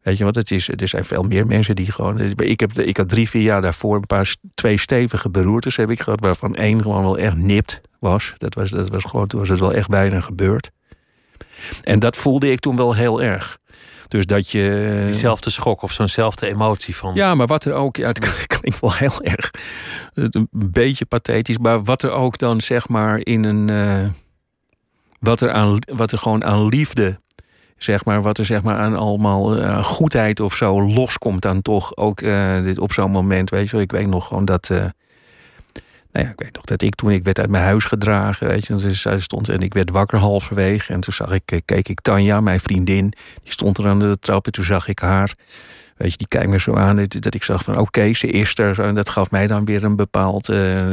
Weet 0.00 0.18
je 0.18 0.24
wat, 0.24 0.34
het 0.34 0.50
is, 0.50 0.68
er 0.68 0.88
zijn 0.88 1.04
veel 1.04 1.22
meer 1.22 1.46
mensen 1.46 1.76
die 1.76 1.92
gewoon. 1.92 2.20
Ik, 2.36 2.60
heb, 2.60 2.78
ik 2.78 2.96
had 2.96 3.08
drie, 3.08 3.28
vier 3.28 3.42
jaar 3.42 3.62
daarvoor 3.62 3.96
een 3.96 4.06
paar 4.06 4.34
twee 4.54 4.78
stevige 4.78 5.30
beroertes 5.30 5.76
heb 5.76 5.90
ik 5.90 6.00
gehad, 6.00 6.20
waarvan 6.20 6.54
één 6.54 6.82
gewoon 6.82 7.02
wel 7.02 7.18
echt 7.18 7.36
nipt 7.36 7.80
was. 7.98 8.34
Dat 8.36 8.54
was, 8.54 8.70
dat 8.70 8.88
was 8.88 9.04
gewoon, 9.04 9.26
toen 9.26 9.40
was 9.40 9.48
het 9.48 9.58
wel 9.58 9.72
echt 9.72 9.88
bijna 9.88 10.20
gebeurd. 10.20 10.70
En 11.82 11.98
dat 11.98 12.16
voelde 12.16 12.50
ik 12.50 12.60
toen 12.60 12.76
wel 12.76 12.94
heel 12.94 13.22
erg. 13.22 13.58
Dus 14.12 14.26
dat 14.26 14.50
je. 14.50 15.02
Diezelfde 15.06 15.50
schok 15.50 15.82
of 15.82 15.92
zo'nzelfde 15.92 16.46
emotie 16.46 16.96
van. 16.96 17.14
Ja, 17.14 17.34
maar 17.34 17.46
wat 17.46 17.64
er 17.64 17.72
ook, 17.72 17.96
ja, 17.96 18.06
het 18.06 18.18
klinkt 18.46 18.80
wel 18.80 18.92
heel 18.92 19.22
erg, 19.22 19.50
een 20.14 20.48
beetje 20.50 21.04
pathetisch, 21.04 21.58
maar 21.58 21.84
wat 21.84 22.02
er 22.02 22.10
ook 22.10 22.38
dan 22.38 22.60
zeg 22.60 22.88
maar 22.88 23.18
in 23.18 23.44
een, 23.44 23.70
eh, 23.70 24.08
wat 25.20 25.40
er 25.40 25.52
aan, 25.52 25.78
wat 25.86 26.12
er 26.12 26.18
gewoon 26.18 26.44
aan 26.44 26.66
liefde, 26.66 27.20
zeg 27.76 28.04
maar, 28.04 28.22
wat 28.22 28.38
er 28.38 28.44
zeg 28.44 28.62
maar 28.62 28.78
aan 28.78 28.96
allemaal 28.96 29.56
eh, 29.56 29.84
goedheid 29.84 30.40
of 30.40 30.54
zo 30.54 30.82
loskomt 30.82 31.42
dan 31.42 31.62
toch 31.62 31.96
ook 31.96 32.20
eh, 32.20 32.62
dit, 32.62 32.78
op 32.78 32.92
zo'n 32.92 33.10
moment, 33.10 33.50
weet 33.50 33.64
je 33.64 33.72
wel. 33.72 33.80
Ik 33.80 33.92
weet 33.92 34.06
nog 34.06 34.26
gewoon 34.26 34.44
dat, 34.44 34.70
eh, 34.70 34.84
nou 36.12 36.26
ja, 36.26 36.32
ik 36.32 36.40
weet 36.40 36.54
nog 36.54 36.64
dat 36.64 36.82
ik 36.82 36.94
toen 36.94 37.10
ik 37.10 37.24
werd 37.24 37.38
uit 37.38 37.50
mijn 37.50 37.64
huis 37.64 37.84
gedragen, 37.84 38.46
weet 38.46 38.66
je, 38.66 39.18
stond 39.18 39.48
en 39.48 39.60
ik 39.60 39.74
werd 39.74 39.90
wakker 39.90 40.18
halverwege 40.18 40.92
en 40.92 41.00
toen 41.00 41.12
zag 41.12 41.30
ik, 41.32 41.50
eh, 41.50 41.58
keek 41.64 41.88
ik 41.88 42.00
Tanja, 42.00 42.40
mijn 42.40 42.60
vriendin, 42.60 43.12
die 43.42 43.52
stond 43.52 43.78
er 43.78 43.88
aan 43.88 43.98
de 43.98 44.16
trap 44.20 44.46
en 44.46 44.52
toen 44.52 44.64
zag 44.64 44.88
ik 44.88 44.98
haar. 44.98 45.34
Weet 45.96 46.10
je, 46.10 46.16
die 46.16 46.28
kijkt 46.28 46.48
me 46.48 46.60
zo 46.60 46.74
aan 46.74 46.96
dat 46.96 47.34
ik 47.34 47.42
zag 47.42 47.64
van 47.64 47.78
oké, 47.78 48.14
ze 48.14 48.26
is 48.26 48.58
er. 48.58 48.80
En 48.80 48.94
dat 48.94 49.08
gaf 49.08 49.30
mij 49.30 49.46
dan 49.46 49.64
weer 49.64 49.84
een 49.84 49.96
bepaald, 49.96 50.48
eh, 50.48 50.86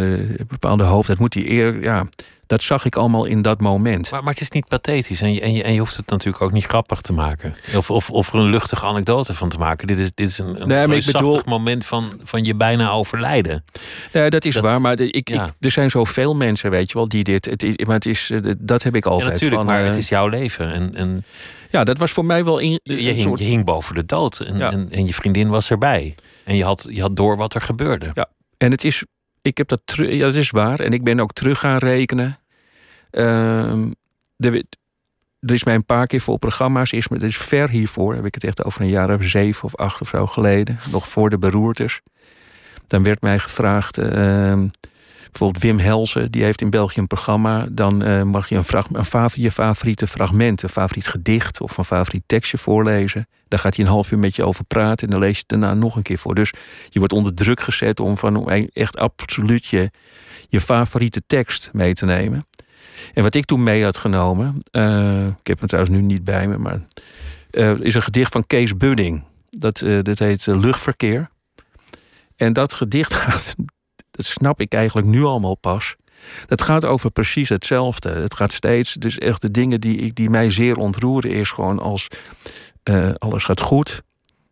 bepaalde 0.47 0.83
hoop. 0.83 1.05
Dat 1.05 1.19
moet 1.19 1.31
die 1.31 1.49
eer, 1.49 1.81
ja, 1.81 2.07
dat 2.49 2.61
zag 2.63 2.85
ik 2.85 2.95
allemaal 2.95 3.25
in 3.25 3.41
dat 3.41 3.61
moment. 3.61 4.11
Maar, 4.11 4.23
maar 4.23 4.33
het 4.33 4.41
is 4.41 4.49
niet 4.51 4.67
pathetisch 4.67 5.21
en 5.21 5.33
je, 5.33 5.41
en, 5.41 5.53
je, 5.53 5.63
en 5.63 5.73
je 5.73 5.79
hoeft 5.79 5.95
het 5.97 6.09
natuurlijk 6.09 6.43
ook 6.43 6.51
niet 6.51 6.65
grappig 6.65 7.01
te 7.01 7.13
maken. 7.13 7.55
Of, 7.75 7.89
of, 7.91 8.09
of 8.09 8.33
er 8.33 8.39
een 8.39 8.49
luchtige 8.49 8.85
anekdote 8.85 9.33
van 9.33 9.49
te 9.49 9.57
maken. 9.57 9.87
Dit 9.87 9.97
is, 9.97 10.11
dit 10.11 10.29
is 10.29 10.37
een, 10.37 10.61
een 10.61 10.67
Nee, 10.67 10.87
maar 10.87 10.97
ik 10.97 11.05
bedoel- 11.05 11.41
moment 11.45 11.85
van, 11.85 12.19
van 12.23 12.43
je 12.43 12.55
bijna 12.55 12.89
overlijden. 12.91 13.63
Ja, 14.11 14.29
dat 14.29 14.45
is 14.45 14.53
Dat- 14.53 14.63
waar, 14.63 14.81
maar 14.81 14.99
ik, 14.99 15.29
ja. 15.29 15.45
ik, 15.45 15.51
er 15.59 15.71
zijn 15.71 15.89
zoveel 15.89 16.35
mensen, 16.35 16.71
weet 16.71 16.87
je 16.87 16.93
wel, 16.93 17.07
die 17.07 17.23
dit. 17.23 17.45
Het 17.45 17.63
is, 17.63 17.75
maar 17.85 17.95
het 17.95 18.05
is, 18.05 18.29
eh, 18.29 18.39
dat 18.59 18.83
heb 18.83 18.95
ik 18.95 19.03
Ja, 19.05 19.11
altijd. 19.11 19.31
natuurlijk, 19.31 19.57
van, 19.61 19.65
maar 19.65 19.79
eh, 19.81 19.85
het 19.87 19.95
is 19.97 20.09
jouw 20.09 20.27
leven. 20.27 20.73
En, 20.73 20.95
en 20.95 21.25
Ja, 21.69 21.83
dat 21.83 21.97
was 21.97 22.11
voor 22.11 22.25
mij 22.25 22.43
wel 22.43 22.59
in, 22.59 22.69
je, 22.71 22.79
een 22.83 22.97
hing, 22.97 23.21
soort- 23.21 23.39
je 23.39 23.45
hing 23.45 23.65
boven 23.65 23.95
de 23.95 24.05
dood. 24.05 24.39
En, 24.39 24.57
Ja. 24.57 24.71
en, 24.71 24.87
en 24.91 25.05
je 25.05 25.13
vriendin 25.13 25.49
was 25.49 25.69
erbij. 25.69 26.13
En 26.43 26.55
je 26.55 26.63
had, 26.63 26.87
je 26.91 27.01
had 27.01 27.15
door 27.15 27.37
wat 27.37 27.53
er 27.53 27.61
gebeurde. 27.61 28.11
Ja. 28.13 28.25
En 28.57 28.71
het 28.71 28.83
is, 28.83 29.03
ik 29.41 29.57
heb 29.57 29.67
dat 29.67 29.81
terug, 29.85 30.11
ja, 30.11 30.25
dat 30.25 30.35
is 30.35 30.49
waar. 30.49 30.79
En 30.79 30.91
ik 30.91 31.03
ben 31.03 31.19
ook 31.19 31.33
terug 31.33 31.59
gaan 31.59 31.77
rekenen. 31.77 32.39
Ehm, 33.11 33.91
er 35.39 35.53
is 35.53 35.63
mij 35.63 35.75
een 35.75 35.85
paar 35.85 36.07
keer 36.07 36.21
voor 36.21 36.39
programma's, 36.39 36.91
is, 36.91 37.07
dat 37.07 37.21
is 37.21 37.37
ver 37.37 37.69
hiervoor, 37.69 38.15
heb 38.15 38.25
ik 38.25 38.33
het 38.33 38.43
echt 38.43 38.63
over 38.63 38.81
een 38.81 38.87
jaar 38.87 39.13
of 39.13 39.23
zeven 39.23 39.63
of 39.63 39.75
acht 39.75 40.01
of 40.01 40.07
zo 40.07 40.27
geleden, 40.27 40.79
nog 40.91 41.07
voor 41.07 41.29
de 41.29 41.37
beroertes. 41.37 42.01
Dan 42.87 43.03
werd 43.03 43.21
mij 43.21 43.39
gevraagd, 43.39 43.97
ehm, 43.97 44.67
bijvoorbeeld 45.31 45.63
Wim 45.63 45.79
Helsen, 45.79 46.31
die 46.31 46.43
heeft 46.43 46.61
in 46.61 46.69
België 46.69 46.99
een 46.99 47.07
programma. 47.07 47.67
Dan 47.71 48.03
eh, 48.03 48.23
mag 48.23 48.49
je 48.49 48.55
een, 48.55 48.85
een 48.91 49.29
je 49.33 49.51
favoriete 49.51 50.07
fragment, 50.07 50.63
een 50.63 50.69
favoriet 50.69 51.07
gedicht 51.07 51.61
of 51.61 51.77
een 51.77 51.83
favoriet 51.83 52.23
tekstje 52.25 52.57
voorlezen. 52.57 53.27
Daar 53.47 53.59
gaat 53.59 53.75
hij 53.75 53.85
een 53.85 53.91
half 53.91 54.11
uur 54.11 54.19
met 54.19 54.35
je 54.35 54.43
over 54.43 54.65
praten 54.65 55.07
en 55.07 55.13
dan 55.13 55.19
lees 55.19 55.33
je 55.33 55.43
het 55.47 55.59
daarna 55.59 55.73
nog 55.73 55.95
een 55.95 56.01
keer 56.01 56.17
voor. 56.17 56.35
Dus 56.35 56.53
je 56.89 56.99
wordt 56.99 57.13
onder 57.13 57.33
druk 57.33 57.61
gezet 57.61 57.99
om 57.99 58.17
van 58.17 58.49
echt 58.73 58.97
absoluut 58.97 59.65
je, 59.65 59.91
je 60.47 60.61
favoriete 60.61 61.21
tekst 61.27 61.69
mee 61.73 61.93
te 61.93 62.05
nemen. 62.05 62.47
En 63.13 63.23
wat 63.23 63.35
ik 63.35 63.45
toen 63.45 63.63
mee 63.63 63.83
had 63.83 63.97
genomen, 63.97 64.57
eh, 64.71 65.27
ik 65.27 65.47
heb 65.47 65.59
het 65.59 65.69
trouwens 65.69 65.95
nu 65.95 66.01
niet 66.01 66.23
bij 66.23 66.47
me, 66.47 66.57
maar 66.57 66.81
eh, 67.51 67.79
is 67.79 67.95
een 67.95 68.01
gedicht 68.01 68.31
van 68.31 68.47
Kees 68.47 68.77
Budding. 68.77 69.23
Dat, 69.49 69.81
eh, 69.81 69.99
dat 70.01 70.19
heet 70.19 70.45
Luchtverkeer. 70.45 71.29
En 72.35 72.53
dat 72.53 72.73
gedicht 72.73 73.13
gaat, 73.23 73.55
dat 74.19 74.27
snap 74.27 74.61
ik 74.61 74.73
eigenlijk 74.73 75.07
nu 75.07 75.23
allemaal 75.23 75.55
pas. 75.55 75.95
Dat 76.45 76.61
gaat 76.61 76.85
over 76.85 77.11
precies 77.11 77.49
hetzelfde. 77.49 78.09
Het 78.09 78.33
gaat 78.33 78.51
steeds, 78.51 78.93
dus 78.93 79.17
echt 79.17 79.41
de 79.41 79.51
dingen 79.51 79.81
die, 79.81 80.13
die 80.13 80.29
mij 80.29 80.51
zeer 80.51 80.77
ontroeren, 80.77 81.31
is 81.31 81.51
gewoon 81.51 81.79
als 81.79 82.07
eh, 82.83 83.11
alles 83.17 83.43
gaat 83.43 83.59
goed, 83.59 84.01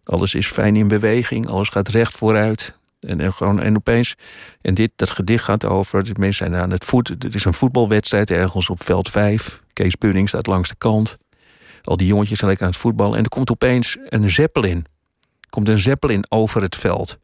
alles 0.03 0.35
is 0.35 0.47
fijn 0.47 0.75
in 0.75 0.87
beweging, 0.87 1.47
alles 1.47 1.69
gaat 1.69 1.87
recht 1.87 2.17
vooruit. 2.17 2.77
En, 2.99 3.19
en, 3.19 3.33
gewoon, 3.33 3.61
en 3.61 3.75
opeens, 3.75 4.15
en 4.61 4.73
dit, 4.73 4.91
dat 4.95 5.09
gedicht 5.09 5.43
gaat 5.43 5.65
over, 5.65 6.03
de 6.03 6.13
mensen 6.19 6.45
zijn 6.45 6.61
aan 6.61 6.71
het 6.71 6.85
voet. 6.85 7.23
Er 7.23 7.35
is 7.35 7.45
een 7.45 7.53
voetbalwedstrijd 7.53 8.31
ergens 8.31 8.69
op 8.69 8.83
veld 8.83 9.09
5. 9.09 9.61
Kees 9.73 9.95
Pudding 9.95 10.27
staat 10.29 10.47
langs 10.47 10.69
de 10.69 10.75
kant. 10.77 11.17
Al 11.83 11.97
die 11.97 12.07
jongetjes 12.07 12.37
zijn 12.37 12.49
lekker 12.49 12.67
aan 12.67 12.73
het 12.73 12.81
voetballen. 12.81 13.17
En 13.17 13.23
er 13.23 13.29
komt 13.29 13.51
opeens 13.51 13.97
een 14.05 14.29
zeppelin. 14.29 14.85
Komt 15.49 15.69
een 15.69 15.79
zeppelin 15.79 16.25
over 16.29 16.61
het 16.61 16.75
veld. 16.75 17.17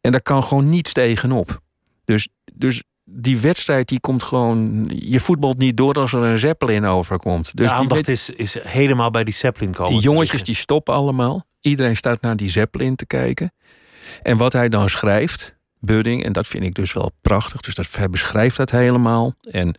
En 0.00 0.10
daar 0.10 0.22
kan 0.22 0.42
gewoon 0.42 0.68
niets 0.68 0.92
tegenop. 0.92 1.60
Dus, 2.04 2.28
dus 2.54 2.82
die 3.04 3.38
wedstrijd 3.38 3.88
die 3.88 4.00
komt 4.00 4.22
gewoon. 4.22 4.90
Je 4.94 5.20
voetbalt 5.20 5.58
niet 5.58 5.76
door 5.76 5.94
als 5.94 6.12
er 6.12 6.22
een 6.22 6.38
zeppelin 6.38 6.84
overkomt. 6.84 7.56
Dus 7.56 7.66
de 7.66 7.72
aandacht 7.72 8.08
is, 8.08 8.30
is 8.30 8.56
helemaal 8.62 9.10
bij 9.10 9.24
die 9.24 9.34
Zeppelin 9.34 9.72
komen. 9.72 9.92
die 9.92 10.02
jongetjes 10.02 10.42
die 10.42 10.54
stoppen 10.54 10.94
allemaal. 10.94 11.46
Iedereen 11.60 11.96
staat 11.96 12.20
naar 12.20 12.36
die 12.36 12.50
Zeppelin 12.50 12.96
te 12.96 13.06
kijken. 13.06 13.52
En 14.22 14.36
wat 14.36 14.52
hij 14.52 14.68
dan 14.68 14.88
schrijft, 14.88 15.58
Budding, 15.80 16.24
en 16.24 16.32
dat 16.32 16.46
vind 16.46 16.64
ik 16.64 16.74
dus 16.74 16.92
wel 16.92 17.10
prachtig. 17.20 17.60
Dus 17.60 17.74
dat, 17.74 17.88
hij 17.90 18.10
beschrijft 18.10 18.56
dat 18.56 18.70
helemaal. 18.70 19.34
En 19.40 19.74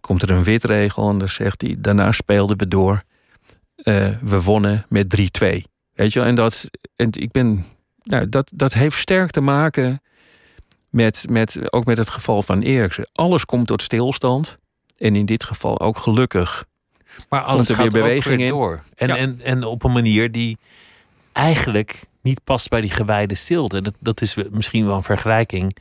komt 0.00 0.22
er 0.22 0.30
een 0.30 0.44
witregel 0.44 1.10
en 1.10 1.18
dan 1.18 1.28
zegt 1.28 1.60
hij... 1.60 1.76
daarna 1.78 2.12
speelden 2.12 2.58
we 2.58 2.68
door. 2.68 3.02
Eh, 3.74 4.08
we 4.22 4.42
wonnen 4.42 4.86
met 4.88 5.16
3-2. 5.16 5.20
Weet 5.92 6.12
je 6.12 6.18
wel? 6.18 6.28
En, 6.28 6.34
dat, 6.34 6.70
en 6.96 7.08
ik 7.10 7.30
ben... 7.30 7.64
Nou, 8.02 8.28
dat, 8.28 8.52
dat 8.54 8.72
heeft 8.72 8.96
sterk 8.98 9.30
te 9.30 9.40
maken 9.40 10.02
met, 10.90 11.24
met, 11.30 11.72
ook 11.72 11.84
met 11.84 11.98
het 11.98 12.08
geval 12.08 12.42
van 12.42 12.60
Eriksen. 12.60 13.08
Alles 13.12 13.44
komt 13.44 13.66
tot 13.66 13.82
stilstand. 13.82 14.58
En 14.98 15.16
in 15.16 15.26
dit 15.26 15.44
geval 15.44 15.80
ook 15.80 15.96
gelukkig 15.98 16.64
Maar 17.28 17.40
alles 17.40 17.68
er 17.68 17.76
weer 17.76 17.84
gaat 17.84 17.94
er 17.94 18.00
beweging 18.02 18.36
weer 18.36 18.44
in. 18.46 18.50
door. 18.52 18.82
En, 18.94 19.08
Ja. 19.08 19.16
en, 19.16 19.40
en 19.44 19.64
op 19.64 19.84
een 19.84 19.92
manier 19.92 20.30
die 20.32 20.58
eigenlijk 21.32 22.00
niet 22.22 22.44
past 22.44 22.68
bij 22.68 22.80
die 22.80 22.90
gewijde 22.90 23.34
stilte. 23.34 23.82
Dat, 23.82 23.94
dat 23.98 24.20
is 24.20 24.36
misschien 24.50 24.86
wel 24.86 24.96
een 24.96 25.02
vergelijking. 25.02 25.76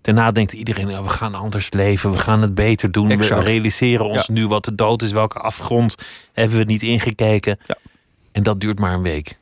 Daarna 0.00 0.32
denkt 0.32 0.52
iedereen, 0.52 0.88
ja, 0.88 1.02
we 1.02 1.08
gaan 1.08 1.34
anders 1.34 1.72
leven, 1.72 2.10
we 2.10 2.18
gaan 2.18 2.42
het 2.42 2.54
beter 2.54 2.92
doen. 2.92 3.10
Exact. 3.10 3.40
We 3.44 3.46
realiseren 3.50 4.06
ons 4.06 4.26
Ja. 4.26 4.32
nu 4.32 4.46
wat 4.48 4.64
de 4.64 4.74
dood 4.74 5.02
is, 5.02 5.12
welke 5.12 5.38
afgrond 5.38 5.94
hebben 6.32 6.58
we 6.58 6.64
niet 6.64 6.82
ingekeken. 6.82 7.58
Ja. 7.66 7.76
En 8.32 8.42
dat 8.42 8.60
duurt 8.60 8.78
maar 8.78 8.92
een 8.92 9.02
week. 9.02 9.38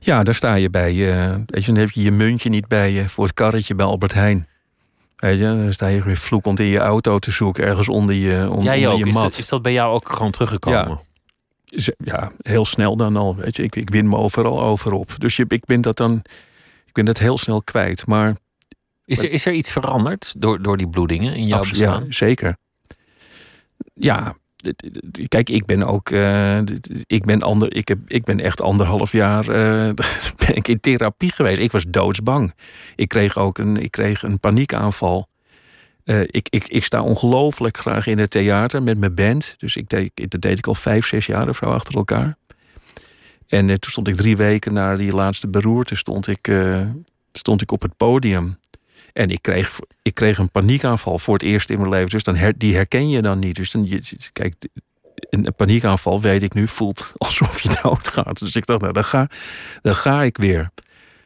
Ja, 0.00 0.22
daar 0.22 0.34
sta 0.34 0.54
je 0.54 0.70
bij. 0.70 0.90
eh, 1.12 1.34
weet 1.46 1.64
je, 1.64 1.72
dan 1.72 1.80
heb 1.80 1.90
je 1.90 2.02
je 2.02 2.10
muntje 2.12 2.48
niet 2.48 2.68
bij 2.68 2.90
je 2.92 3.08
voor 3.08 3.24
het 3.24 3.34
karretje 3.34 3.74
bij 3.74 3.86
Albert 3.86 4.12
Heijn. 4.12 4.48
Weet 5.16 5.38
je, 5.38 5.44
dan 5.44 5.72
sta 5.72 5.86
je 5.86 6.02
weer 6.02 6.16
vloekend 6.16 6.60
in 6.60 6.66
je 6.66 6.78
auto 6.78 7.18
te 7.18 7.30
zoeken, 7.30 7.64
ergens 7.64 7.88
onder 7.88 8.14
je, 8.14 8.50
on- 8.50 8.62
Jij 8.62 8.76
onder 8.76 8.92
ook. 8.92 8.98
je 8.98 9.06
Is 9.06 9.14
mat. 9.14 9.22
dat, 9.22 9.38
is 9.38 9.48
dat 9.48 9.62
bij 9.62 9.72
jou 9.72 9.92
ook 9.94 10.12
gewoon 10.16 10.30
teruggekomen? 10.32 11.00
Z- 11.64 11.88
ja, 11.98 12.32
heel 12.38 12.64
snel 12.64 12.96
dan 12.96 13.16
al. 13.16 13.36
Weet 13.36 13.56
je, 13.56 13.62
ik, 13.62 13.76
ik 13.76 13.90
win 13.90 14.08
me 14.08 14.16
overal 14.16 14.62
over 14.62 14.92
op. 14.92 15.14
Dus 15.18 15.36
je, 15.36 15.44
ik 15.48 15.64
ben 15.64 15.80
dat 15.80 15.96
dan, 15.96 16.22
ik 16.86 16.92
ben 16.92 17.04
dat 17.04 17.18
heel 17.18 17.38
snel 17.38 17.62
kwijt. 17.62 18.06
Maar 18.06 18.36
Is, 19.04 19.18
er, 19.22 19.30
is 19.30 19.46
er 19.46 19.52
iets 19.52 19.72
veranderd 19.72 20.34
door, 20.38 20.62
door 20.62 20.76
die 20.76 20.88
bloedingen 20.88 21.34
in 21.34 21.46
jouw 21.46 21.60
bestaan? 21.60 22.04
Ja, 22.04 22.12
zeker. 22.12 22.56
Ja, 23.94 24.34
kijk, 25.28 25.50
ik 25.50 25.66
ben 25.66 25.82
ook. 25.82 26.10
eh, 26.10 26.58
ik, 27.06 27.24
ben 27.24 27.42
ander, 27.42 27.76
ik, 27.76 27.88
heb, 27.88 27.98
ik 28.06 28.24
ben 28.24 28.40
echt 28.40 28.60
anderhalf 28.60 29.12
jaar 29.12 29.48
eh, 29.48 29.92
in 30.62 30.80
therapie 30.80 31.32
geweest. 31.32 31.58
Ik 31.58 31.72
was 31.72 31.84
doodsbang. 31.88 32.54
Ik 32.96 33.08
kreeg 33.08 33.38
ook 33.38 33.58
een, 33.58 33.76
ik 33.76 33.90
kreeg 33.90 34.22
een 34.22 34.40
paniekaanval. 34.40 35.28
Eh, 36.04 36.20
ik, 36.20 36.46
ik, 36.50 36.68
ik 36.68 36.84
sta 36.84 37.02
ongelooflijk 37.02 37.76
graag 37.76 38.06
in 38.06 38.18
het 38.18 38.30
theater 38.30 38.82
met 38.82 38.98
mijn 38.98 39.14
band. 39.14 39.54
Dus 39.58 39.76
ik 39.76 39.88
deed, 39.88 40.10
dat 40.14 40.40
deed 40.40 40.58
ik 40.58 40.66
al 40.66 40.74
vijf, 40.74 41.06
zes 41.06 41.26
jaar 41.26 41.48
of 41.48 41.56
zo 41.56 41.64
achter 41.64 41.94
elkaar. 41.94 42.36
En 43.48 43.66
toen 43.66 43.90
stond 43.90 44.08
ik 44.08 44.16
drie 44.16 44.36
weken 44.36 44.72
na 44.72 44.96
die 44.96 45.12
laatste 45.12 45.48
beroerte 45.48 45.96
stond 45.96 46.26
ik, 46.26 46.52
stond 47.32 47.62
ik 47.62 47.72
op 47.72 47.82
het 47.82 47.96
podium. 47.96 48.58
En 49.12 49.30
ik 49.30 49.42
kreeg, 49.42 49.78
ik 50.02 50.14
kreeg 50.14 50.38
een 50.38 50.50
paniekaanval 50.50 51.18
voor 51.18 51.34
het 51.34 51.42
eerst 51.42 51.70
in 51.70 51.78
mijn 51.78 51.90
leven. 51.90 52.10
Dus 52.10 52.22
dan 52.22 52.36
her, 52.36 52.58
die 52.58 52.74
herken 52.74 53.08
je 53.08 53.22
dan 53.22 53.38
niet. 53.38 53.56
Dus 53.56 53.70
dan, 53.70 53.86
je, 53.88 54.02
kijk, 54.32 54.54
een 55.30 55.54
paniekaanval, 55.56 56.20
weet 56.20 56.42
ik 56.42 56.54
nu, 56.54 56.68
voelt 56.68 57.12
alsof 57.16 57.60
je 57.60 57.78
doodgaat. 57.82 58.38
Dus 58.38 58.56
ik 58.56 58.66
dacht, 58.66 58.80
nou, 58.80 58.92
dan 58.92 59.04
ga, 59.04 59.28
dan 59.80 59.94
ga 59.94 60.22
ik 60.22 60.36
weer. 60.36 60.70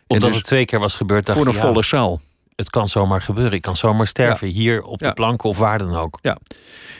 Omdat 0.06 0.28
dus 0.28 0.38
het 0.38 0.46
twee 0.46 0.64
keer 0.64 0.78
was 0.78 0.94
gebeurd, 0.94 1.30
voor 1.30 1.46
een 1.46 1.52
ja, 1.52 1.60
volle 1.60 1.84
zaal. 1.84 2.20
het 2.54 2.70
kan 2.70 2.88
zomaar 2.88 3.22
gebeuren. 3.22 3.52
Ik 3.52 3.62
kan 3.62 3.76
zomaar 3.76 4.06
sterven, 4.06 4.48
hier 4.48 4.82
op 4.82 4.98
de 4.98 5.04
Ja. 5.04 5.12
plank 5.12 5.42
of 5.42 5.58
waar 5.58 5.78
dan 5.78 5.96
ook. 5.96 6.18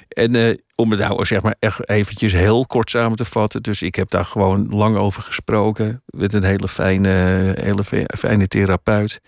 En 0.08 0.34
eh, 0.34 0.54
om 0.74 0.90
het 0.90 1.00
nou 1.00 1.24
zeg 1.24 1.42
maar 1.42 1.56
echt 1.58 1.88
eventjes 1.88 2.32
heel 2.32 2.66
kort 2.66 2.90
samen 2.90 3.16
te 3.16 3.24
vatten. 3.24 3.62
Dus 3.62 3.82
ik 3.82 3.94
heb 3.94 4.10
daar 4.10 4.24
gewoon 4.24 4.68
lang 4.68 4.96
over 4.96 5.22
gesproken. 5.22 6.02
Met 6.06 6.32
een 6.32 6.44
hele 6.44 6.68
fijne, 6.68 7.08
hele 7.60 8.06
fijne 8.16 8.48
therapeut. 8.48 9.20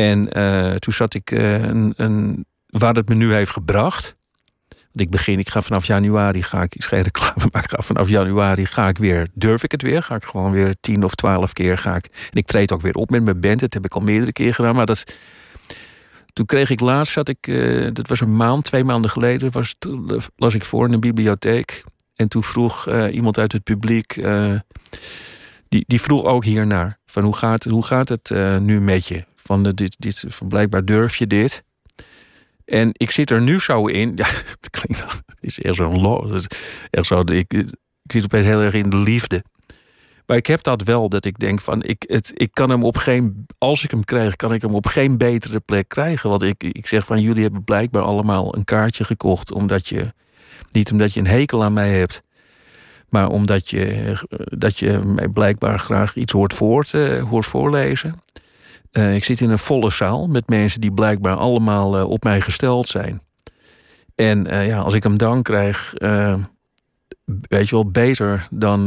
En 0.00 0.28
eh, 0.28 0.74
toen 0.74 0.92
zat 0.92 1.14
ik 1.14 1.30
eh, 1.30 1.62
een, 1.62 2.46
waar 2.66 2.94
het 2.94 3.08
me 3.08 3.14
nu 3.14 3.32
heeft 3.32 3.50
gebracht. 3.50 4.16
Want 4.68 5.00
ik 5.00 5.10
begin, 5.10 5.38
ik 5.38 5.48
ga 5.48 5.62
vanaf 5.62 5.84
januari, 5.84 6.42
ga 6.42 6.62
ik, 6.62 6.74
is 6.74 6.86
geen 6.86 7.02
reclame, 7.02 7.34
maar 7.52 7.62
ik 7.64 7.70
ga 7.70 7.82
vanaf 7.82 8.08
januari 8.08 8.66
ga 8.66 8.88
ik 8.88 8.98
weer, 8.98 9.28
durf 9.34 9.62
ik 9.62 9.70
het 9.70 9.82
weer? 9.82 10.02
Ga 10.02 10.14
ik 10.14 10.24
gewoon 10.24 10.52
weer 10.52 10.74
tien 10.80 11.04
of 11.04 11.14
twaalf 11.14 11.52
keer 11.52 11.78
ga 11.78 11.96
ik. 11.96 12.04
En 12.04 12.38
ik 12.38 12.46
treed 12.46 12.72
ook 12.72 12.80
weer 12.80 12.94
op 12.94 13.10
met 13.10 13.22
mijn 13.24 13.40
band. 13.40 13.60
Dat 13.60 13.74
heb 13.74 13.84
ik 13.84 13.94
al 13.94 14.00
meerdere 14.00 14.32
keer 14.32 14.54
gedaan. 14.54 14.74
Maar 14.74 14.86
dat, 14.86 15.04
toen 16.32 16.46
kreeg 16.46 16.70
ik 16.70 16.80
laatst, 16.80 17.12
zat 17.12 17.28
ik, 17.28 17.46
eh, 17.46 17.88
dat 17.92 18.08
was 18.08 18.20
een 18.20 18.36
maand, 18.36 18.64
twee 18.64 18.84
maanden 18.84 19.10
geleden, 19.10 19.52
was, 19.52 19.74
het- 19.78 20.30
las 20.36 20.54
ik 20.54 20.64
voor 20.64 20.86
in 20.86 20.92
een 20.92 21.00
bibliotheek. 21.00 21.84
En 22.14 22.28
toen 22.28 22.42
vroeg 22.42 22.88
iemand 23.10 23.38
uit 23.38 23.52
het 23.52 23.62
publiek, 23.62 24.14
die, 25.68 25.84
die 25.86 26.00
vroeg 26.00 26.24
ook 26.24 26.44
hiernaar, 26.44 26.98
van 27.06 27.22
hoe 27.22 27.36
gaat, 27.36 27.64
hoe 27.64 27.84
gaat 27.86 28.08
het 28.08 28.30
nu 28.60 28.80
met 28.80 29.06
je? 29.06 29.24
Van, 29.42 29.66
eh, 29.66 29.72
dit, 29.74 29.96
dit, 29.98 30.24
van 30.28 30.48
blijkbaar 30.48 30.84
durf 30.84 31.16
je 31.16 31.26
dit. 31.26 31.64
En 32.64 32.90
ik 32.92 33.10
zit 33.10 33.30
er 33.30 33.42
nu 33.42 33.60
zo 33.60 33.86
in, 33.86 34.12
ja, 34.16 34.26
het 34.26 34.70
klinkt, 34.70 35.00
het 35.00 35.38
is 35.40 35.58
echt 35.58 35.74
zo'n 35.74 36.44
echt 36.90 37.06
zo, 37.06 37.20
ik, 37.20 37.52
ik 37.52 38.12
zit 38.12 38.24
opeens 38.24 38.46
heel 38.46 38.60
erg 38.60 38.74
in 38.74 38.90
de 38.90 38.96
liefde. 38.96 39.44
Maar 40.26 40.38
ik 40.38 40.46
heb 40.46 40.62
dat 40.62 40.82
wel, 40.82 41.08
dat 41.08 41.24
ik 41.24 41.38
denk 41.38 41.60
van, 41.60 41.82
ik, 41.82 42.04
het, 42.06 42.32
ik 42.34 42.50
kan 42.52 42.70
hem 42.70 42.84
op 42.84 42.96
geen, 42.96 43.46
als 43.58 43.84
ik 43.84 43.90
hem 43.90 44.04
krijg, 44.04 44.36
kan 44.36 44.52
ik 44.52 44.62
hem 44.62 44.74
op 44.74 44.86
geen 44.86 45.18
betere 45.18 45.60
plek 45.60 45.88
krijgen. 45.88 46.30
Want 46.30 46.42
ik, 46.42 46.62
ik 46.62 46.86
zeg 46.86 47.06
van, 47.06 47.20
jullie 47.20 47.42
hebben 47.42 47.64
blijkbaar 47.64 48.02
allemaal 48.02 48.56
een 48.56 48.64
kaartje 48.64 49.04
gekocht, 49.04 49.52
omdat 49.52 49.88
je, 49.88 50.12
niet 50.70 50.92
omdat 50.92 51.12
je 51.12 51.20
een 51.20 51.26
hekel 51.26 51.64
aan 51.64 51.72
mij 51.72 51.90
hebt, 51.90 52.22
maar 53.08 53.28
omdat 53.28 53.70
je, 53.70 54.16
dat 54.58 54.78
je 54.78 54.98
mij 55.04 55.28
blijkbaar 55.28 55.78
graag 55.78 56.16
iets 56.16 56.32
hoort, 56.32 56.54
voor, 56.54 56.86
hoort 57.28 57.46
voorlezen. 57.46 58.22
Eh, 58.90 59.14
ik 59.14 59.24
zit 59.24 59.40
in 59.40 59.50
een 59.50 59.58
volle 59.58 59.90
zaal 59.90 60.26
met 60.26 60.48
mensen 60.48 60.80
die 60.80 60.92
blijkbaar 60.92 61.36
allemaal 61.36 61.96
eh, 61.96 62.10
op 62.10 62.24
mij 62.24 62.40
gesteld 62.40 62.88
zijn. 62.88 63.22
En 64.14 64.46
eh, 64.46 64.66
ja, 64.66 64.78
als 64.78 64.94
ik 64.94 65.02
hem 65.02 65.18
dan 65.18 65.42
krijg, 65.42 65.92
weet 67.48 67.68
je 67.68 67.74
wel, 67.74 67.90
beter 67.90 68.46
dan, 68.50 68.84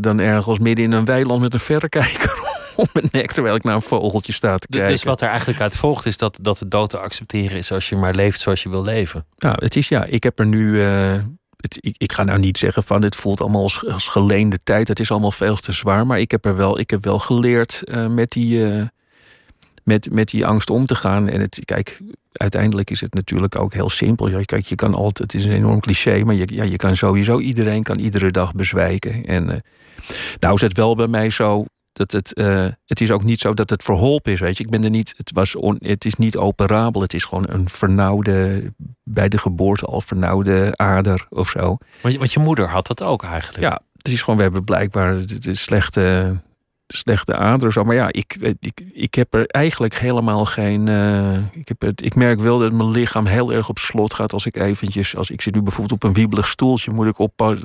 dan 0.00 0.18
ergens 0.20 0.58
midden 0.58 0.84
in 0.84 0.92
een 0.92 1.04
weiland 1.04 1.40
met 1.40 1.54
een 1.54 1.60
verrekijker 1.60 2.38
om 2.76 2.86
mijn 2.92 3.08
nek 3.12 3.32
terwijl 3.32 3.54
ik 3.54 3.64
naar 3.64 3.74
een 3.74 3.82
vogeltje 3.82 4.32
sta 4.32 4.56
te 4.56 4.66
kijken. 4.66 4.90
Dus 4.90 5.02
wat 5.02 5.20
er 5.20 5.28
eigenlijk 5.28 5.60
uit 5.60 5.76
volgt 5.76 6.06
is 6.06 6.16
dat, 6.16 6.38
dat 6.42 6.58
de 6.58 6.68
dood 6.68 6.90
te 6.90 6.98
accepteren 6.98 7.58
is 7.58 7.72
als 7.72 7.88
je 7.88 7.96
maar 7.96 8.14
leeft 8.14 8.40
zoals 8.40 8.62
je 8.62 8.68
wil 8.68 8.82
leven. 8.82 9.26
Ja, 9.36 9.52
het 9.58 9.76
is 9.76 9.88
ja, 9.88 10.04
ik 10.04 10.22
heb 10.22 10.38
er 10.38 10.46
nu. 10.46 10.80
het, 10.80 11.76
ik, 11.80 11.94
ik 11.98 12.12
ga 12.12 12.24
nou 12.24 12.38
niet 12.38 12.58
zeggen 12.58 12.82
van 12.82 13.00
dit 13.00 13.16
voelt 13.16 13.40
allemaal 13.40 13.62
als, 13.62 13.86
als 13.86 14.08
geleende 14.08 14.58
tijd. 14.64 14.88
Het 14.88 15.00
is 15.00 15.10
allemaal 15.10 15.32
veel 15.32 15.56
te 15.56 15.72
zwaar. 15.72 16.06
Maar 16.06 16.18
ik 16.18 16.30
heb 16.30 16.44
er 16.44 16.56
wel, 16.56 16.78
ik 16.78 16.90
heb 16.90 17.04
wel 17.04 17.18
geleerd 17.18 17.82
met, 18.08 18.30
die, 18.30 18.88
met, 19.88 20.12
met 20.12 20.28
die 20.30 20.46
angst 20.46 20.70
om 20.70 20.86
te 20.86 20.94
gaan. 20.94 21.28
En 21.28 21.40
het, 21.40 21.60
kijk, 21.64 22.00
uiteindelijk 22.32 22.90
is 22.90 23.00
het 23.00 23.14
natuurlijk 23.14 23.56
ook 23.56 23.72
heel 23.72 23.90
simpel. 23.90 24.28
Ja, 24.28 24.42
kijk, 24.42 24.66
je 24.66 24.74
kan 24.74 24.94
altijd, 24.94 25.32
het 25.32 25.40
is 25.40 25.46
een 25.46 25.56
enorm 25.56 25.80
cliché, 25.80 26.24
maar 26.24 26.34
je, 26.34 26.48
ja, 26.54 26.64
je 26.64 26.76
kan 26.76 26.96
sowieso 26.96 27.38
iedereen 27.38 27.82
kan 27.82 27.98
iedere 27.98 28.30
dag 28.30 28.52
bezwijken. 28.52 29.24
En 29.24 29.50
eh, 29.50 29.58
nou 30.40 30.54
is 30.54 30.60
het 30.60 30.76
wel 30.76 30.94
bij 30.96 31.06
mij 31.06 31.30
zo 31.30 31.64
dat 31.92 32.12
het, 32.12 32.34
eh, 32.34 32.66
het 32.86 33.00
is 33.00 33.10
ook 33.10 33.24
niet 33.24 33.40
zo 33.40 33.54
dat 33.54 33.70
het 33.70 33.82
verholpen 33.82 34.32
is, 34.32 34.40
weet 34.40 34.56
je. 34.56 34.64
Ik 34.64 34.70
ben 34.70 34.84
er 34.84 34.90
niet, 34.90 35.14
het, 35.16 35.30
was 35.34 35.54
on, 35.56 35.76
het 35.78 36.04
is 36.04 36.14
niet 36.14 36.36
operabel. 36.36 37.00
Het 37.02 37.14
is 37.14 37.24
gewoon 37.24 37.44
een 37.48 37.68
vernauwde, 37.68 38.62
bij 39.04 39.28
de 39.28 39.38
geboorte 39.38 39.86
al 39.86 40.00
vernauwde 40.00 40.72
ader 40.76 41.26
of 41.28 41.48
zo. 41.48 41.76
Want, 42.02 42.12
je- 42.14 42.18
want 42.18 42.32
je 42.32 42.40
moeder 42.40 42.68
had 42.68 42.86
dat 42.86 43.02
ook 43.02 43.22
eigenlijk. 43.22 43.62
Ja, 43.64 43.80
het 43.96 44.08
is 44.08 44.20
gewoon, 44.22 44.36
we 44.36 44.42
hebben 44.42 44.64
blijkbaar 44.64 45.26
de, 45.26 45.38
de 45.38 45.54
slechte, 45.54 46.36
slechte 46.88 47.36
ader 47.36 47.72
zo. 47.72 47.84
Maar 47.84 47.94
ja, 47.94 48.08
ik, 48.12 48.36
ik, 48.60 48.80
ik 48.92 49.14
heb 49.14 49.34
er 49.34 49.46
eigenlijk 49.46 49.94
helemaal 49.94 50.44
geen. 50.44 50.88
eh, 50.88 51.36
ik, 51.52 51.68
heb 51.68 51.80
het, 51.80 52.04
ik 52.04 52.14
merk 52.14 52.40
wel 52.40 52.58
dat 52.58 52.72
mijn 52.72 52.90
lichaam 52.90 53.26
heel 53.26 53.52
erg 53.52 53.68
op 53.68 53.78
slot 53.78 54.14
gaat 54.14 54.32
als 54.32 54.46
ik 54.46 54.56
eventjes. 54.56 55.16
Als 55.16 55.30
ik 55.30 55.40
zit 55.40 55.54
nu 55.54 55.62
bijvoorbeeld 55.62 56.02
op 56.02 56.08
een 56.08 56.14
wiebelig 56.14 56.46
stoeltje, 56.48 56.90
moet 56.90 57.06
ik 57.06 57.18
op. 57.18 57.56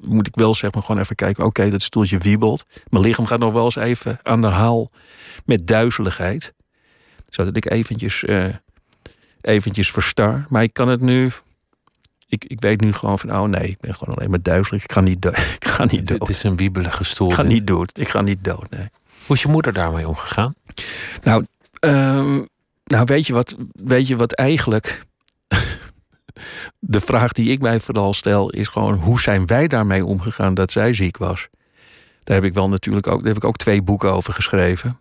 Moet 0.00 0.26
ik 0.26 0.34
wel 0.34 0.54
zeg 0.54 0.72
maar 0.72 0.82
gewoon 0.82 1.00
even 1.00 1.16
kijken. 1.16 1.44
Oké, 1.44 1.70
dat 1.70 1.82
stoeltje 1.82 2.18
wiebelt. 2.18 2.64
Mijn 2.88 3.04
lichaam 3.04 3.26
gaat 3.26 3.38
nog 3.38 3.52
wel 3.52 3.64
eens 3.64 3.76
even 3.76 4.18
aan 4.22 4.40
de 4.40 4.46
haal 4.46 4.90
met 5.44 5.66
duizeligheid. 5.66 6.52
Zodat 7.28 7.56
ik 7.56 7.70
eventjes, 7.70 8.24
eh, 8.24 8.44
eventjes 9.40 9.90
verstar. 9.90 10.46
Maar 10.48 10.62
ik 10.62 10.72
kan 10.72 10.88
het 10.88 11.00
nu 11.00 11.30
ik, 12.28 12.44
ik 12.44 12.60
weet 12.60 12.80
nu 12.80 12.92
gewoon 12.92 13.18
van, 13.18 13.30
oh 13.32 13.42
nee, 13.44 13.68
ik 13.68 13.80
ben 13.80 13.94
gewoon 13.94 14.16
alleen 14.16 14.30
maar 14.30 14.42
duizelig. 14.42 14.84
Ik 14.84 14.92
ga 14.92 15.00
niet, 15.00 15.22
do- 15.22 15.28
ik 15.60 15.64
ga 15.66 15.82
niet 15.84 16.00
Het, 16.00 16.08
het 16.08 16.18
dood. 16.18 16.28
is 16.28 16.42
een 16.42 16.56
wiebelige 16.56 17.04
stoel. 17.04 17.28
Ik 17.28 17.34
ga 17.34 17.42
dit. 17.42 17.52
niet 17.52 17.66
dood. 17.66 17.98
Ik 17.98 18.08
ga 18.08 18.20
niet 18.20 18.44
dood, 18.44 18.70
nee. 18.70 18.88
Hoe 19.26 19.36
is 19.36 19.42
je 19.42 19.48
moeder 19.48 19.72
daarmee 19.72 20.08
omgegaan? 20.08 20.54
Nou, 21.22 21.46
ehm, 21.80 22.42
nou 22.84 23.04
weet, 23.04 23.26
je 23.26 23.32
wat, 23.32 23.54
weet 23.72 24.06
je 24.06 24.16
wat 24.16 24.32
eigenlijk... 24.32 25.06
de 26.78 27.00
vraag 27.00 27.32
die 27.32 27.50
ik 27.50 27.60
mij 27.60 27.80
vooral 27.80 28.14
stel 28.14 28.50
is 28.50 28.68
gewoon... 28.68 28.94
hoe 28.94 29.20
zijn 29.20 29.46
wij 29.46 29.68
daarmee 29.68 30.04
omgegaan 30.04 30.54
dat 30.54 30.72
zij 30.72 30.92
ziek 30.94 31.16
was? 31.16 31.48
Daar 32.18 32.36
heb 32.36 32.44
ik 32.46 32.54
wel 32.54 32.68
natuurlijk 32.68 33.06
ook, 33.06 33.18
daar 33.18 33.28
heb 33.28 33.36
ik 33.36 33.44
ook 33.44 33.56
twee 33.56 33.82
boeken 33.82 34.12
over 34.12 34.32
geschreven. 34.32 34.98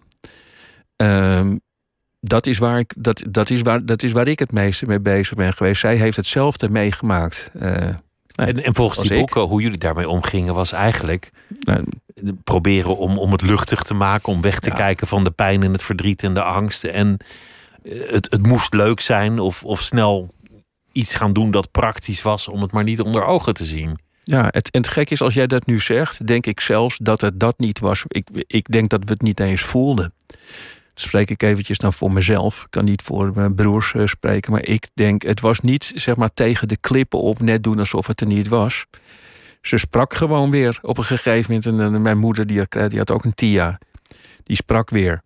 Ehm, 0.95 1.57
dat, 2.19 2.45
is 2.45 2.57
waar 2.57 2.79
ik, 2.79 2.93
dat, 2.97 3.23
dat, 3.29 3.49
is 3.49 3.61
waar, 3.61 3.85
dat 3.85 4.03
is 4.03 4.11
waar 4.11 4.27
ik 4.27 4.39
het 4.39 4.51
meeste 4.51 4.85
mee 4.85 4.99
bezig 4.99 5.35
ben 5.35 5.53
geweest. 5.53 5.79
Zij 5.81 5.95
heeft 5.95 6.17
hetzelfde 6.17 6.69
meegemaakt. 6.69 7.49
Eh, 7.53 7.89
Nee, 8.35 8.47
En, 8.47 8.63
en 8.63 8.75
volgens 8.75 8.99
die 9.01 9.11
ik. 9.11 9.17
boeken, 9.17 9.41
hoe 9.41 9.61
jullie 9.61 9.77
daarmee 9.77 10.09
omgingen, 10.09 10.53
was 10.53 10.71
eigenlijk 10.71 11.29
nou, 11.59 11.83
proberen 12.43 12.97
om, 12.97 13.17
om 13.17 13.31
het 13.31 13.41
luchtig 13.41 13.81
te 13.83 13.93
maken, 13.93 14.33
om 14.33 14.41
weg 14.41 14.59
te 14.59 14.69
Ja. 14.69 14.75
kijken 14.75 15.07
van 15.07 15.23
de 15.23 15.31
pijn 15.31 15.63
en 15.63 15.71
het 15.71 15.81
verdriet 15.83 16.23
en 16.23 16.33
de 16.33 16.43
angst. 16.43 16.83
En 16.83 17.17
eh, 17.83 18.11
het, 18.11 18.27
het 18.31 18.45
moest 18.45 18.73
leuk 18.73 18.99
zijn 18.99 19.39
of, 19.39 19.63
of 19.63 19.81
snel 19.81 20.33
iets 20.91 21.15
gaan 21.15 21.33
doen 21.33 21.51
dat 21.51 21.71
praktisch 21.71 22.21
was 22.21 22.47
om 22.47 22.61
het 22.61 22.71
maar 22.71 22.83
niet 22.83 23.01
onder 23.01 23.25
ogen 23.25 23.53
te 23.53 23.65
zien. 23.65 23.99
Ja, 24.23 24.47
het, 24.51 24.71
en 24.71 24.81
het 24.81 24.89
gek 24.89 25.09
is, 25.09 25.21
als 25.21 25.33
jij 25.33 25.47
dat 25.47 25.65
nu 25.65 25.79
zegt, 25.79 26.27
denk 26.27 26.45
ik 26.45 26.59
zelfs 26.59 26.97
dat 26.97 27.21
het 27.21 27.39
dat 27.39 27.59
niet 27.59 27.79
was. 27.79 28.03
Ik, 28.07 28.27
ik 28.47 28.71
denk 28.71 28.89
dat 28.89 28.99
we 29.03 29.11
het 29.11 29.21
niet 29.21 29.39
eens 29.39 29.61
voelden. 29.61 30.13
Spreek 30.99 31.29
ik 31.29 31.43
eventjes 31.43 31.77
dan 31.77 31.93
voor 31.93 32.11
mezelf. 32.11 32.63
Ik 32.63 32.69
kan 32.69 32.85
niet 32.85 33.01
voor 33.01 33.31
mijn 33.35 33.55
broers 33.55 33.93
eh, 33.93 34.05
spreken. 34.05 34.51
Maar 34.51 34.65
ik 34.65 34.87
denk, 34.93 35.21
het 35.21 35.39
was 35.39 35.59
niet 35.59 35.91
zeg 35.95 36.15
maar 36.15 36.33
tegen 36.33 36.67
de 36.67 36.77
klippen 36.77 37.19
op, 37.19 37.39
net 37.39 37.63
doen 37.63 37.79
alsof 37.79 38.07
het 38.07 38.21
er 38.21 38.27
niet 38.27 38.47
was. 38.47 38.85
Ze 39.61 39.77
sprak 39.77 40.13
gewoon 40.13 40.51
weer 40.51 40.79
op 40.81 40.97
een 40.97 41.03
gegeven 41.03 41.45
moment. 41.53 41.65
En, 41.65 41.95
eh, 41.95 42.01
mijn 42.01 42.17
moeder, 42.17 42.47
die 42.47 42.59
had, 42.59 42.89
die 42.89 42.99
had 42.99 43.11
ook 43.11 43.25
een 43.25 43.33
TIA. 43.33 43.79
Die 44.43 44.55
sprak 44.55 44.89
weer. 44.89 45.21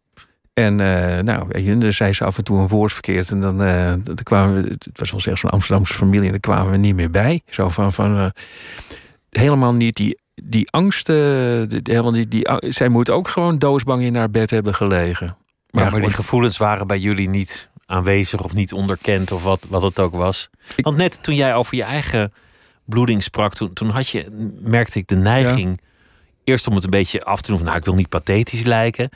En 0.54 0.80
eh, 0.80 1.24
nou, 1.24 1.46
weet 1.48 1.66
je, 1.66 1.78
dan 1.78 1.92
zei 1.92 2.14
ze 2.14 2.24
af 2.24 2.38
en 2.38 2.44
toe 2.44 2.60
een 2.60 2.68
woord 2.68 2.94
verkeerd. 2.94 3.32
En 3.32 3.42
dan, 3.42 3.64
eh, 3.64 3.94
dan 4.04 4.16
kwamen 4.24 4.64
we, 4.64 4.70
het 4.70 5.00
was 5.00 5.12
wel 5.12 5.20
zelfs 5.20 5.42
zo'n 5.42 5.50
Amsterdamse 5.50 5.94
familie, 5.94 6.26
en 6.26 6.32
daar 6.32 6.40
kwamen 6.40 6.72
we 6.72 6.78
niet 6.78 6.96
meer 6.96 7.12
bij. 7.12 7.42
Zo 7.50 7.70
van, 7.70 7.94
van 7.94 8.18
eh, 8.18 8.30
helemaal 9.30 9.74
niet 9.74 9.96
die, 9.96 10.20
die 10.44 10.72
angsten. 10.72 11.16
helemaal 11.84 12.12
niet, 12.12 12.32
die, 12.32 12.48
zij 12.60 12.90
moet 12.90 13.10
ook 13.10 13.28
gewoon 13.28 13.60
doodsbang 13.60 14.02
in 14.02 14.16
haar 14.16 14.30
bed 14.30 14.50
hebben 14.50 14.76
gelegen. 14.76 15.38
Maar, 15.72 16.02
die 16.02 16.14
gevoelens 16.14 16.58
waren 16.58 16.88
bij 16.88 17.00
jullie 17.00 17.30
niet 17.30 17.70
aanwezig 17.86 18.44
of 18.44 18.54
niet 18.54 18.74
onderkend 18.74 19.32
of 19.32 19.44
wat, 19.44 19.60
wat 19.70 19.82
het 19.82 20.00
ook 20.00 20.16
was. 20.16 20.50
Want 20.76 20.98
net 20.98 21.24
toen 21.24 21.36
jij 21.36 21.56
over 21.56 21.76
je 21.76 21.84
eigen 21.84 22.34
bloeding 22.86 23.24
sprak, 23.24 23.54
toen, 23.54 23.74
toen 23.74 23.90
had 23.90 24.10
je, 24.10 24.52
merkte 24.62 25.00
ik 25.00 25.08
de 25.08 25.16
neiging 25.16 25.82
eerst 26.44 26.68
om 26.68 26.76
het 26.76 26.84
een 26.84 26.90
beetje 26.90 27.24
af 27.24 27.42
te 27.42 27.48
doen 27.48 27.58
van 27.58 27.66
nou, 27.66 27.78
ik 27.78 27.86
wil 27.86 27.96
niet 27.96 28.10
pathetisch 28.10 28.64
lijken. 28.64 29.10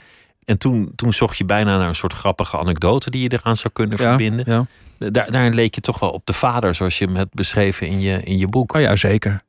En 0.44 0.58
toen, 0.58 0.92
toen 0.96 1.12
zocht 1.12 1.36
je 1.36 1.44
bijna 1.44 1.78
naar 1.78 1.88
een 1.88 1.94
soort 1.94 2.12
grappige 2.12 2.58
anekdote 2.58 3.10
die 3.10 3.22
je 3.22 3.32
eraan 3.32 3.56
zou 3.56 3.72
kunnen 3.72 3.98
ja, 3.98 4.08
verbinden. 4.08 4.44
Ja. 4.48 4.66
Daar, 5.10 5.30
daarin 5.30 5.54
leek 5.54 5.74
je 5.74 5.80
toch 5.80 5.98
wel 5.98 6.10
op 6.10 6.26
de 6.26 6.32
vader, 6.32 6.74
zoals 6.74 6.98
je 6.98 7.04
hem 7.04 7.16
hebt 7.16 7.34
beschreven 7.34 7.86
in 7.86 8.00
je, 8.00 8.22
in 8.22 8.38
je 8.38 8.48
boek. 8.48 8.74
Oh 8.74 8.80
ja, 8.80 8.96
zeker. 8.96 9.40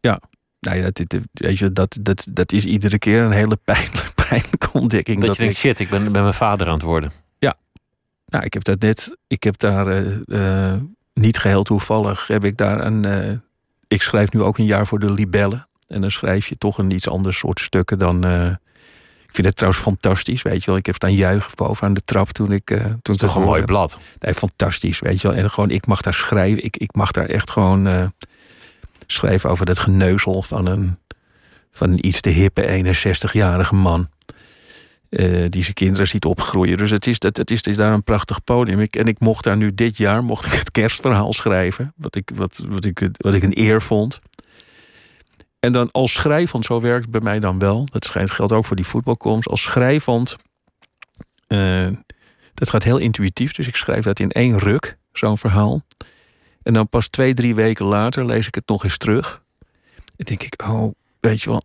Ja. 0.00 0.20
Nou 0.64 0.76
ja, 0.76 0.90
dat, 0.92 1.20
weet 1.32 1.58
je, 1.58 1.72
dat, 1.72 1.98
dat, 2.00 2.26
dat 2.30 2.52
is 2.52 2.64
iedere 2.64 2.98
keer 2.98 3.22
een 3.22 3.32
hele 3.32 3.58
pijnlijke, 3.64 4.12
pijnlijke 4.14 4.72
ontdekking. 4.72 5.18
dat, 5.18 5.26
Dat 5.26 5.36
je 5.36 5.42
denkt, 5.42 5.58
shit, 5.58 5.80
ik 5.80 5.90
ben, 5.90 6.12
ben 6.12 6.22
mijn 6.22 6.34
vader 6.34 6.66
aan 6.66 6.72
het 6.72 6.82
worden. 6.82 7.12
nou, 8.26 8.44
ik 8.44 8.52
heb 8.52 8.64
dat 8.64 8.80
net, 8.80 9.16
ik 9.26 9.42
heb 9.42 9.58
daar 9.58 9.86
eh, 9.86 10.72
eh, 10.72 10.80
niet 11.14 11.38
geheel 11.38 11.62
toevallig, 11.62 12.26
heb 12.26 12.44
ik 12.44 12.56
daar 12.56 12.84
een, 12.84 13.04
eh, 13.04 13.32
ik 13.88 14.02
schrijf 14.02 14.32
nu 14.32 14.42
ook 14.42 14.58
een 14.58 14.64
jaar 14.64 14.86
voor 14.86 14.98
de 14.98 15.12
Libellen. 15.12 15.68
En 15.88 16.00
dan 16.00 16.10
schrijf 16.10 16.48
je 16.48 16.58
toch 16.58 16.78
een 16.78 16.90
iets 16.90 17.08
ander 17.08 17.34
soort 17.34 17.60
stukken 17.60 17.98
dan, 17.98 18.24
ik 19.26 19.34
vind 19.34 19.46
het 19.46 19.56
trouwens 19.56 19.82
fantastisch, 19.82 20.42
weet 20.42 20.60
je 20.60 20.66
wel. 20.66 20.76
Ik 20.76 20.86
heb 20.86 20.94
staan 20.94 21.14
juichen 21.14 21.52
boven 21.54 21.86
aan 21.86 21.94
de 21.94 22.02
trap 22.04 22.30
toen 22.30 22.52
ik, 22.52 22.70
eh 22.70 22.84
toen 23.02 23.16
Toch 23.16 23.34
een 23.34 23.42
mooi 23.42 23.64
blad. 23.64 23.98
Nee, 24.18 24.34
fantastisch, 24.34 25.00
weet 25.00 25.20
je 25.20 25.28
wel. 25.28 25.36
En 25.36 25.50
gewoon, 25.50 25.70
ik 25.70 25.86
mag 25.86 26.00
daar 26.00 26.14
schrijven. 26.14 26.64
Ik, 26.64 26.76
ik 26.76 26.94
mag 26.94 27.10
daar 27.10 27.26
echt 27.26 27.50
gewoon 27.50 28.12
schrijven 29.06 29.50
over 29.50 29.66
dat 29.66 29.78
geneuzel 29.78 30.42
van 30.42 30.66
een, 30.66 30.98
van 31.70 31.98
iets 32.00 32.20
te 32.20 32.30
hippe 32.30 32.94
61-jarige 32.94 33.74
man. 33.74 34.08
eh, 35.08 35.44
die 35.48 35.62
zijn 35.62 35.74
kinderen 35.74 36.06
ziet 36.06 36.24
opgroeien. 36.24 36.76
Dus 36.76 36.90
het 36.90 37.06
is, 37.06 37.16
het, 37.18 37.36
het 37.36 37.50
is, 37.50 37.62
daar 37.62 37.92
een 37.92 38.02
prachtig 38.02 38.44
podium. 38.44 38.80
En 38.90 39.06
ik 39.06 39.20
mocht 39.20 39.44
daar 39.44 39.56
nu 39.56 39.74
dit 39.74 39.96
jaar 39.96 40.24
mocht 40.24 40.46
ik 40.46 40.52
het 40.52 40.70
kerstverhaal 40.70 41.32
schrijven. 41.32 41.92
Wat 41.96 42.16
ik, 42.16 42.30
wat, 42.34 42.64
wat 42.68 42.84
ik, 42.84 43.08
wat 43.16 43.34
ik 43.34 43.42
een 43.42 43.58
eer 43.58 43.82
vond. 43.82 44.20
En 45.60 45.72
dan 45.72 45.90
als 45.90 46.12
schrijvend, 46.12 46.64
zo 46.64 46.80
werkt 46.80 47.02
het 47.02 47.10
bij 47.10 47.20
mij 47.20 47.40
dan 47.40 47.58
wel. 47.58 47.86
Dat 47.92 48.06
geldt 48.06 48.52
ook 48.52 48.64
voor 48.64 48.76
die 48.76 48.86
voetbalkomst. 48.86 49.48
Als 49.48 49.62
schrijvend, 49.62 50.36
eh, 51.46 51.86
dat 52.54 52.70
gaat 52.70 52.82
heel 52.82 52.98
intuïtief. 52.98 53.52
Dus 53.52 53.66
ik 53.66 53.76
schrijf 53.76 54.04
dat 54.04 54.20
in 54.20 54.30
één 54.30 54.58
ruk, 54.58 54.98
zo'n 55.12 55.38
verhaal. 55.38 55.82
En 56.64 56.72
dan 56.72 56.88
pas 56.88 57.08
twee, 57.08 57.34
drie 57.34 57.54
weken 57.54 57.84
later 57.84 58.26
lees 58.26 58.46
ik 58.46 58.54
het 58.54 58.68
nog 58.68 58.84
eens 58.84 58.98
terug. 58.98 59.42
En 60.16 60.24
denk 60.24 60.42
ik, 60.42 60.62
oh, 60.62 60.92
weet 61.20 61.42
je 61.42 61.50
wel, 61.50 61.62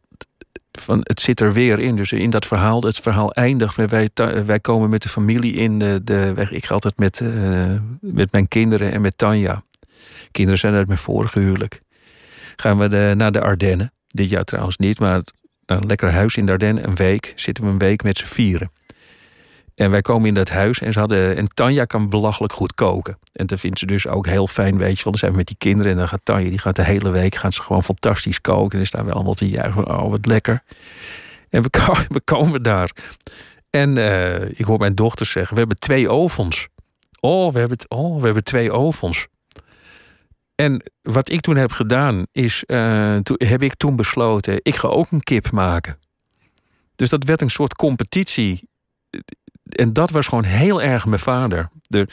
van, 0.71 0.99
het 1.03 1.19
zit 1.19 1.39
er 1.39 1.53
weer 1.53 1.79
in. 1.79 1.95
Dus 1.95 2.11
in 2.11 2.29
dat 2.29 2.45
verhaal, 2.45 2.81
het 2.81 2.97
verhaal 2.97 3.31
eindigt 3.33 3.77
met 3.77 3.89
wij, 3.89 4.09
wij 4.45 4.59
komen 4.59 4.89
met 4.89 5.01
de 5.01 5.09
familie 5.09 5.53
in 5.53 5.79
de, 5.79 6.01
de 6.03 6.33
weg. 6.33 6.51
Ik 6.51 6.65
ga 6.65 6.73
altijd 6.73 6.97
met, 6.97 7.21
eh, 7.21 7.75
met 8.01 8.31
mijn 8.31 8.47
kinderen 8.47 8.91
en 8.91 9.01
met 9.01 9.17
Tanja. 9.17 9.63
Kinderen 10.31 10.59
zijn 10.59 10.73
uit 10.73 10.87
mijn 10.87 10.99
vorige 10.99 11.39
huwelijk. 11.39 11.81
Gaan 12.55 12.77
we 12.77 12.87
de, 12.87 13.13
naar 13.17 13.31
de 13.31 13.41
Ardennen. 13.41 13.93
Dit 14.07 14.29
jaar 14.29 14.43
trouwens 14.43 14.77
niet, 14.77 14.99
maar 14.99 15.21
een 15.65 15.85
lekker 15.85 16.11
huis 16.11 16.35
in 16.35 16.45
de 16.45 16.51
Ardennen. 16.51 16.87
Een 16.87 16.95
week, 16.95 17.33
zitten 17.35 17.63
we 17.63 17.69
een 17.69 17.77
week 17.77 18.03
met 18.03 18.17
z'n 18.17 18.25
vieren. 18.25 18.71
En 19.79 19.91
wij 19.91 20.01
komen 20.01 20.27
in 20.27 20.33
dat 20.33 20.49
huis 20.49 20.81
en 20.81 20.93
ze 20.93 20.99
hadden. 20.99 21.35
En 21.35 21.47
Tanja 21.47 21.85
kan 21.85 22.09
belachelijk 22.09 22.53
goed 22.53 22.73
koken. 22.73 23.17
En 23.33 23.45
dat 23.45 23.59
vindt 23.59 23.79
ze 23.79 23.85
dus 23.85 24.07
ook 24.07 24.25
heel 24.25 24.47
fijn, 24.47 24.77
weet 24.77 24.97
je 24.97 25.03
wel. 25.03 25.11
Dan 25.11 25.17
zijn 25.17 25.31
we 25.31 25.37
met 25.37 25.47
die 25.47 25.57
kinderen 25.57 25.91
en 25.91 25.97
dan 25.97 26.07
gaat 26.07 26.21
Tanja, 26.23 26.49
die 26.49 26.59
gaat 26.59 26.75
de 26.75 26.83
hele 26.83 27.09
week 27.09 27.35
gaat 27.35 27.53
ze 27.53 27.61
gewoon 27.61 27.83
fantastisch 27.83 28.41
koken. 28.41 28.71
En 28.71 28.77
dan 28.77 28.85
staan 28.85 29.05
we 29.05 29.11
allemaal 29.11 29.33
te 29.33 29.49
juichen. 29.49 29.87
Oh, 29.87 30.09
wat 30.09 30.25
lekker. 30.25 30.63
En 31.49 31.61
we, 31.61 31.69
ko- 31.69 31.95
we 32.15 32.21
komen 32.21 32.63
daar. 32.63 32.91
En 33.69 33.97
eh, 33.97 34.49
ik 34.49 34.65
hoor 34.65 34.79
mijn 34.79 34.95
dochter 34.95 35.25
zeggen: 35.25 35.53
We 35.53 35.59
hebben 35.59 35.79
twee 35.79 36.09
ovens. 36.09 36.67
Oh, 37.19 37.53
we 37.53 37.59
hebben, 37.59 37.77
oh, 37.87 38.19
we 38.19 38.25
hebben 38.25 38.43
twee 38.43 38.71
ovens. 38.71 39.27
En 40.55 40.91
wat 41.01 41.29
ik 41.29 41.41
toen 41.41 41.55
heb 41.55 41.71
gedaan, 41.71 42.25
is. 42.31 42.63
toen 43.23 43.35
heb 43.37 43.61
ik 43.61 43.75
toen 43.75 43.95
besloten: 43.95 44.59
ik 44.61 44.75
ga 44.75 44.87
ook 44.87 45.11
een 45.11 45.23
kip 45.23 45.51
maken. 45.51 45.99
Dus 46.95 47.09
dat 47.09 47.23
werd 47.23 47.41
een 47.41 47.49
soort 47.49 47.75
competitie 47.75 48.69
en 49.69 49.93
dat 49.93 50.09
was 50.09 50.27
gewoon 50.27 50.43
heel 50.43 50.81
erg 50.81 51.05
mijn 51.05 51.21
vader. 51.21 51.69
De, 51.87 52.07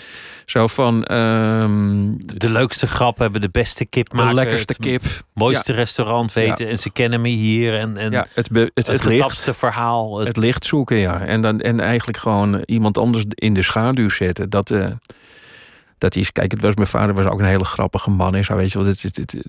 zo 0.46 0.66
van... 0.66 1.04
ehm, 1.04 2.12
De 2.18 2.50
leukste 2.50 2.86
grap 2.86 3.18
hebben, 3.18 3.40
de 3.40 3.50
beste 3.50 3.84
kip 3.86 4.12
maken. 4.12 4.28
de 4.28 4.34
lekkerste 4.34 4.72
het 4.72 4.82
kip. 4.82 5.02
mooiste 5.34 5.72
restaurant 5.72 6.32
weten. 6.32 6.68
En 6.68 6.78
ze 6.78 6.90
kennen 6.92 7.20
me 7.20 7.28
hier. 7.28 7.78
En, 7.78 7.96
en 7.96 8.10
Ja, 8.10 8.26
het, 8.34 8.50
be- 8.50 8.60
het, 8.74 8.86
het, 8.86 8.86
het, 8.86 9.04
licht, 9.04 9.50
verhaal. 9.56 10.18
Het- 10.18 10.28
het 10.28 10.36
licht 10.36 10.64
zoeken, 10.64 10.96
ja. 10.96 11.20
En, 11.20 11.40
dan, 11.40 11.60
en 11.60 11.80
eigenlijk 11.80 12.18
gewoon 12.18 12.62
iemand 12.64 12.98
anders 12.98 13.24
in 13.28 13.54
de 13.54 13.62
schaduw 13.62 14.08
zetten. 14.10 14.50
Dat, 14.50 14.70
eh, 14.70 14.90
dat 15.98 16.16
is, 16.16 16.32
kijk, 16.32 16.50
het 16.50 16.62
was, 16.62 16.74
mijn 16.74 16.86
vader 16.88 17.14
was 17.14 17.24
ook 17.26 17.38
een 17.38 17.44
hele 17.44 17.64
grappige 17.64 18.10
man. 18.10 18.34
En 18.34 18.44
zo, 18.44 18.56
weet 18.56 18.72
je 18.72 18.78
wel, 18.78 18.86
het, 18.88 19.02
het, 19.02 19.16
het- 19.16 19.42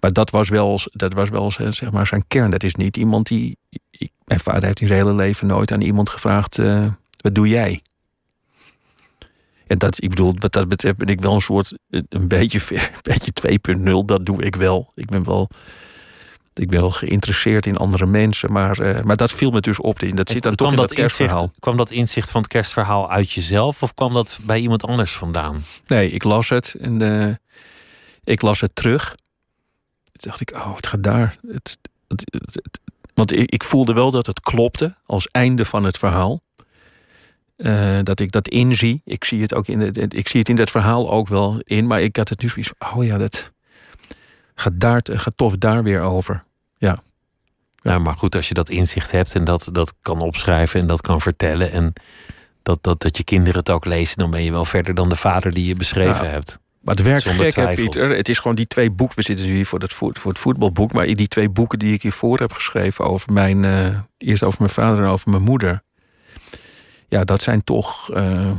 maar 0.00 0.12
dat 0.12 0.30
was 0.30 0.48
wel, 0.48 0.80
dat 0.92 1.12
was 1.12 1.28
wel 1.28 1.50
zijn- 1.50 1.72
zeg 1.72 1.90
maar, 1.90 2.06
zijn 2.06 2.24
kern. 2.28 2.50
Dat 2.50 2.62
is 2.62 2.74
niet 2.74 2.96
iemand 2.96 3.26
die... 3.26 3.56
ik- 3.90 4.10
mijn 4.24 4.40
vader 4.40 4.64
heeft 4.64 4.80
in 4.80 4.86
zijn 4.86 4.98
hele 4.98 5.14
leven 5.14 5.46
nooit 5.46 5.72
aan 5.72 5.80
iemand 5.80 6.08
gevraagd... 6.10 6.58
eh, 6.58 6.86
wat 7.22 7.34
doe 7.34 7.48
jij? 7.48 7.82
En 9.66 9.78
dat, 9.78 10.02
ik 10.02 10.08
bedoel, 10.08 10.34
wat 10.38 10.52
dat 10.52 10.68
betreft 10.68 10.96
ben 10.96 11.06
ik 11.08 11.20
wel 11.20 11.34
een 11.34 11.40
soort, 11.40 11.72
een 11.90 12.28
beetje, 12.28 12.60
ver- 12.60 12.90
een 12.92 13.00
beetje 13.02 13.32
2.0. 14.00 14.04
Dat 14.04 14.26
doe 14.26 14.42
ik 14.42 14.56
wel. 14.56 14.92
Ik 14.94 15.06
ben 15.06 15.24
wel, 15.24 15.48
ik 16.54 16.68
ben 16.68 16.80
wel 16.80 16.90
geïnteresseerd 16.90 17.66
in 17.66 17.76
andere 17.76 18.06
mensen. 18.06 18.52
Maar, 18.52 18.78
eh, 18.78 19.02
maar 19.02 19.16
dat 19.16 19.32
viel 19.32 19.50
me 19.50 19.60
dus 19.60 19.80
op. 19.80 19.98
Dat 20.14 20.30
zit 20.30 20.42
dan 20.42 20.54
toch 20.54 20.70
in 20.70 20.76
dat 20.76 20.92
kerstverhaal. 20.92 21.40
inzicht, 21.42 21.58
kwam 21.60 21.76
dat 21.76 21.90
inzicht 21.90 22.30
van 22.30 22.40
het 22.40 22.50
kerstverhaal 22.50 23.10
uit 23.10 23.32
jezelf? 23.32 23.82
Of 23.82 23.94
kwam 23.94 24.14
dat 24.14 24.38
bij 24.42 24.60
iemand 24.60 24.86
anders 24.86 25.12
vandaan? 25.12 25.64
Nee, 25.86 26.10
ik 26.10 26.24
las 26.24 26.48
het 26.48 26.74
en 26.78 27.02
eh, 27.28 27.34
ik 28.24 28.42
las 28.42 28.60
het 28.60 28.74
terug. 28.74 29.14
Toen 30.12 30.30
dacht 30.30 30.40
ik, 30.40 30.54
oh, 30.54 30.76
het 30.76 30.86
gaat 30.86 31.02
daar. 31.02 31.38
Het, 31.48 31.78
het, 32.08 32.22
het- 32.30 32.54
het- 32.62 32.80
want 33.14 33.32
ik, 33.32 33.50
ik 33.50 33.64
voelde 33.64 33.92
wel 33.92 34.10
dat 34.10 34.26
het 34.26 34.40
klopte 34.40 34.96
als 35.04 35.26
einde 35.28 35.64
van 35.64 35.84
het 35.84 35.98
verhaal. 35.98 36.40
Eh, 37.62 37.98
dat 38.02 38.20
ik 38.20 38.32
dat 38.32 38.48
inzie. 38.48 39.00
Ik 39.04 39.24
zie 39.24 39.42
het 39.42 39.54
ook 39.54 39.66
in 39.66 39.80
het, 39.80 40.14
ik 40.14 40.28
zie 40.28 40.40
het 40.40 40.48
in 40.48 40.56
dat 40.56 40.70
verhaal 40.70 41.10
ook 41.10 41.28
wel 41.28 41.60
in. 41.64 41.86
Maar 41.86 42.02
ik 42.02 42.16
had 42.16 42.28
het 42.28 42.42
nu 42.42 42.48
zoiets 42.48 42.72
van, 42.78 42.92
oh 42.92 43.04
ja, 43.04 43.18
dat 43.18 43.52
gaat, 44.54 44.80
daar, 44.80 45.00
gaat 45.04 45.36
tof 45.36 45.56
daar 45.56 45.82
weer 45.82 46.00
over. 46.00 46.44
Ja. 46.76 47.02
Nou, 47.82 48.00
maar 48.00 48.14
goed, 48.14 48.34
als 48.34 48.48
je 48.48 48.54
dat 48.54 48.68
inzicht 48.68 49.10
hebt 49.10 49.34
en 49.34 49.44
dat, 49.44 49.68
dat 49.72 49.94
kan 50.00 50.20
opschrijven 50.20 50.80
en 50.80 50.86
dat 50.86 51.00
kan 51.00 51.20
vertellen. 51.20 51.72
En 51.72 51.92
dat, 52.62 52.78
dat, 52.82 53.00
dat 53.00 53.16
je 53.16 53.24
kinderen 53.24 53.58
het 53.58 53.70
ook 53.70 53.84
lezen, 53.84 54.18
dan 54.18 54.30
ben 54.30 54.42
je 54.42 54.50
wel 54.50 54.64
verder 54.64 54.94
dan 54.94 55.08
de 55.08 55.16
vader 55.16 55.52
die 55.52 55.66
je 55.66 55.74
beschreven 55.74 56.24
Ja. 56.24 56.30
hebt. 56.30 56.58
Maar 56.80 56.94
het 56.94 57.04
werkt 57.04 57.22
Zonder 57.22 57.52
gek, 57.52 57.68
hè. 57.68 57.74
Pieter. 57.74 58.10
Het 58.10 58.28
is 58.28 58.38
gewoon 58.38 58.56
die 58.56 58.66
twee 58.66 58.90
boeken. 58.90 59.16
We 59.16 59.22
zitten 59.22 59.46
hier 59.46 59.66
voor 59.66 59.78
het, 59.80 59.92
voet- 59.92 60.18
voor 60.18 60.30
het 60.30 60.40
voetbalboek. 60.40 60.92
Maar 60.92 61.06
die 61.06 61.28
twee 61.28 61.48
boeken 61.48 61.78
die 61.78 61.92
ik 61.94 62.02
hiervoor 62.02 62.38
heb 62.38 62.52
geschreven... 62.52 63.04
over 63.04 63.32
mijn, 63.32 63.64
eh, 63.64 63.98
eerst 64.18 64.42
over 64.42 64.58
mijn 64.58 64.72
vader 64.72 65.04
en 65.04 65.10
over 65.10 65.30
mijn 65.30 65.42
moeder... 65.42 65.82
ja, 67.12 67.24
dat 67.24 67.42
zijn 67.42 67.64
toch... 67.64 68.10
eh, 68.10 68.50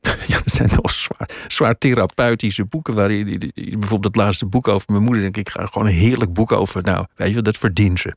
ja, 0.32 0.36
dat 0.44 0.52
zijn 0.52 0.68
toch 0.68 0.90
zwaar, 0.90 1.28
zwaar 1.48 1.78
therapeutische 1.78 2.64
boeken. 2.64 3.08
Die- 3.08 3.38
die- 3.38 3.52
bijvoorbeeld 3.78 4.14
het 4.14 4.24
laatste 4.24 4.46
boek 4.46 4.68
over 4.68 4.92
mijn 4.92 5.02
moeder... 5.02 5.22
denk 5.22 5.36
ik, 5.36 5.46
ik 5.46 5.52
ga 5.52 5.66
gewoon 5.66 5.88
een 5.88 5.94
heerlijk 5.94 6.32
boek 6.32 6.52
over... 6.52 6.82
nou, 6.82 7.06
weet 7.14 7.34
je 7.34 7.42
dat 7.42 7.58
verdient 7.58 8.00
ze. 8.00 8.14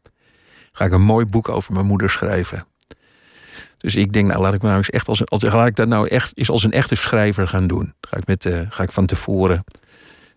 Ga 0.71 0.85
ik 0.85 0.91
een 0.91 1.01
mooi 1.01 1.25
boek 1.25 1.49
over 1.49 1.73
mijn 1.73 1.85
moeder 1.85 2.09
schrijven. 2.09 2.67
Dus 3.77 3.95
ik 3.95 4.13
denk, 4.13 4.27
nou 4.27 4.41
laat 4.41 4.53
ik 4.53 4.61
nou 4.61 4.77
eens 4.77 4.89
echt 4.89 5.07
als, 5.07 5.25
als 5.25 5.43
ik 5.43 5.75
dat 5.75 5.87
nou 5.87 6.07
echt 6.07 6.31
is 6.33 6.49
als 6.49 6.63
een 6.63 6.71
echte 6.71 6.95
schrijver 6.95 7.47
gaan 7.47 7.67
doen. 7.67 7.93
Ga 8.01 8.17
ik 8.17 8.27
met, 8.27 8.45
eh, 8.45 8.59
ga 8.69 8.83
ik 8.83 8.91
van 8.91 9.05
tevoren, 9.05 9.63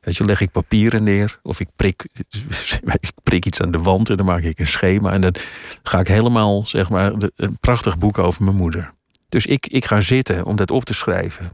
weet 0.01 0.17
je, 0.17 0.25
leg 0.25 0.41
ik 0.41 0.51
papieren 0.51 1.03
neer 1.03 1.39
of 1.43 1.61
ik 1.61 1.69
prik, 1.77 2.07
ik 3.01 3.13
prik 3.23 3.47
iets 3.47 3.61
aan 3.61 3.71
de 3.71 3.79
wand 3.79 4.11
en 4.11 4.17
dan 4.17 4.27
maak 4.27 4.43
ik 4.43 4.59
een 4.59 4.67
schema 4.67 5.13
en 5.13 5.21
dan 5.21 5.35
ga 5.83 5.99
ik 6.01 6.09
helemaal, 6.09 6.63
zeg 6.65 6.89
maar, 6.91 7.13
een 7.37 7.59
prachtig 7.61 7.99
boek 7.99 8.19
over 8.19 8.45
mijn 8.45 8.57
moeder. 8.57 8.97
Dus 9.29 9.47
ik, 9.47 9.67
ik 9.67 9.85
ga 9.85 10.01
zitten 10.01 10.45
om 10.45 10.57
dat 10.57 10.71
op 10.71 10.85
te 10.85 10.95
schrijven. 10.95 11.53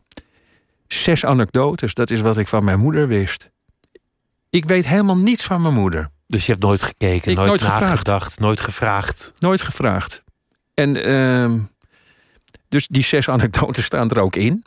Zes 0.87 1.25
anekdotes, 1.25 1.95
dat 1.95 2.11
is 2.11 2.21
wat 2.21 2.37
ik 2.37 2.49
van 2.49 2.65
mijn 2.65 2.79
moeder 2.79 3.09
wist. 3.09 3.51
Ik 4.51 4.65
weet 4.65 4.87
helemaal 4.87 5.19
niets 5.19 5.43
van 5.43 5.61
mijn 5.61 5.75
moeder. 5.75 6.09
Dus 6.27 6.47
je 6.47 6.53
hebt 6.53 6.65
nooit 6.65 6.83
gekeken, 6.83 7.31
Ik 7.31 7.37
nooit, 7.37 7.61
nagedacht, 7.61 8.41
nooit 8.41 8.61
gevraagd. 8.61 9.33
Nooit 9.37 9.61
gevraagd. 9.61 10.23
En 10.75 11.05
ehm, 11.05 11.59
dus 12.69 12.87
die 12.87 13.03
zes 13.03 13.29
anekdotes 13.29 13.85
staan 13.85 14.11
er 14.11 14.19
ook 14.21 14.37
in. 14.37 14.65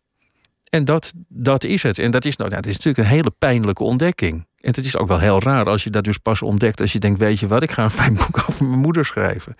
En 0.70 0.86
dat, 0.86 1.14
dat 1.28 1.64
is 1.64 1.84
het. 1.84 2.00
En 2.00 2.12
dat 2.12 2.26
is, 2.26 2.36
nou, 2.36 2.50
dat 2.50 2.66
is 2.66 2.74
natuurlijk 2.74 2.98
een 2.98 3.16
hele 3.16 3.32
pijnlijke 3.40 3.84
ontdekking. 3.84 4.34
En 4.34 4.74
het 4.76 4.86
is 4.86 4.98
ook 4.98 5.08
wel 5.08 5.20
heel 5.20 5.42
raar 5.42 5.66
als 5.66 5.84
je 5.84 5.90
dat 5.90 6.04
dus 6.04 6.18
pas 6.18 6.42
ontdekt. 6.42 6.82
Als 6.82 6.92
je 6.94 7.00
denkt, 7.00 7.20
weet 7.20 7.40
je 7.40 7.48
wat, 7.48 7.64
ik 7.64 7.72
ga 7.72 7.84
een 7.84 7.92
fijn 7.92 8.16
boek 8.16 8.44
over 8.50 8.66
mijn 8.66 8.80
moeder 8.80 9.06
schrijven. 9.06 9.56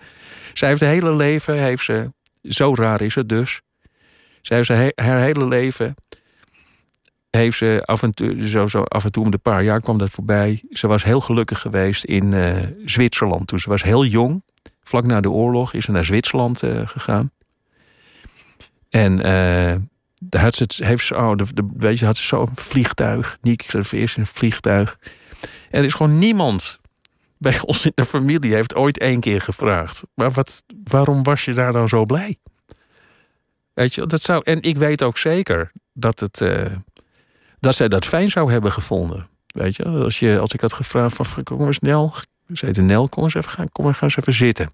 Zij 0.52 0.68
heeft 0.68 0.80
het 0.80 0.90
hele 0.90 1.14
leven, 1.14 1.62
heeft 1.62 1.84
ze, 1.84 2.12
zo 2.42 2.74
raar 2.74 3.00
is 3.00 3.14
het 3.14 3.28
dus. 3.28 3.60
Heeft 4.42 4.66
ze 4.66 4.72
he- 4.72 5.04
haar 5.04 5.20
hele 5.20 5.46
leven, 5.46 5.94
heeft 7.30 7.56
ze 7.56 7.82
af 7.84 8.02
en 8.02 8.14
toe, 8.14 8.48
zo, 8.48 8.82
af 8.82 9.04
en 9.04 9.12
toe 9.12 9.24
om 9.24 9.30
de 9.30 9.38
paar 9.38 9.62
jaar 9.62 9.80
kwam 9.80 9.98
dat 9.98 10.10
voorbij. 10.10 10.62
Ze 10.70 10.86
was 10.86 11.04
heel 11.04 11.20
gelukkig 11.20 11.60
geweest 11.60 12.04
in 12.04 12.32
eh, 12.32 12.66
Zwitserland. 12.84 13.46
Toen 13.46 13.58
ze 13.58 13.68
was 13.68 13.82
heel 13.82 14.04
jong, 14.04 14.42
vlak 14.82 15.04
na 15.04 15.20
de 15.20 15.30
oorlog, 15.30 15.72
is 15.72 15.84
ze 15.84 15.90
naar 15.90 16.04
Zwitserland 16.04 16.62
eh, 16.62 16.86
gegaan. 16.86 17.30
En 18.88 19.20
eh, 19.22 19.76
had 20.40 20.54
ze 20.54 20.84
heeft 20.84 21.04
ze, 21.04 21.16
oh, 21.16 21.36
de, 21.36 21.68
weet 21.76 21.98
je, 21.98 22.04
had 22.04 22.16
ze 22.16 22.24
zo'n 22.24 22.50
vliegtuig. 22.54 23.38
Niek 23.40 23.72
in 23.72 23.84
een 24.16 24.26
vliegtuig. 24.26 24.98
En 25.70 25.78
er 25.78 25.84
is 25.84 25.94
gewoon 25.94 26.18
niemand 26.18 26.77
bij 27.38 27.60
ons 27.66 27.84
in 27.84 27.92
de 27.94 28.04
familie 28.04 28.54
heeft 28.54 28.74
ooit 28.74 28.98
één 28.98 29.20
keer 29.20 29.40
gevraagd. 29.40 30.02
Maar 30.14 30.30
wat, 30.30 30.62
waarom 30.84 31.22
was 31.22 31.44
je 31.44 31.54
daar 31.54 31.72
dan 31.72 31.88
zo 31.88 32.04
blij? 32.04 32.36
Weet 33.74 33.94
je, 33.94 34.06
dat 34.06 34.22
zou, 34.22 34.42
en 34.44 34.62
ik 34.62 34.76
weet 34.76 35.02
ook 35.02 35.18
zeker 35.18 35.72
dat, 35.92 36.20
het, 36.20 36.40
eh, 36.40 36.76
dat 37.60 37.74
zij 37.74 37.88
dat 37.88 38.04
fijn 38.06 38.30
zou 38.30 38.52
hebben 38.52 38.72
gevonden. 38.72 39.28
Weet 39.46 39.76
je, 39.76 39.84
als, 39.84 40.18
je, 40.18 40.38
als 40.38 40.52
ik 40.52 40.60
had 40.60 40.72
gevraagd 40.72 41.16
van 41.16 41.42
kom 41.42 41.66
eens 41.66 41.78
Nel. 41.78 42.14
Ze 42.54 42.66
heette 42.66 42.82
Nel, 42.82 43.08
kom 43.08 43.22
eens 43.22 43.34
even, 43.34 43.50
gaan, 43.50 43.68
kom, 43.72 43.92
ga 43.92 44.02
eens 44.02 44.16
even 44.16 44.32
zitten. 44.32 44.72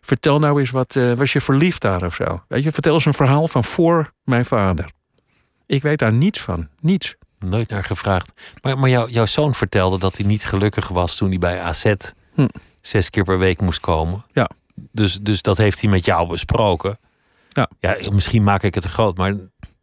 Vertel 0.00 0.38
nou 0.38 0.60
eens 0.60 0.70
wat, 0.70 0.96
eh, 0.96 1.12
was 1.12 1.32
je 1.32 1.40
verliefd 1.40 1.80
daar 1.80 2.04
of 2.04 2.14
zo? 2.14 2.42
Weet 2.48 2.64
je, 2.64 2.72
vertel 2.72 2.94
eens 2.94 3.04
een 3.04 3.14
verhaal 3.14 3.48
van 3.48 3.64
voor 3.64 4.12
mijn 4.24 4.44
vader. 4.44 4.90
Ik 5.66 5.82
weet 5.82 5.98
daar 5.98 6.12
niets 6.12 6.40
van, 6.40 6.68
niets. 6.80 7.16
Nooit 7.38 7.68
naar 7.70 7.84
gevraagd. 7.84 8.32
Maar, 8.62 8.78
maar 8.78 8.88
jou- 8.90 9.10
jouw 9.10 9.26
zoon 9.26 9.54
vertelde 9.54 9.98
dat 9.98 10.16
hij 10.16 10.26
niet 10.26 10.44
gelukkig 10.44 10.88
was 10.88 11.16
toen 11.16 11.28
hij 11.28 11.38
bij 11.38 11.60
AZ 11.60 11.92
Hm. 12.34 12.48
zes 12.80 13.10
keer 13.10 13.24
per 13.24 13.38
week 13.38 13.60
moest 13.60 13.80
komen. 13.80 14.24
Ja. 14.32 14.50
Dus, 14.92 15.18
dus 15.22 15.42
dat 15.42 15.56
heeft 15.56 15.80
hij 15.80 15.90
met 15.90 16.04
jou 16.04 16.28
besproken. 16.28 16.98
Ja. 17.48 17.68
ja. 17.80 17.96
Misschien 18.12 18.42
maak 18.42 18.62
ik 18.62 18.74
het 18.74 18.82
te 18.82 18.88
groot, 18.88 19.16
maar 19.16 19.34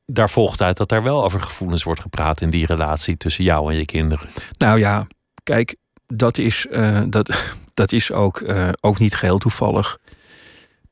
daar 0.06 0.30
volgt 0.30 0.62
uit 0.62 0.78
dat 0.78 0.90
daar 0.90 1.04
wel 1.04 1.24
over 1.24 1.42
gevoelens 1.42 1.84
wordt 1.84 2.02
gepraat 2.02 2.42
in 2.42 2.50
die 2.50 2.66
relatie 2.66 3.18
tussen 3.18 3.44
jou 3.44 3.72
en 3.72 3.78
je 3.78 3.86
kinderen. 3.86 4.30
Nou 4.58 4.80
ja, 4.80 5.08
kijk, 5.44 5.76
dat 6.08 6.38
is, 6.38 6.68
eh, 6.68 7.02
dat, 7.10 7.44
dat 7.74 7.92
is 7.92 8.12
ook, 8.12 8.42
eh, 8.42 8.70
ook 8.82 9.00
niet 9.00 9.16
geheel 9.16 9.38
toevallig. 9.38 9.98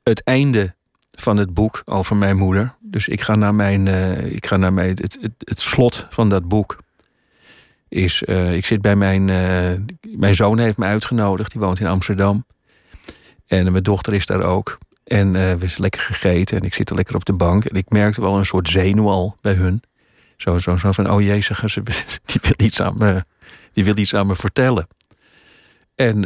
Het 0.04 0.24
einde 0.24 0.76
van 1.12 1.38
het 1.38 1.54
boek 1.54 1.82
over 1.86 2.16
mijn 2.16 2.38
moeder. 2.38 2.76
Dus 2.94 3.08
ik 3.08 3.22
ga 3.22 3.36
naar 3.36 3.56
mijn, 3.56 3.88
eh, 3.88 4.32
ik 4.32 4.46
ga 4.46 4.58
naar 4.58 4.74
mijn 4.74 4.90
het, 4.90 5.18
het, 5.22 5.34
het 5.38 5.60
slot 5.60 6.08
van 6.10 6.30
dat 6.30 6.48
boek. 6.48 6.78
Is, 7.88 8.24
eh, 8.24 8.56
ik 8.56 8.66
zit 8.66 8.82
bij 8.82 8.96
mijn, 8.96 9.30
eh, 9.30 9.74
mijn 10.18 10.36
zoon 10.36 10.60
heeft 10.60 10.78
me 10.78 10.86
uitgenodigd. 10.86 11.52
Die 11.52 11.62
woont 11.62 11.80
in 11.80 11.88
Amsterdam. 11.88 12.46
En 13.48 13.72
mijn 13.72 13.84
dochter 13.84 14.14
is 14.14 14.26
daar 14.26 14.42
ook. 14.42 14.78
En 15.04 15.32
we 15.32 15.38
hebben 15.38 15.70
lekker 15.78 16.02
gegeten. 16.02 16.58
En 16.58 16.64
ik 16.64 16.74
zit 16.74 16.90
er 16.90 16.96
lekker 16.96 17.16
op 17.16 17.26
de 17.26 17.34
bank. 17.34 17.66
En 17.66 17.76
ik 17.76 17.90
merkte 17.90 18.22
wel 18.22 18.38
een 18.38 18.46
soort 18.46 18.70
zenuw 18.70 19.10
al 19.10 19.38
bij 19.42 19.54
hun. 19.54 19.84
Zo, 20.38 20.60
zo, 20.60 20.78
zo 20.78 20.92
van, 20.92 21.10
oh 21.10 21.22
jezus, 21.22 21.58
ze, 21.58 21.82
die 22.26 22.42
wil 22.42 22.66
iets 22.66 22.82
aan 22.82 22.96
me, 22.98 23.26
die 23.72 23.84
wil 23.84 23.98
iets 23.98 24.16
aan 24.16 24.28
me 24.28 24.36
vertellen. 24.36 24.88
En 25.96 26.24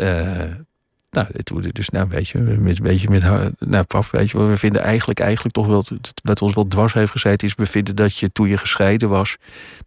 nou, 1.09 1.27
toen, 1.43 1.61
dus 1.71 1.89
nou, 1.89 2.07
weet 2.09 2.29
je, 2.29 2.37
met, 2.37 2.79
weet 2.79 3.01
je, 3.01 3.09
met 3.09 3.21
nou, 3.59 3.83
pap, 3.83 4.07
weet 4.11 4.29
je, 4.29 4.43
we 4.43 4.57
vinden 4.57 4.81
eigenlijk, 4.81 5.19
eigenlijk 5.19 5.55
toch 5.55 5.67
wel, 5.67 5.85
wat 6.23 6.41
ons 6.41 6.53
wel 6.53 6.67
dwars 6.67 6.93
heeft 6.93 7.11
gezeten, 7.11 7.47
is 7.47 7.55
we 7.55 7.65
vinden 7.65 7.95
dat 7.95 8.17
je 8.17 8.31
toen 8.31 8.47
je 8.47 8.57
gescheiden 8.57 9.09
was, 9.09 9.37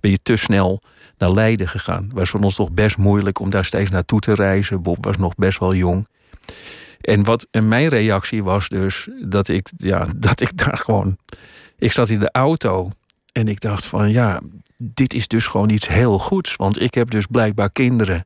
ben 0.00 0.10
je 0.10 0.18
te 0.22 0.36
snel 0.36 0.82
naar 1.18 1.32
Leiden 1.32 1.68
gegaan. 1.68 2.10
Was 2.12 2.30
voor 2.30 2.40
ons 2.40 2.54
toch 2.54 2.72
best 2.72 2.96
moeilijk 2.96 3.38
om 3.38 3.50
daar 3.50 3.64
steeds 3.64 3.90
naartoe 3.90 4.20
te 4.20 4.34
reizen. 4.34 4.82
Bob 4.82 5.04
was 5.04 5.16
nog 5.16 5.34
best 5.34 5.58
wel 5.58 5.74
jong. 5.74 6.08
En 7.00 7.24
wat 7.24 7.46
en 7.50 7.68
mijn 7.68 7.88
reactie 7.88 8.44
was 8.44 8.68
dus 8.68 9.08
dat 9.24 9.48
ik, 9.48 9.70
ja, 9.76 10.06
dat 10.16 10.40
ik 10.40 10.56
daar 10.56 10.78
gewoon. 10.78 11.16
Ik 11.78 11.92
zat 11.92 12.08
in 12.08 12.20
de 12.20 12.32
auto 12.32 12.90
en 13.32 13.48
ik 13.48 13.60
dacht 13.60 13.84
van 13.84 14.10
ja, 14.10 14.40
dit 14.84 15.14
is 15.14 15.28
dus 15.28 15.46
gewoon 15.46 15.70
iets 15.70 15.88
heel 15.88 16.18
goeds. 16.18 16.56
Want 16.56 16.80
ik 16.80 16.94
heb 16.94 17.10
dus 17.10 17.26
blijkbaar 17.26 17.70
kinderen. 17.72 18.24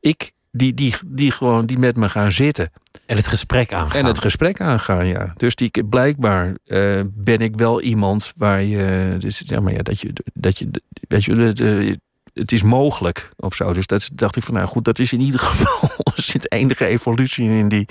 Ik, 0.00 0.32
die, 0.50 0.74
die, 0.74 0.94
die 1.06 1.30
gewoon 1.30 1.66
die 1.66 1.78
met 1.78 1.96
me 1.96 2.08
gaan 2.08 2.32
zitten. 2.32 2.70
En 3.06 3.16
het 3.16 3.26
gesprek 3.26 3.72
aangaan. 3.72 4.00
En 4.00 4.06
het 4.06 4.18
gesprek 4.18 4.60
aangaan, 4.60 5.06
ja. 5.06 5.32
Dus 5.36 5.54
die, 5.54 5.84
blijkbaar 5.84 6.56
eh, 6.64 7.00
ben 7.12 7.38
ik 7.38 7.56
wel 7.56 7.80
iemand 7.80 8.32
waar 8.36 8.62
je. 8.62 9.16
Dus, 9.18 9.42
ja, 9.46 9.60
maar 9.60 9.72
ja, 9.72 9.82
dat 9.82 10.00
je. 10.00 10.12
Dat 10.34 10.58
je 10.58 10.70
weet 11.08 11.24
je, 11.24 11.34
de, 11.34 11.52
de- 11.52 12.00
het 12.32 12.52
is 12.52 12.62
mogelijk 12.62 13.30
of 13.36 13.54
zo. 13.54 13.72
Dus 13.72 13.86
dat 13.86 14.10
dacht 14.14 14.36
ik 14.36 14.42
van, 14.42 14.54
nou 14.54 14.66
goed, 14.66 14.84
dat 14.84 14.98
is 14.98 15.12
in 15.12 15.20
ieder 15.20 15.40
geval. 15.40 15.90
er 16.16 16.22
zit 16.22 16.52
enige 16.52 16.86
evolutie 16.86 17.48
in 17.50 17.68
die, 17.68 17.88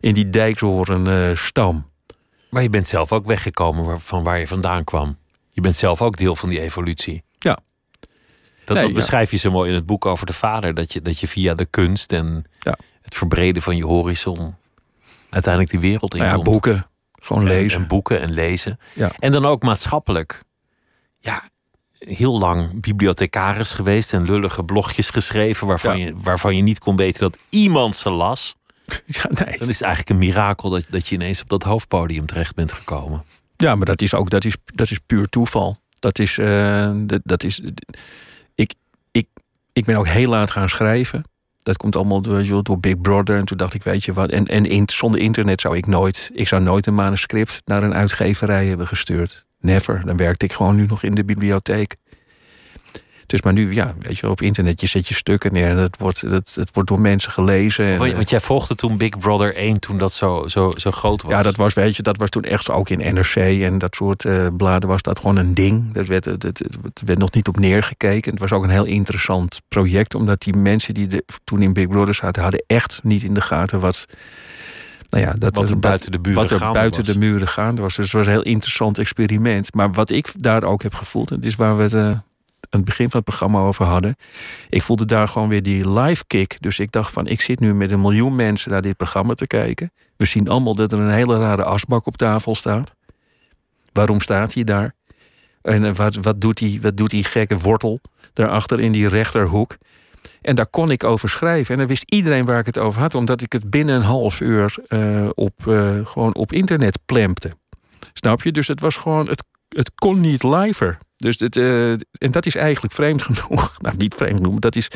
in 0.00 0.14
die 0.14 0.30
dijkshoren 0.30 1.06
eh, 1.06 1.36
stam. 1.36 1.90
Maar 2.50 2.62
je 2.62 2.70
bent 2.70 2.86
zelf 2.86 3.12
ook 3.12 3.26
weggekomen 3.26 4.00
van 4.00 4.22
waar 4.22 4.38
je 4.38 4.46
vandaan 4.46 4.84
kwam. 4.84 5.18
Je 5.50 5.60
bent 5.60 5.76
zelf 5.76 6.02
ook 6.02 6.16
deel 6.16 6.36
van 6.36 6.48
die 6.48 6.60
evolutie. 6.60 7.22
Ja. 7.38 7.58
Dat, 8.64 8.76
Nee, 8.76 8.84
dat 8.86 8.94
ja. 8.94 8.98
beschrijf 9.00 9.30
je 9.30 9.36
zo 9.36 9.50
mooi 9.50 9.68
in 9.68 9.74
het 9.74 9.86
boek 9.86 10.06
over 10.06 10.26
de 10.26 10.32
vader. 10.32 10.74
Dat 10.74 10.92
je, 10.92 11.02
dat 11.02 11.18
je 11.20 11.28
via 11.28 11.54
de 11.54 11.64
kunst 11.66 12.12
en 12.12 12.44
Ja. 12.60 12.76
het 13.02 13.14
verbreden 13.14 13.62
van 13.62 13.76
je 13.76 13.84
horizon 13.84 14.54
uiteindelijk 15.30 15.72
die 15.72 15.90
wereld 15.90 16.14
in 16.14 16.18
Nou 16.20 16.30
ja, 16.30 16.36
komt. 16.36 16.48
boeken. 16.48 16.86
Gewoon 17.12 17.42
En- 17.42 17.48
lezen. 17.48 17.80
En 17.80 17.86
boeken 17.86 18.20
en 18.20 18.30
lezen. 18.32 18.78
Ja. 18.94 19.10
En 19.18 19.32
dan 19.32 19.44
ook 19.46 19.62
maatschappelijk. 19.62 20.42
Ja, 21.20 21.42
heel 21.98 22.38
lang 22.38 22.80
bibliothecaris 22.80 23.72
geweest 23.72 24.12
en 24.12 24.22
lullige 24.24 24.62
blogjes 24.64 25.10
geschreven 25.10 25.66
waarvan, 25.66 25.98
Ja. 25.98 26.06
je, 26.06 26.14
waarvan 26.16 26.56
je 26.56 26.62
niet 26.62 26.78
kon 26.78 26.96
weten 26.96 27.20
dat 27.20 27.38
iemand 27.48 27.96
ze 27.96 28.10
las. 28.10 28.54
Ja, 29.06 29.24
nee. 29.28 29.58
Dan 29.58 29.68
is 29.68 29.74
het 29.78 29.82
eigenlijk 29.82 30.08
een 30.10 30.18
mirakel 30.18 30.70
dat, 30.70 30.86
dat 30.88 31.08
je 31.08 31.14
ineens 31.14 31.42
op 31.42 31.48
dat 31.48 31.62
hoofdpodium 31.62 32.26
terecht 32.26 32.54
bent 32.54 32.72
gekomen. 32.72 33.24
Ja, 33.56 33.74
maar 33.76 33.86
dat 33.86 34.02
is 34.02 34.14
ook 34.14 34.30
dat 34.30 34.44
is, 34.44 34.56
dat 34.64 34.90
is 34.90 34.98
puur 35.06 35.28
toeval. 35.28 35.76
Dat 35.98 36.18
is, 36.18 36.38
eh, 36.38 36.92
dat, 36.96 37.20
dat 37.24 37.42
is 37.44 37.60
ik, 39.72 39.84
ben 39.84 39.96
ook 39.96 40.06
heel 40.06 40.28
laat 40.28 40.50
gaan 40.50 40.68
schrijven. 40.68 41.24
Dat 41.58 41.76
komt 41.76 41.96
allemaal 41.96 42.22
door, 42.22 42.62
door 42.62 42.80
Big 42.80 43.00
Brother. 43.00 43.36
En 43.36 43.44
toen 43.44 43.56
dacht 43.56 43.74
ik, 43.74 43.82
weet 43.82 44.04
je 44.04 44.12
wat. 44.12 44.30
En, 44.30 44.46
en 44.46 44.64
in, 44.64 44.88
zonder 44.92 45.20
internet 45.20 45.60
zou 45.60 45.76
ik 45.76 45.86
nooit. 45.86 46.30
Ik 46.34 46.48
zou 46.48 46.62
nooit 46.62 46.86
een 46.86 46.94
manuscript 46.94 47.62
naar 47.64 47.82
een 47.82 47.94
uitgeverij 47.94 48.66
hebben 48.66 48.86
gestuurd. 48.86 49.44
Never. 49.60 50.02
Dan 50.04 50.16
werkte 50.16 50.44
ik 50.44 50.52
gewoon 50.52 50.76
nu 50.76 50.86
nog 50.86 51.02
in 51.02 51.14
de 51.14 51.24
bibliotheek. 51.24 51.96
Dus 53.32 53.42
maar 53.42 53.52
nu, 53.52 53.74
ja, 53.74 53.94
weet 53.98 54.18
je, 54.18 54.28
op 54.30 54.40
internet 54.42 54.80
je 54.80 54.86
zet 54.86 55.08
je 55.08 55.14
stukken 55.14 55.52
neer 55.52 55.68
en 55.68 55.76
het 55.76 55.96
wordt, 55.98 56.20
het, 56.20 56.54
het 56.54 56.70
wordt 56.72 56.88
door 56.88 57.00
mensen 57.00 57.32
gelezen. 57.32 57.84
En, 57.84 57.98
Want, 57.98 58.10
eh, 58.10 58.16
want 58.16 58.30
jij 58.30 58.40
volgde 58.40 58.74
toen 58.74 58.96
Big 58.96 59.18
Brother 59.18 59.56
1 59.56 59.80
toen 59.80 59.98
dat 59.98 60.12
zo, 60.12 60.44
zo, 60.48 60.72
zo 60.76 60.90
groot 60.90 61.22
was. 61.22 61.32
Ja, 61.32 61.42
dat 61.42 61.56
was, 61.56 61.74
weet 61.74 61.96
je, 61.96 62.02
dat 62.02 62.16
was 62.16 62.28
toen 62.28 62.42
echt 62.42 62.70
ook 62.70 62.88
in 62.88 63.14
NRC 63.14 63.34
en 63.36 63.78
dat 63.78 63.94
soort 63.94 64.24
eh, 64.24 64.46
bladen 64.56 64.88
was 64.88 65.02
dat 65.02 65.18
gewoon 65.18 65.36
een 65.36 65.54
ding. 65.54 65.92
Dat 65.92 66.06
werd, 66.06 66.24
het, 66.24 66.42
het, 66.42 66.58
het 66.82 67.02
werd 67.04 67.18
nog 67.18 67.32
niet 67.32 67.48
op 67.48 67.58
neergekeken. 67.58 68.30
Het 68.30 68.40
was 68.40 68.52
ook 68.52 68.64
een 68.64 68.70
heel 68.70 68.84
interessant 68.84 69.60
project, 69.68 70.14
omdat 70.14 70.42
die 70.42 70.56
mensen 70.56 70.94
die 70.94 71.06
de, 71.06 71.24
toen 71.44 71.62
in 71.62 71.72
Big 71.72 71.88
Brother 71.88 72.14
zaten, 72.14 72.42
hadden 72.42 72.64
echt 72.66 73.00
niet 73.02 73.22
in 73.22 73.34
de 73.34 73.40
gaten 73.40 73.80
wat. 73.80 74.06
Nou 75.10 75.24
ja, 75.24 75.32
dat, 75.38 75.54
Wat 75.54 75.64
er 75.64 75.70
dat- 75.70 75.80
buiten 75.80 76.12
de 76.12 76.18
muren 76.22 76.34
wat 76.34 76.50
er 76.50 76.72
buiten 76.72 77.04
was. 77.04 77.12
de 77.14 77.18
muren 77.18 77.48
gaande 77.48 77.82
was. 77.82 77.96
Dus 77.96 78.04
het 78.04 78.14
was 78.14 78.26
een 78.26 78.32
heel 78.32 78.42
interessant 78.42 78.98
experiment. 78.98 79.74
Maar 79.74 79.92
wat 79.92 80.10
ik 80.10 80.32
daar 80.36 80.62
ook 80.64 80.82
heb 80.82 80.94
gevoeld, 80.94 81.30
en 81.30 81.36
dit 81.36 81.44
is 81.44 81.54
waar 81.56 81.76
we 81.76 81.82
het 81.82 81.92
eh, 81.92 82.18
aan 82.70 82.80
het 82.80 82.88
begin 82.88 83.10
van 83.10 83.20
het 83.20 83.28
programma 83.28 83.58
over 83.58 83.84
hadden. 83.84 84.16
Ik 84.68 84.82
voelde 84.82 85.04
daar 85.04 85.28
gewoon 85.28 85.48
weer 85.48 85.62
die 85.62 85.90
live 85.90 86.24
kick. 86.26 86.56
Dus 86.60 86.78
ik 86.78 86.92
dacht 86.92 87.12
van, 87.12 87.26
ik 87.26 87.40
zit 87.40 87.60
nu 87.60 87.74
met 87.74 87.90
een 87.90 88.00
miljoen 88.00 88.36
mensen 88.36 88.70
naar 88.70 88.82
dit 88.82 88.96
programma 88.96 89.34
te 89.34 89.46
kijken. 89.46 89.92
We 90.16 90.24
zien 90.24 90.48
allemaal 90.48 90.74
dat 90.74 90.92
er 90.92 90.98
een 90.98 91.10
hele 91.10 91.38
rare 91.38 91.64
asbak 91.64 92.06
op 92.06 92.16
tafel 92.16 92.54
staat. 92.54 92.94
Waarom 93.92 94.20
staat 94.20 94.54
hij 94.54 94.64
daar? 94.64 94.94
En 95.62 95.84
eh, 95.84 95.94
wat, 95.94 96.14
wat, 96.14 96.40
doet 96.40 96.56
die, 96.56 96.80
wat 96.80 96.96
doet 96.96 97.10
die 97.10 97.24
gekke 97.24 97.58
wortel 97.58 98.00
daarachter 98.32 98.80
in 98.80 98.92
die 98.92 99.08
rechterhoek? 99.08 99.76
En 100.42 100.54
daar 100.54 100.66
kon 100.66 100.90
ik 100.90 101.04
over 101.04 101.28
schrijven. 101.28 101.72
En 101.72 101.78
dan 101.78 101.88
wist 101.88 102.04
iedereen 102.12 102.44
waar 102.44 102.58
ik 102.58 102.66
het 102.66 102.78
over 102.78 103.00
had, 103.00 103.14
omdat 103.14 103.42
ik 103.42 103.52
het 103.52 103.70
binnen 103.70 103.96
een 103.96 104.02
half 104.02 104.40
uur 104.40 104.74
eh, 104.86 105.28
op, 105.34 105.66
eh, 105.66 106.06
gewoon 106.06 106.34
op 106.34 106.52
internet 106.52 106.98
plempte. 107.06 107.54
Snap 108.12 108.42
je? 108.42 108.52
Dus 108.52 108.68
het 108.68 108.80
was 108.80 108.96
gewoon, 108.96 109.28
het, 109.28 109.44
het 109.68 109.92
kon 109.94 110.20
niet 110.20 110.42
liver. 110.42 110.98
Dus 111.22 111.38
het, 111.38 111.56
eh, 111.56 111.92
en 111.92 112.30
dat 112.30 112.46
is 112.46 112.56
eigenlijk 112.56 112.94
vreemd 112.94 113.22
genoeg. 113.28 113.80
Nou, 113.80 113.96
niet 113.96 114.14
vreemd 114.14 114.36
genoeg, 114.36 114.52
maar 114.52 114.60
dat 114.60 114.76
is, 114.76 114.88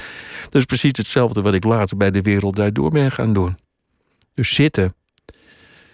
precies 0.65 0.93
hetzelfde 0.97 1.43
wat 1.43 1.55
ik 1.55 1.65
later 1.65 1.97
bij 1.97 2.11
de 2.11 2.23
Wereld 2.23 2.55
Draait 2.55 2.75
Door 2.75 2.91
ben 2.91 3.13
gaan 3.13 3.33
doen. 3.33 3.59
Dus 4.35 4.55
zitten, 4.55 4.95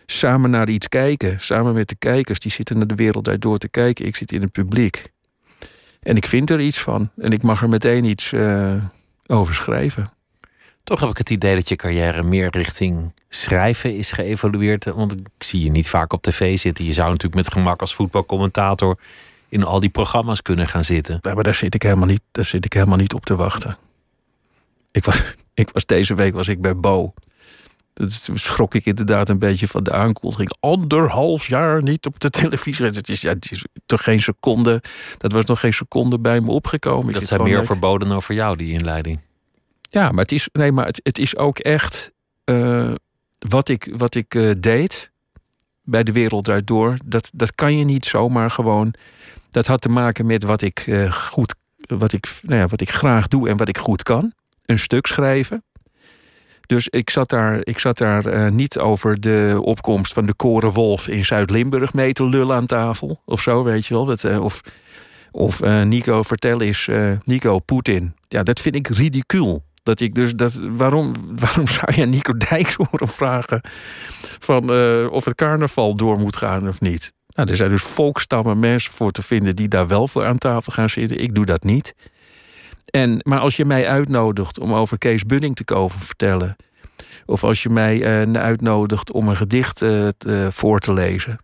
samen 0.07 0.51
naar 0.51 0.69
iets 0.69 0.89
kijken, 0.89 1.41
samen 1.41 1.75
met 1.75 1.89
de 1.89 1.97
kijkers, 1.99 2.41
die 2.41 2.51
zitten 2.51 2.79
naar 2.79 2.87
de 2.87 2.95
Wereld 2.95 3.25
Draait 3.25 3.43
Door 3.43 3.59
te 3.59 3.69
kijken. 3.69 4.07
Ik 4.07 4.17
zit 4.17 4.33
in 4.33 4.41
het 4.41 4.53
publiek. 4.53 5.13
En 6.03 6.17
ik 6.17 6.27
vind 6.27 6.51
er 6.51 6.61
iets 6.61 6.79
van. 6.81 7.11
En 7.17 7.33
ik 7.33 7.43
mag 7.43 7.63
er 7.63 7.69
meteen 7.69 8.05
iets 8.05 8.33
eh, 8.33 8.85
over 9.27 9.55
schrijven. 9.55 10.13
Toch 10.85 11.01
heb 11.01 11.11
ik 11.11 11.19
het 11.19 11.31
idee 11.31 11.55
dat 11.55 11.69
je 11.69 11.77
carrière 11.77 12.23
meer 12.23 12.51
richting 12.51 13.15
schrijven 13.29 13.97
is 13.97 14.13
geëvolueerd. 14.13 14.85
Want 14.85 15.13
ik 15.13 15.27
zie 15.39 15.65
je 15.65 15.71
niet 15.71 15.89
vaak 15.89 16.13
op 16.13 16.23
tv 16.23 16.59
zitten. 16.59 16.85
Je 16.85 16.93
zou 16.93 17.11
natuurlijk 17.11 17.35
met 17.45 17.53
gemak 17.53 17.81
als 17.81 17.95
voetbalcommentator 17.95 18.99
in 19.53 19.65
al 19.65 19.81
die 19.81 19.91
programma's 19.91 20.43
kunnen 20.43 20.69
gaan 20.69 20.85
zitten. 20.85 21.19
Ja, 21.21 21.35
maar 21.35 21.45
daar 21.45 21.55
zit 21.55 21.75
ik 21.75 21.83
helemaal 21.83 22.07
niet, 22.07 22.21
daar 22.31 22.45
zit 22.45 22.65
ik 22.65 22.73
helemaal 22.73 22.97
niet 22.97 23.15
op 23.15 23.25
te 23.25 23.37
wachten. 23.37 23.77
Ik 24.93 25.05
was, 25.05 25.23
ik 25.55 25.71
was 25.73 25.87
deze 25.87 26.15
week 26.15 26.35
was 26.35 26.49
ik 26.49 26.61
bij 26.61 26.77
Bo. 26.77 27.13
Dat 27.93 28.29
schrok 28.35 28.75
ik 28.75 28.85
inderdaad 28.85 29.29
een 29.29 29.39
beetje 29.39 29.69
van 29.69 29.83
de 29.83 29.93
aankondiging. 29.93 30.53
Anderhalf 30.61 31.47
jaar 31.47 31.83
niet 31.83 32.07
op 32.07 32.21
de 32.21 32.31
televisie. 32.31 32.85
Het 32.85 33.09
is, 33.09 33.21
ja, 33.21 33.33
het 33.33 33.51
is 33.51 33.65
toch 33.87 34.03
geen 34.03 34.23
seconde. 34.23 34.83
Dat 35.19 35.33
was 35.33 35.45
nog 35.45 35.61
geen 35.61 35.73
seconde 35.73 36.19
bij 36.19 36.41
me 36.41 36.51
opgekomen. 36.51 37.15
Dat 37.15 37.27
zijn 37.27 37.43
meer 37.43 37.67
verboden 37.67 38.13
over 38.13 38.35
jou, 38.35 38.57
die 38.57 38.73
inleiding. 38.73 39.21
Ja, 39.81 40.11
maar 40.11 40.23
het 40.23 40.33
is, 40.33 40.49
nee, 40.53 40.73
maar 40.73 40.87
het, 40.87 41.01
het 41.03 41.19
is 41.19 41.37
ook 41.37 41.59
echt 41.59 42.13
eh, 42.45 42.93
wat 43.39 43.69
ik, 43.69 43.93
wat 43.97 44.15
ik 44.15 44.35
eh, 44.35 44.51
deed 44.59 45.11
bij 45.83 46.03
de 46.03 46.13
wereld 46.13 46.45
Draait 46.45 46.67
door. 46.67 46.97
Dat, 47.05 47.31
dat 47.35 47.55
kan 47.55 47.77
je 47.77 47.85
niet 47.85 48.05
zomaar 48.05 48.51
gewoon. 48.51 48.95
Dat 49.53 49.67
had 49.67 49.81
te 49.81 49.89
maken 49.89 50.27
met 50.27 50.43
wat 50.43 50.63
ik 50.63 50.79
eh, 50.79 51.13
goed, 51.13 51.55
wat 51.77 52.13
ik, 52.13 52.29
nou 52.43 52.61
ja, 52.61 52.67
wat 52.67 52.81
ik 52.81 52.91
graag 52.91 53.29
doe 53.29 53.49
en 53.49 53.57
wat 53.57 53.69
ik 53.69 53.79
goed 53.79 54.03
kan. 54.03 54.33
Een 54.67 54.79
stuk 54.79 55.07
schrijven. 55.07 55.65
Dus 56.67 56.89
ik 56.89 57.11
zat 57.11 57.29
daar, 57.29 57.61
ik 57.63 57.79
zat 57.79 57.99
daar 57.99 58.27
eh, 58.27 58.51
niet 58.51 58.79
over 58.79 59.21
de 59.21 59.59
opkomst 59.63 60.13
van 60.13 60.27
de 60.27 60.35
Korenwolf 60.35 61.09
in 61.09 61.25
Zuid-Limburg 61.25 61.93
mee 61.93 62.13
te 62.13 62.25
lullen 62.25 62.57
aan 62.57 62.67
tafel. 62.67 63.23
Of 63.25 63.41
zo, 63.41 63.63
weet 63.63 63.87
je 63.87 63.95
wel. 63.95 64.05
Dat, 64.05 64.25
eh, 64.25 64.45
of 64.45 64.61
of 65.35 65.61
Nico, 65.85 66.23
vertel 66.23 66.61
eens, 66.61 66.89
Nico, 67.25 67.59
Poetin. 67.59 68.15
Ja, 68.29 68.43
dat 68.43 68.61
vind 68.61 68.75
ik 68.75 68.89
ridicuul. 68.89 69.65
Dat 69.83 70.01
ik 70.01 70.15
dus 70.15 70.35
dat, 70.35 70.61
waarom, 70.63 71.13
waarom 71.45 71.67
zou 71.67 71.95
je 71.95 72.07
Nico 72.07 72.37
Dijks 72.37 72.75
horen 72.75 73.09
vragen 73.09 73.61
van 74.39 74.71
of 75.11 75.25
het 75.25 75.35
carnaval 75.35 75.97
door 75.97 76.19
moet 76.19 76.37
gaan 76.37 76.69
of 76.69 76.81
niet? 76.81 77.13
Nou, 77.33 77.49
er 77.51 77.57
zijn 77.57 77.69
dus 77.71 77.83
volkstammen 77.83 78.59
mensen 78.59 78.93
voor 78.93 79.11
te 79.11 79.23
vinden 79.23 79.57
die 79.57 79.69
daar 79.69 79.89
wel 79.89 80.09
voor 80.09 80.25
aan 80.27 80.39
tafel 80.39 80.73
gaan 80.73 80.91
zitten. 80.91 81.19
Ik 81.23 81.35
doe 81.35 81.45
dat 81.47 81.65
niet. 81.65 81.95
En, 82.91 83.21
maar 83.23 83.39
als 83.39 83.57
je 83.57 83.65
mij 83.65 83.89
uitnodigt 83.89 84.61
om 84.61 84.75
over 84.75 84.99
Kees 84.99 85.25
Bunning 85.25 85.57
te 85.57 85.65
komen 85.65 85.99
vertellen, 85.99 86.57
of 87.27 87.45
als 87.45 87.63
je 87.63 87.69
mij 87.69 88.23
eh, 88.23 88.33
uitnodigt 88.43 89.13
om 89.13 89.29
een 89.29 89.37
gedicht 89.37 89.83
eh, 89.83 90.09
te- 90.19 90.49
voor 90.53 90.79
te 90.81 90.93
lezen, 90.93 91.39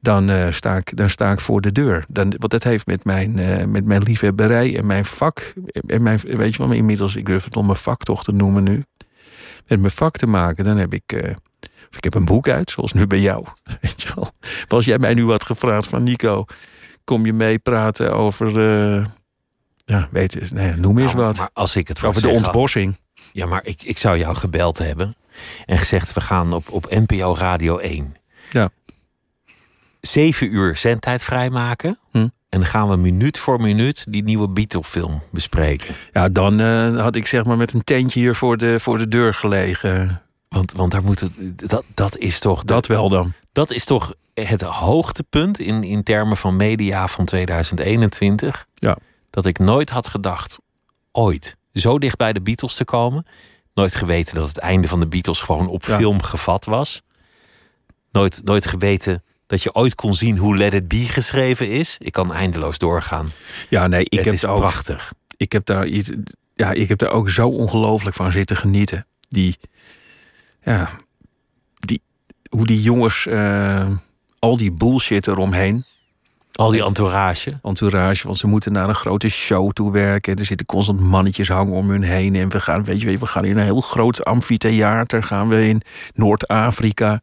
dan, 0.00 0.30
eh, 0.30 0.52
sta 0.52 0.76
ik, 0.76 0.96
dan 0.96 1.10
sta 1.10 1.32
ik 1.32 1.40
voor 1.40 1.60
de 1.60 1.72
deur. 1.72 2.04
Dan, 2.08 2.34
want 2.38 2.50
dat 2.50 2.62
heeft 2.62 2.86
met 2.86 3.04
mijn, 3.04 3.38
eh, 3.38 3.64
met 3.64 3.84
mijn 3.84 4.02
liefhebberij 4.02 4.78
en 4.78 4.86
mijn 4.86 5.04
vak. 5.04 5.52
En 5.86 6.02
mijn, 6.02 6.18
weet 6.22 6.54
je 6.54 6.66
maar 6.66 6.76
inmiddels, 6.76 7.16
ik 7.16 7.26
durf 7.26 7.44
het 7.44 7.56
om 7.56 7.66
mijn 7.66 7.78
vak 7.78 8.02
toch 8.02 8.24
te 8.24 8.32
noemen 8.32 8.62
nu. 8.62 8.84
Met 9.66 9.80
mijn 9.80 9.92
vak 9.92 10.16
te 10.16 10.26
maken, 10.26 10.64
dan 10.64 10.76
heb 10.76 10.94
ik. 10.94 11.36
Of 11.94 11.96
ik 11.96 12.04
heb 12.12 12.14
een 12.14 12.24
boek 12.24 12.48
uit, 12.48 12.70
zoals 12.70 12.92
nu 12.92 13.06
bij 13.06 13.20
jou. 13.20 13.46
Weet 13.80 14.02
je 14.02 14.12
wel. 14.14 14.30
Als 14.68 14.84
jij 14.84 14.98
mij 14.98 15.14
nu 15.14 15.26
had 15.30 15.42
gevraagd 15.42 15.86
van 15.88 16.02
Nico, 16.02 16.44
kom 17.04 17.26
je 17.26 17.32
mee 17.32 17.58
praten 17.58 18.12
over. 18.14 18.46
eh, 18.46 19.04
ja, 19.84 20.08
weet 20.10 20.32
je, 20.32 20.46
nou 20.52 20.68
ja, 20.68 20.76
noem 20.76 20.98
eens 20.98 21.14
Nou, 21.14 21.26
wat. 21.26 21.36
Maar 21.36 21.50
als 21.52 21.76
ik 21.76 21.88
het 21.88 22.04
over 22.04 22.22
de 22.22 22.28
ontbossing. 22.28 22.96
Ja, 23.32 23.46
maar 23.46 23.60
ik, 23.64 23.82
ik 23.82 23.98
zou 23.98 24.18
jou 24.18 24.34
gebeld 24.36 24.78
hebben 24.78 25.14
en 25.66 25.78
gezegd: 25.78 26.12
we 26.12 26.20
gaan 26.20 26.52
op, 26.52 26.70
op 26.72 26.90
NPO 26.90 27.34
Radio 27.34 27.78
1 27.78 28.14
Ja. 28.50 28.68
zeven 30.00 30.54
uur 30.54 30.76
zendtijd 30.76 31.22
vrijmaken. 31.22 31.98
Hm. 32.10 32.18
En 32.18 32.60
dan 32.60 32.66
gaan 32.66 32.88
we 32.88 32.96
minuut 32.96 33.38
voor 33.38 33.60
minuut 33.60 34.06
die 34.10 34.22
nieuwe 34.24 34.48
Beatle-film 34.48 35.22
bespreken. 35.30 35.94
Ja, 36.12 36.28
dan 36.28 36.60
eh, 36.60 37.00
had 37.00 37.16
ik 37.16 37.26
zeg 37.26 37.44
maar 37.44 37.56
met 37.56 37.72
een 37.72 37.84
tentje 37.84 38.20
hier 38.20 38.34
voor 38.34 38.56
de, 38.56 38.80
voor 38.80 38.98
de 38.98 39.08
deur 39.08 39.34
gelegen. 39.34 40.22
Want, 40.54 40.72
want 40.72 40.92
daar 40.92 41.02
moet 41.04 41.20
het, 41.20 41.32
dat, 41.68 41.84
dat 41.94 42.16
is 42.18 42.38
toch. 42.38 42.64
Dat 42.64 42.86
wel 42.86 43.08
dan. 43.08 43.32
Dat 43.52 43.70
is 43.70 43.84
toch 43.84 44.14
het 44.34 44.62
hoogtepunt 44.62 45.58
in, 45.58 45.82
in 45.82 46.02
termen 46.02 46.36
van 46.36 46.56
media 46.56 47.08
van 47.08 47.24
2021. 47.24 48.66
Ja. 48.74 48.96
Dat 49.30 49.46
ik 49.46 49.58
nooit 49.58 49.90
had 49.90 50.08
gedacht, 50.08 50.58
ooit, 51.12 51.56
zo 51.72 51.98
dicht 51.98 52.16
bij 52.16 52.32
de 52.32 52.42
Beatles 52.42 52.74
te 52.74 52.84
komen. 52.84 53.24
Nooit 53.74 53.94
geweten 53.94 54.34
dat 54.34 54.48
het 54.48 54.58
einde 54.58 54.88
van 54.88 55.00
de 55.00 55.06
Beatles 55.06 55.40
gewoon 55.40 55.68
op 55.68 55.84
Ja. 55.84 55.96
film 55.96 56.22
gevat 56.22 56.64
was. 56.64 57.02
Nooit, 58.12 58.40
nooit 58.44 58.66
geweten 58.66 59.22
dat 59.46 59.62
je 59.62 59.74
ooit 59.74 59.94
kon 59.94 60.14
zien 60.14 60.38
hoe 60.38 60.56
Let 60.56 60.74
It 60.74 60.88
Be 60.88 60.96
geschreven 60.96 61.70
is. 61.70 61.96
Ik 61.98 62.12
kan 62.12 62.32
eindeloos 62.32 62.78
doorgaan. 62.78 63.32
Ja, 63.68 63.86
nee, 63.86 64.04
ik 64.04 64.12
het 64.16 64.24
heb 64.24 64.34
is 64.34 64.44
ook. 64.44 64.58
prachtig. 64.58 65.12
ik 65.36 65.52
heb 65.52 65.64
daar 65.66 65.86
iets. 65.86 66.10
Ja, 66.54 66.72
ik 66.72 66.88
heb 66.88 66.98
daar 66.98 67.10
ook 67.10 67.30
zo 67.30 67.48
ongelooflijk 67.48 68.16
van 68.16 68.32
zitten 68.32 68.56
genieten. 68.56 69.06
Die. 69.28 69.56
Ja. 70.64 70.90
Die, 71.78 72.02
hoe 72.48 72.66
die 72.66 72.82
jongens. 72.82 73.26
eh, 73.26 73.86
al 74.38 74.56
die 74.56 74.72
bullshit 74.72 75.26
eromheen. 75.26 75.84
Al 76.52 76.70
die 76.70 76.84
entourage. 76.84 77.58
entourage, 77.62 78.26
want 78.26 78.38
ze 78.38 78.46
moeten 78.46 78.72
naar 78.72 78.88
een 78.88 78.94
grote 78.94 79.28
show 79.28 79.70
toe 79.70 79.92
werken. 79.92 80.36
Er 80.36 80.44
zitten 80.44 80.66
constant 80.66 81.00
mannetjes 81.00 81.48
hangen 81.48 81.72
om 81.74 81.90
hun 81.90 82.02
heen. 82.02 82.34
En 82.34 82.48
we 82.48 82.60
gaan, 82.60 82.84
weet 82.84 83.00
je, 83.00 83.18
we 83.18 83.26
gaan 83.26 83.44
in 83.44 83.56
een 83.58 83.64
heel 83.64 83.80
groot 83.80 84.24
amfitheater. 84.24 85.22
Gaan 85.22 85.48
we 85.48 85.68
in 85.68 85.82
Noord-Afrika. 86.14 87.18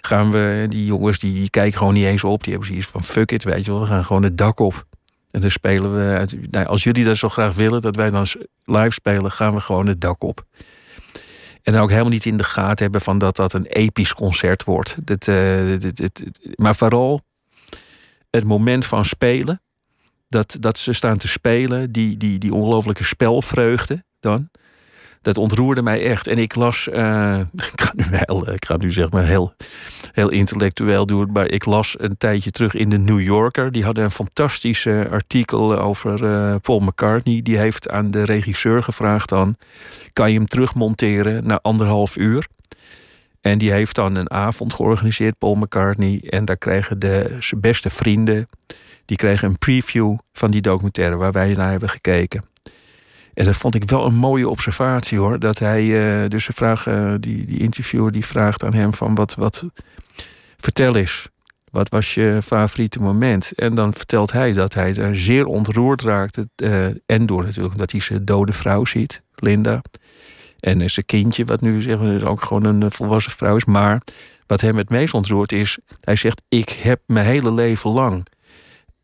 Gaan 0.00 0.30
we, 0.30 0.66
die 0.68 0.84
jongens 0.84 1.18
die, 1.18 1.32
die 1.34 1.50
kijken 1.50 1.78
gewoon 1.78 1.94
niet 1.94 2.04
eens 2.04 2.24
op. 2.24 2.42
Die 2.42 2.50
hebben 2.52 2.68
zoiets 2.70 2.86
van 2.88 3.04
fuck 3.04 3.32
it, 3.32 3.44
weet 3.44 3.64
je 3.64 3.70
wel. 3.70 3.80
We 3.80 3.86
gaan 3.86 4.04
gewoon 4.04 4.22
het 4.22 4.38
dak 4.38 4.58
op. 4.60 4.86
En 5.30 5.40
dan 5.40 5.50
spelen 5.50 5.94
we, 5.94 6.16
uit- 6.16 6.50
nou, 6.50 6.66
als 6.66 6.82
jullie 6.82 7.04
dat 7.04 7.16
zo 7.16 7.28
graag 7.28 7.54
willen, 7.54 7.80
dat 7.80 7.96
wij 7.96 8.10
dan 8.10 8.26
live 8.64 8.90
spelen, 8.90 9.32
gaan 9.32 9.54
we 9.54 9.60
gewoon 9.60 9.86
het 9.86 10.00
dak 10.00 10.22
op. 10.22 10.44
En 11.66 11.76
ook 11.76 11.90
helemaal 11.90 12.10
niet 12.10 12.24
in 12.24 12.36
de 12.36 12.44
gaten 12.44 12.82
hebben 12.82 13.00
van 13.00 13.18
dat 13.18 13.36
dat 13.36 13.52
een 13.52 13.66
episch 13.66 14.14
concert 14.14 14.64
wordt. 14.64 14.96
Eh, 15.04 15.74
maar 16.54 16.76
vooral 16.76 17.20
het 18.30 18.44
moment 18.44 18.86
van 18.86 19.04
spelen. 19.04 19.60
Dat, 20.28 20.56
dat 20.60 20.78
ze 20.78 20.92
staan 20.92 21.18
te 21.18 21.28
spelen, 21.28 21.92
die, 21.92 22.16
die, 22.16 22.38
die 22.38 22.54
ongelooflijke 22.54 23.04
spelvreugde 23.04 24.04
dan. 24.20 24.50
Dat 25.26 25.38
ontroerde 25.38 25.82
mij 25.82 26.06
echt. 26.06 26.26
En 26.26 26.38
ik 26.38 26.54
las, 26.54 26.88
eh, 26.88 27.40
ik, 27.72 27.80
ga 27.80 27.92
nu 27.94 28.04
heel, 28.10 28.52
ik 28.52 28.64
ga 28.64 28.76
nu 28.76 28.90
zeg 28.90 29.10
maar 29.10 29.24
heel, 29.24 29.54
heel 30.12 30.30
intellectueel 30.30 31.06
doen, 31.06 31.32
maar 31.32 31.50
ik 31.50 31.64
las 31.64 31.94
een 31.98 32.16
tijdje 32.16 32.50
terug 32.50 32.74
in 32.74 32.88
de 32.88 32.98
New 32.98 33.20
Yorker. 33.20 33.72
Die 33.72 33.84
hadden 33.84 34.04
een 34.04 34.10
fantastisch 34.10 34.86
artikel 34.86 35.78
over 35.78 36.24
eh, 36.24 36.54
Paul 36.62 36.80
McCartney. 36.80 37.42
Die 37.42 37.58
heeft 37.58 37.88
aan 37.88 38.10
de 38.10 38.24
regisseur 38.24 38.82
gevraagd 38.82 39.28
dan, 39.28 39.56
kan 40.12 40.30
je 40.30 40.36
hem 40.36 40.46
terugmonteren 40.46 41.46
na 41.46 41.58
anderhalf 41.62 42.16
uur? 42.16 42.46
En 43.40 43.58
die 43.58 43.70
heeft 43.70 43.94
dan 43.94 44.14
een 44.16 44.30
avond 44.30 44.74
georganiseerd, 44.74 45.38
Paul 45.38 45.54
McCartney. 45.54 46.22
En 46.28 46.44
daar 46.44 46.58
kregen 46.58 46.98
de, 46.98 47.38
beste 47.56 47.90
vrienden, 47.90 48.48
die 49.04 49.16
kregen 49.16 49.48
een 49.48 49.58
preview 49.58 50.16
van 50.32 50.50
die 50.50 50.60
documentaire 50.60 51.16
waar 51.16 51.32
wij 51.32 51.54
naar 51.54 51.70
hebben 51.70 51.88
gekeken. 51.88 52.54
En 53.36 53.44
dat 53.44 53.56
vond 53.56 53.74
ik 53.74 53.90
wel 53.90 54.06
een 54.06 54.14
mooie 54.14 54.48
observatie 54.48 55.18
hoor. 55.18 55.38
Dat 55.38 55.58
hij, 55.58 55.82
eh, 56.22 56.28
dus 56.28 56.44
ze 56.44 56.52
vragen, 56.52 57.20
die, 57.20 57.46
die 57.46 57.58
interviewer 57.58 58.12
die 58.12 58.26
vraagt 58.26 58.64
aan 58.64 58.74
hem 58.74 58.94
van 58.94 59.14
wat, 59.14 59.34
wat, 59.34 59.64
vertel 60.56 60.96
eens. 60.96 61.28
Wat 61.70 61.88
was 61.88 62.14
je 62.14 62.38
favoriete 62.44 62.98
moment? 62.98 63.52
En 63.52 63.74
dan 63.74 63.94
vertelt 63.94 64.32
hij 64.32 64.52
dat 64.52 64.74
hij 64.74 64.92
daar 64.92 65.16
zeer 65.16 65.46
ontroerd 65.46 66.02
raakte. 66.02 66.48
eh, 66.56 66.86
en 66.86 67.26
door 67.26 67.44
natuurlijk 67.44 67.78
dat 67.78 67.90
hij 67.90 68.00
zijn 68.00 68.24
dode 68.24 68.52
vrouw 68.52 68.84
ziet, 68.84 69.22
Linda. 69.34 69.82
En 70.60 70.80
eh, 70.80 70.88
zijn 70.88 71.06
kindje, 71.06 71.44
wat 71.44 71.60
nu 71.60 71.82
we 71.82 72.26
ook 72.26 72.44
gewoon 72.44 72.64
een 72.64 72.82
eh, 72.82 72.90
volwassen 72.90 73.32
vrouw 73.32 73.56
is. 73.56 73.64
Maar 73.64 74.02
wat 74.46 74.60
hem 74.60 74.76
het 74.76 74.90
meest 74.90 75.14
ontroert 75.14 75.52
is, 75.52 75.78
hij 76.00 76.16
zegt: 76.16 76.42
Ik 76.48 76.68
heb 76.68 77.00
mijn 77.06 77.26
hele 77.26 77.52
leven 77.52 77.90
lang 77.90 78.26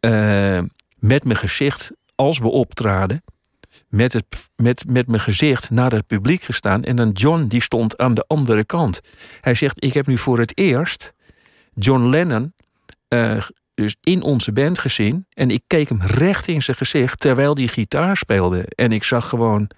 eh, 0.00 0.60
met 0.98 1.24
mijn 1.24 1.38
gezicht, 1.38 1.92
als 2.14 2.38
we 2.38 2.48
optraden, 2.48 3.22
met, 3.92 4.22
met, 4.56 4.84
met 4.88 5.06
mijn 5.06 5.20
gezicht 5.20 5.70
naar 5.70 5.92
het 5.92 6.06
publiek 6.06 6.42
gestaan. 6.42 6.82
En 6.82 6.96
dan 6.96 7.10
John, 7.10 7.46
die 7.46 7.62
stond 7.62 7.98
aan 7.98 8.14
de 8.14 8.24
andere 8.26 8.64
kant. 8.64 9.00
Hij 9.40 9.54
zegt: 9.54 9.84
Ik 9.84 9.94
heb 9.94 10.06
nu 10.06 10.18
voor 10.18 10.38
het 10.38 10.58
eerst 10.58 11.12
John 11.74 12.08
Lennon 12.08 12.54
eh, 13.08 13.42
dus 13.74 13.96
in 14.00 14.22
onze 14.22 14.52
band 14.52 14.78
gezien. 14.78 15.26
En 15.34 15.50
ik 15.50 15.62
keek 15.66 15.88
hem 15.88 16.02
recht 16.02 16.46
in 16.46 16.62
zijn 16.62 16.76
gezicht 16.76 17.20
terwijl 17.20 17.54
die 17.54 17.68
gitaar 17.68 18.16
speelde. 18.16 18.64
En 18.74 18.92
ik 18.92 19.04
zag 19.04 19.28
gewoon 19.28 19.70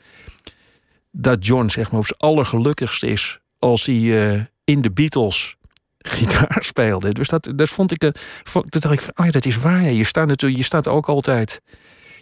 dat 1.11 1.47
John 1.47 1.69
zeg 1.69 1.91
maar 1.91 2.01
op 2.01 2.07
zijn 2.07 2.19
allergelukkigst 2.21 3.03
is 3.03 3.39
als 3.59 3.87
hij 3.87 4.33
eh, 4.35 4.41
in 4.65 4.81
de 4.83 4.91
Beatles 4.93 5.57
gitaar 5.99 6.59
speelde. 6.73 7.12
Dus 7.12 7.29
dat, 7.29 7.53
dat 7.57 7.69
vond 7.69 7.91
ik. 7.93 8.03
eh, 8.03 8.11
Toen 8.53 8.65
dacht 8.69 8.95
ik 8.95 9.01
van, 9.01 9.12
oh 9.17 9.25
ja, 9.25 9.31
dat 9.33 9.45
is 9.47 9.57
waar. 9.57 9.83
Je 9.93 10.05
staat 10.05 10.27
natuurlijk, 10.27 10.61
je 10.61 10.67
staat 10.67 10.89
ook 10.89 11.09
altijd. 11.09 11.61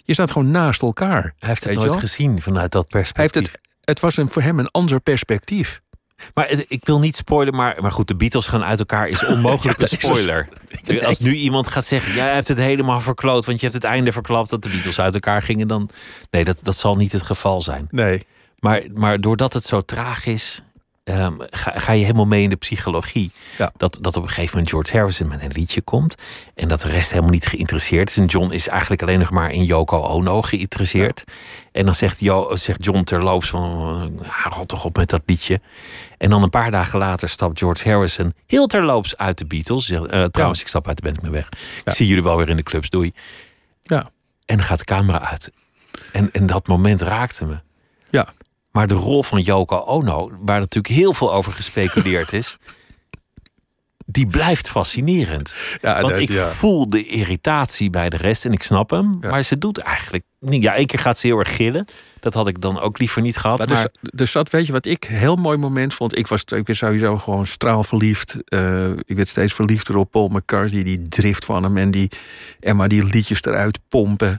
Je 0.05 0.13
staat 0.13 0.31
gewoon 0.31 0.51
naast 0.51 0.83
elkaar. 0.83 1.35
Hij 1.39 1.49
heeft 1.49 1.65
het 1.65 1.75
nooit 1.75 1.97
gezien 1.97 2.43
vanuit 2.43 2.73
dat 2.73 2.87
Hij 2.93 3.01
heeft 3.01 3.13
perspectief. 3.15 3.53
het, 3.53 3.61
het 3.81 4.01
was 4.01 4.17
een, 4.17 4.29
voor 4.29 4.43
hem 4.43 4.59
een 4.59 4.71
ander 4.71 5.01
perspectief. 5.01 5.81
Maar 6.35 6.49
het- 6.49 6.65
ik 6.69 6.85
wil 6.87 6.99
niet 6.99 7.17
spoilen, 7.17 7.55
maar, 7.55 7.77
maar 7.81 7.93
goed, 7.93 8.09
de 8.09 8.17
Beatles 8.17 8.47
gaan 8.47 8.65
uit 8.65 8.79
elkaar 8.79 9.09
is 9.09 9.25
onmogelijk 9.35 9.79
Ja, 9.81 9.85
een 9.87 9.91
is 9.99 10.05
spoiler. 10.05 10.49
Als 11.07 11.19
nu 11.19 11.35
iemand 11.35 11.69
gaat 11.69 11.85
zeggen, 11.85 12.15
jij 12.15 12.35
hebt 12.35 12.49
het 12.49 12.57
helemaal 12.59 13.01
verkloot, 13.01 13.45
want 13.45 13.61
je 13.61 13.67
hebt 13.67 13.83
het 13.83 13.91
einde 13.93 14.13
verklapt 14.13 14.51
dat 14.51 14.63
de 14.63 14.69
Beatles 14.69 15.01
uit 15.01 15.15
elkaar 15.15 15.43
gingen, 15.43 15.69
dan. 15.69 15.89
Nee, 16.31 16.45
dat, 16.45 16.59
dat 16.63 16.77
zal 16.77 16.95
niet 16.97 17.13
het 17.13 17.23
geval 17.23 17.63
zijn. 17.63 17.87
Nee. 17.91 18.27
Maar, 18.59 18.83
maar 18.95 19.21
doordat 19.21 19.53
het 19.53 19.65
zo 19.65 19.81
traag 19.81 20.27
is, 20.27 20.63
ehm, 21.05 21.35
ga, 21.51 21.79
ga 21.79 21.93
je 21.93 22.03
helemaal 22.05 22.27
mee 22.27 22.43
in 22.43 22.51
de 22.51 22.57
psychologie. 22.57 23.33
Ja. 23.59 23.73
Dat, 23.77 23.99
dat 24.01 24.17
op 24.17 24.23
een 24.23 24.29
gegeven 24.29 24.51
moment 24.51 24.71
George 24.71 24.97
Harrison 24.97 25.29
met 25.29 25.43
een 25.43 25.53
liedje 25.53 25.83
komt. 25.83 26.15
En 26.55 26.69
dat 26.69 26.81
de 26.81 26.89
rest 26.89 27.11
helemaal 27.11 27.31
niet 27.33 27.47
geïnteresseerd 27.47 28.11
is. 28.11 28.17
En 28.17 28.25
John 28.25 28.53
is 28.53 28.69
eigenlijk 28.69 29.03
alleen 29.03 29.19
nog 29.19 29.31
maar 29.31 29.51
in 29.53 29.65
Yoko 29.65 30.03
Ono 30.03 30.43
geïnteresseerd. 30.43 31.25
En 31.73 31.85
dan 31.85 31.95
zegt, 31.95 32.21
jo, 32.21 32.57
zegt 32.57 32.85
John 32.85 33.03
terloops 33.03 33.49
van, 33.49 34.21
"Ah, 34.27 34.53
rot 34.57 34.69
toch 34.69 34.85
op 34.85 34.97
met 34.97 35.11
dat 35.11 35.23
liedje. 35.27 35.61
En 36.19 36.31
dan 36.31 36.43
een 36.43 36.51
paar 36.51 36.71
dagen 36.71 36.99
later 36.99 37.29
stapt 37.29 37.59
George 37.59 37.89
Harrison 37.91 38.33
heel 38.47 38.67
terloops 38.67 39.17
uit 39.17 39.39
de 39.39 39.47
Beatles. 39.47 39.91
Eh, 39.91 40.25
trouwens, 40.25 40.61
ik 40.61 40.69
stap 40.69 40.89
uit 40.89 40.97
de 40.97 41.03
band, 41.03 41.17
ik 41.17 41.23
ben 41.23 41.33
weg. 41.33 41.49
Ik 41.85 41.93
zie 41.93 42.07
jullie 42.07 42.23
wel 42.23 42.37
weer 42.37 42.49
in 42.49 42.57
de 42.57 42.63
clubs, 42.63 42.91
doei. 42.91 43.13
Ja. 43.83 44.11
En 44.47 44.57
dan 44.57 44.67
gaat 44.67 44.79
de 44.79 44.85
camera 44.85 45.21
uit. 45.31 45.53
En, 46.13 46.29
en 46.33 46.47
dat 46.47 46.67
moment 46.67 47.01
raakte 47.01 47.45
me. 47.45 47.61
Ja. 48.11 48.29
Maar 48.73 48.87
de 48.87 48.95
rol 48.95 49.23
van 49.23 49.41
Yoko 49.41 49.77
Ono, 49.77 50.31
waar 50.41 50.61
natuurlijk 50.61 50.95
heel 50.95 51.15
veel 51.15 51.33
over 51.33 51.53
gespeculeerd 51.53 52.33
is, 52.33 52.57
die 54.13 54.27
blijft 54.27 54.69
fascinerend. 54.69 55.57
Ja, 55.81 56.01
Want 56.01 56.13
dat- 56.15 56.23
ik 56.23 56.29
ja. 56.31 56.49
voel 56.49 56.89
de 56.89 57.07
irritatie 57.07 57.91
bij 57.91 58.09
de 58.11 58.17
rest 58.17 58.45
en 58.45 58.53
ik 58.53 58.63
snap 58.63 58.91
hem. 58.91 59.15
Ja. 59.21 59.31
Maar 59.31 59.43
ze 59.43 59.59
doet 59.59 59.79
eigenlijk 59.79 60.25
niet. 60.41 60.63
Ja, 60.63 60.75
één 60.75 60.87
keer 60.87 60.99
gaat 60.99 61.19
ze 61.19 61.27
heel 61.27 61.39
erg 61.39 61.57
gillen. 61.57 61.85
Dat 62.21 62.35
had 62.35 62.49
ik 62.49 62.61
dan 62.61 62.81
ook 62.81 62.99
liever 62.99 63.23
niet 63.23 63.37
gehad. 63.37 63.59
Maar 63.59 63.69
Maar, 64.17 64.27
zat, 64.27 64.51
weet 64.51 64.67
je 64.67 64.73
wat 64.73 64.87
ik 64.87 65.05
een 65.09 65.15
heel 65.17 65.37
mooi 65.37 65.57
moment 65.59 65.95
vond? 65.95 66.19
Ik 66.19 66.27
was, 66.27 66.45
ik 66.45 66.67
was 66.67 66.79
sowieso 66.79 67.19
gewoon 67.19 67.47
straalverliefd. 67.47 68.37
Eh, 68.45 68.91
ik 68.91 69.17
werd 69.17 69.29
steeds 69.29 69.53
verliefder 69.53 69.97
op 69.97 70.11
Paul 70.11 70.29
McCartney, 70.29 70.83
die 70.83 71.09
drift 71.09 71.45
van 71.45 71.63
hem 71.63 71.77
en, 71.77 71.91
die, 71.91 72.11
en 72.61 72.77
maar 72.77 72.89
die 72.89 73.05
liedjes 73.05 73.43
eruit 73.43 73.79
pompen. 73.89 74.39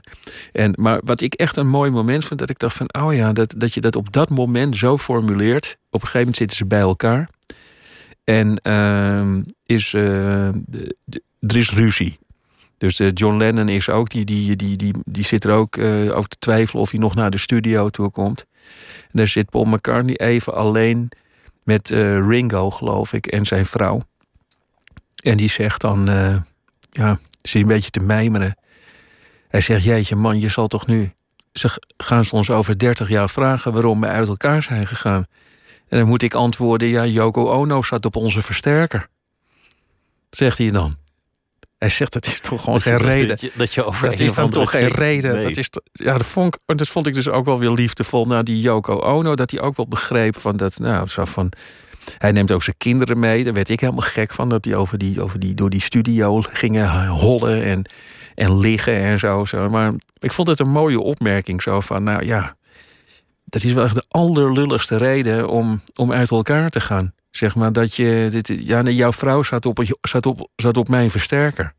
En, 0.52 0.74
maar 0.80 1.00
wat 1.04 1.20
ik 1.20 1.34
echt 1.34 1.56
een 1.56 1.68
mooi 1.68 1.90
moment 1.90 2.24
vond, 2.24 2.40
dat 2.40 2.50
ik 2.50 2.58
dacht 2.58 2.76
van, 2.76 2.94
oh 2.94 3.14
ja, 3.14 3.32
dat, 3.32 3.54
dat 3.56 3.74
je 3.74 3.80
dat 3.80 3.96
op 3.96 4.12
dat 4.12 4.30
moment 4.30 4.76
zo 4.76 4.98
formuleert. 4.98 5.76
Op 5.90 6.00
een 6.00 6.06
gegeven 6.06 6.18
moment 6.18 6.36
zitten 6.36 6.56
ze 6.56 6.66
bij 6.66 6.80
elkaar. 6.80 7.28
En 8.24 8.56
ehm, 8.62 9.42
is, 9.66 9.94
eh, 9.94 10.48
er 11.40 11.56
is 11.56 11.70
ruzie. 11.70 12.18
Dus 12.78 13.00
eh, 13.00 13.10
John 13.14 13.36
Lennon 13.36 13.68
is 13.68 13.88
ook, 13.88 14.10
die, 14.10 14.24
die, 14.24 14.56
die, 14.56 14.76
die, 14.76 14.94
die 15.04 15.24
zit 15.24 15.44
er 15.44 15.52
ook 15.52 15.76
eh, 15.76 16.16
over 16.16 16.28
te 16.28 16.38
twijfelen 16.38 16.82
of 16.82 16.90
hij 16.90 17.00
nog 17.00 17.14
naar 17.14 17.30
de 17.30 17.38
studio 17.38 17.88
toe 17.88 18.10
komt. 18.10 18.46
En 19.02 19.10
daar 19.12 19.28
zit 19.28 19.50
Paul 19.50 19.64
McCartney 19.64 20.16
even 20.16 20.54
alleen 20.54 21.08
met 21.64 21.88
Ringo, 22.28 22.70
geloof 22.70 23.12
ik, 23.12 23.26
en 23.26 23.46
zijn 23.46 23.66
vrouw. 23.66 24.02
En 25.24 25.36
die 25.36 25.50
zegt 25.50 25.80
dan, 25.80 26.08
eh, 26.08 26.36
ja, 26.90 27.18
zit 27.42 27.62
een 27.62 27.68
beetje 27.68 27.90
te 27.90 28.00
mijmeren. 28.00 28.56
Hij 29.48 29.60
zegt, 29.60 29.84
jeetje 29.84 30.16
man, 30.16 30.38
je 30.38 30.48
zal 30.48 30.66
toch 30.66 30.86
nu... 30.86 31.12
Ze 31.52 31.80
gaan 31.96 32.24
ze 32.24 32.34
ons 32.34 32.50
over 32.50 32.78
30 32.78 33.08
jaar 33.08 33.30
vragen 33.30 33.72
waarom 33.72 34.00
we 34.00 34.06
uit 34.06 34.28
elkaar 34.28 34.62
zijn 34.62 34.86
gegaan. 34.86 35.26
En 35.94 36.00
dan 36.00 36.08
moet 36.08 36.22
ik 36.22 36.34
antwoorden, 36.34 36.88
ja, 36.88 37.06
Yoko 37.06 37.50
Ono 37.50 37.82
zat 37.82 38.04
op 38.04 38.16
onze 38.16 38.42
versterker. 38.42 39.08
Zegt 40.30 40.58
hij 40.58 40.70
dan. 40.70 40.92
Hij 41.78 41.88
zegt, 41.88 42.12
dat 42.12 42.26
is 42.26 42.40
toch 42.40 42.62
gewoon 42.62 42.80
geen 42.80 42.96
reden. 42.96 43.28
Dat 43.28 43.40
je, 43.40 43.52
dat 43.54 43.74
je 43.74 43.84
over 43.84 44.10
Dat 44.10 44.18
een 44.18 44.24
is 44.24 44.32
dan 44.32 44.50
toch 44.50 44.70
geen 44.70 44.88
reden. 44.88 45.34
Nee. 45.34 45.44
Dat, 45.44 45.56
is, 45.56 45.70
ja, 45.92 46.12
dat, 46.12 46.26
vond 46.26 46.54
ik, 46.54 46.78
dat 46.78 46.88
vond 46.88 47.06
ik 47.06 47.14
dus 47.14 47.28
ook 47.28 47.44
wel 47.44 47.58
weer 47.58 47.70
liefdevol 47.70 48.24
naar 48.24 48.44
die 48.44 48.60
Yoko 48.60 49.00
Ono. 49.00 49.34
Dat 49.34 49.50
hij 49.50 49.60
ook 49.60 49.76
wel 49.76 49.88
begreep 49.88 50.36
van 50.38 50.56
dat, 50.56 50.78
nou, 50.78 51.08
zo 51.08 51.24
van. 51.24 51.52
Hij 52.18 52.32
neemt 52.32 52.52
ook 52.52 52.62
zijn 52.62 52.76
kinderen 52.78 53.18
mee. 53.18 53.44
Daar 53.44 53.54
werd 53.54 53.68
ik 53.68 53.80
helemaal 53.80 54.08
gek 54.08 54.32
van. 54.32 54.48
Dat 54.48 54.62
die 54.62 54.76
over 54.76 54.98
die, 54.98 55.22
over 55.22 55.38
die 55.38 55.54
door 55.54 55.70
die 55.70 55.80
studio 55.80 56.40
gingen 56.40 57.06
hollen 57.06 57.62
en, 57.64 57.84
en 58.34 58.58
liggen 58.58 58.96
en 58.96 59.18
zo, 59.18 59.44
zo. 59.44 59.68
Maar 59.68 59.92
ik 60.18 60.32
vond 60.32 60.48
het 60.48 60.60
een 60.60 60.70
mooie 60.70 61.00
opmerking. 61.00 61.62
Zo 61.62 61.80
van, 61.80 62.02
nou 62.02 62.26
ja, 62.26 62.56
dat 63.44 63.64
is 63.64 63.72
wel 63.72 63.84
echt 63.84 63.94
de 63.94 64.04
allerlulligste 64.08 64.96
reden 64.96 65.48
om, 65.48 65.80
om 65.94 66.12
uit 66.12 66.30
elkaar 66.30 66.70
te 66.70 66.80
gaan. 66.80 67.14
Zeg 67.30 67.54
maar 67.54 67.72
dat 67.72 67.94
je, 67.94 68.28
dit, 68.30 68.48
ja, 68.48 68.82
nee, 68.82 68.94
jouw 68.94 69.12
vrouw 69.12 69.42
zat 69.42 69.66
op, 69.66 69.84
zat, 70.00 70.26
op, 70.26 70.48
zat 70.56 70.76
op 70.76 70.88
mijn 70.88 71.10
versterker. 71.10 71.74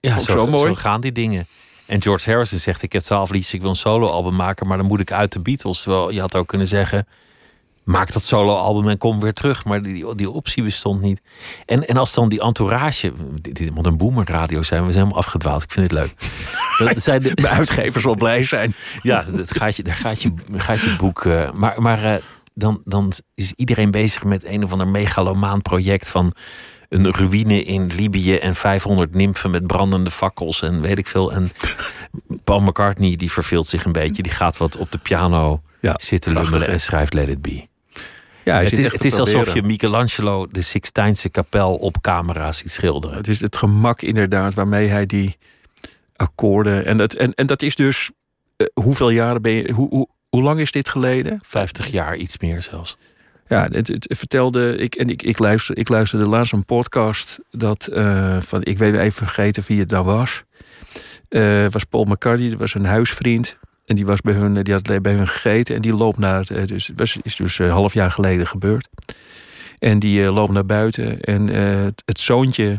Ja, 0.00 0.20
zo, 0.20 0.32
zo 0.32 0.46
mooi. 0.46 0.66
zo 0.66 0.74
gaan 0.74 1.00
die 1.00 1.12
dingen. 1.12 1.46
En 1.86 2.02
George 2.02 2.30
Harrison 2.30 2.58
zegt: 2.58 2.82
Ik 2.82 2.92
heb 2.92 3.02
twaalf 3.02 3.30
liedjes, 3.30 3.54
ik 3.54 3.60
wil 3.60 3.70
een 3.70 3.76
soloalbum 3.76 4.36
maken, 4.36 4.66
maar 4.66 4.76
dan 4.76 4.86
moet 4.86 5.00
ik 5.00 5.12
uit 5.12 5.32
de 5.32 5.40
Beatles. 5.40 5.82
Terwijl 5.82 6.10
je 6.10 6.20
had 6.20 6.36
ook 6.36 6.48
kunnen 6.48 6.66
zeggen: 6.66 7.06
Maak 7.86 8.12
dat 8.12 8.22
soloalbum 8.22 8.88
en 8.88 8.98
kom 8.98 9.20
weer 9.20 9.32
terug. 9.32 9.64
Maar 9.64 9.82
die, 9.82 10.14
die 10.14 10.30
optie 10.30 10.62
bestond 10.62 11.00
niet. 11.00 11.20
En, 11.66 11.86
en 11.88 11.96
als 11.96 12.12
dan 12.14 12.28
die 12.28 12.40
entourage. 12.40 13.12
Dit, 13.40 13.54
dit 13.56 13.74
moet 13.74 13.86
een 13.86 13.96
boomerradio 13.96 14.62
zijn, 14.62 14.86
we 14.86 14.92
zijn 14.92 15.02
helemaal 15.04 15.24
afgedwaald. 15.24 15.62
Ik 15.62 15.72
vind 15.72 15.90
het 15.90 15.98
leuk. 16.00 16.14
Dat 16.88 17.02
zijn 17.02 17.22
de, 17.22 17.34
De 17.34 17.48
uitgevers 17.48 18.04
wel 18.04 18.14
blij 18.14 18.42
zijn. 18.44 18.74
ja, 19.02 19.22
dat 19.22 19.56
gaat 19.56 19.76
je, 19.76 19.82
daar 19.82 19.94
gaat 19.94 20.22
je, 20.22 20.32
gaat 20.52 20.80
je 20.80 20.96
boek. 20.98 21.24
eh, 21.24 21.52
maar 21.52 21.82
maar 21.82 22.04
eh, 22.04 22.14
dan, 22.54 22.80
dan 22.84 23.12
is 23.34 23.52
iedereen 23.52 23.90
bezig 23.90 24.24
met 24.24 24.44
een 24.44 24.64
of 24.64 24.72
ander 24.72 24.88
megalomaan 24.88 25.62
project 25.62 26.08
van 26.08 26.32
een 26.88 27.10
ruïne 27.14 27.62
in 27.64 27.86
Libië 27.86 28.36
en 28.36 28.54
500 28.54 29.14
nimfen 29.14 29.50
met 29.50 29.66
brandende 29.66 30.10
fakkels 30.10 30.62
en 30.62 30.80
weet 30.80 30.98
ik 30.98 31.06
veel. 31.06 31.32
En 31.32 31.50
Paul 32.44 32.60
McCartney 32.60 33.16
die 33.16 33.32
verveelt 33.32 33.66
zich 33.66 33.84
een 33.84 33.92
beetje. 33.92 34.22
Die 34.22 34.32
gaat 34.32 34.56
wat 34.56 34.76
op 34.76 34.92
de 34.92 34.98
piano 34.98 35.62
Ja, 35.80 35.94
zitten 36.02 36.32
lummelen 36.32 36.68
en 36.68 36.80
schrijft 36.80 37.14
Let 37.14 37.28
It 37.28 37.42
Be. 37.42 37.66
Ja, 38.46 38.60
Het 38.62 38.78
is, 38.78 38.92
het 38.92 39.04
is 39.04 39.18
alsof 39.18 39.54
je 39.54 39.62
Michelangelo 39.62 40.46
de 40.46 40.62
Sixtijnse 40.62 41.28
kapel 41.28 41.76
op 41.76 42.00
camera 42.00 42.52
ziet 42.52 42.70
schilderen. 42.70 43.16
Het 43.16 43.28
is 43.28 43.40
het 43.40 43.56
gemak 43.56 44.02
inderdaad 44.02 44.54
waarmee 44.54 44.88
hij 44.88 45.06
die 45.06 45.36
akkoorden. 46.16 46.84
En 46.84 46.96
dat, 46.96 47.12
en, 47.14 47.34
en 47.34 47.46
dat 47.46 47.62
is 47.62 47.74
dus. 47.74 48.10
eh, 48.56 48.66
hoeveel 48.74 49.10
jaren 49.10 49.42
ben 49.42 49.52
je. 49.52 49.72
Hoe, 49.72 49.88
hoe, 49.88 50.08
hoe 50.28 50.42
lang 50.42 50.60
is 50.60 50.72
dit 50.72 50.88
geleden? 50.88 51.40
50 51.46 51.86
jaar, 51.86 52.16
iets 52.16 52.38
meer 52.38 52.62
zelfs. 52.62 52.96
Ja, 53.46 53.68
het, 53.70 53.88
het 53.88 54.06
vertelde. 54.08 54.76
Ik, 54.76 54.94
en 54.94 55.08
ik, 55.08 55.22
ik, 55.22 55.38
luister, 55.38 55.76
ik 55.76 55.88
luisterde 55.88 56.26
laatst 56.26 56.52
een 56.52 56.64
podcast. 56.64 57.38
Dat, 57.50 57.86
eh, 57.86 58.40
van, 58.42 58.64
ik 58.64 58.78
weet 58.78 58.94
even 58.94 59.12
vergeten 59.26 59.62
wie 59.66 59.80
het 59.80 59.90
nou 59.90 60.04
was. 60.04 60.42
Eh 61.28 61.66
was 61.70 61.84
Paul 61.84 62.04
McCartney, 62.04 62.50
dat 62.50 62.58
was 62.58 62.74
een 62.74 62.84
huisvriend. 62.84 63.56
En 63.86 63.94
die 63.96 64.06
was 64.06 64.20
bij 64.20 64.34
hun, 64.34 64.62
die 64.62 64.72
had 64.74 65.02
bij 65.02 65.12
hun 65.14 65.28
gegeten. 65.28 65.74
En 65.74 65.80
die 65.80 65.94
loopt 65.96 66.18
naar. 66.18 66.46
eh, 66.50 66.66
Dus, 66.66 66.90
was, 66.96 67.18
is 67.22 67.36
dus 67.36 67.58
een 67.58 67.70
half 67.70 67.94
jaar 67.94 68.10
geleden 68.10 68.46
gebeurd. 68.46 68.88
En 69.78 69.98
die 69.98 70.24
eh, 70.24 70.34
loopt 70.34 70.52
naar 70.52 70.66
buiten. 70.66 71.20
En 71.20 71.48
eh, 71.48 71.84
het, 71.84 72.02
het 72.04 72.18
zoontje. 72.18 72.78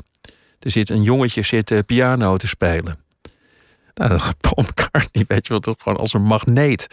Er 0.60 0.72
zit 0.72 0.90
een 0.90 1.04
jongetje 1.04 1.44
zit 1.44 1.72
eh, 1.72 1.80
piano 1.86 2.38
te 2.38 2.48
spelen. 2.48 2.98
Nou, 3.94 4.10
dan 4.10 4.22
gaat 4.22 4.36
McCartney, 4.56 5.24
weet 5.28 5.48
je 5.48 5.54
wat, 5.54 5.76
gewoon 5.78 5.98
als 5.98 6.14
een 6.14 6.24
magneet. 6.24 6.88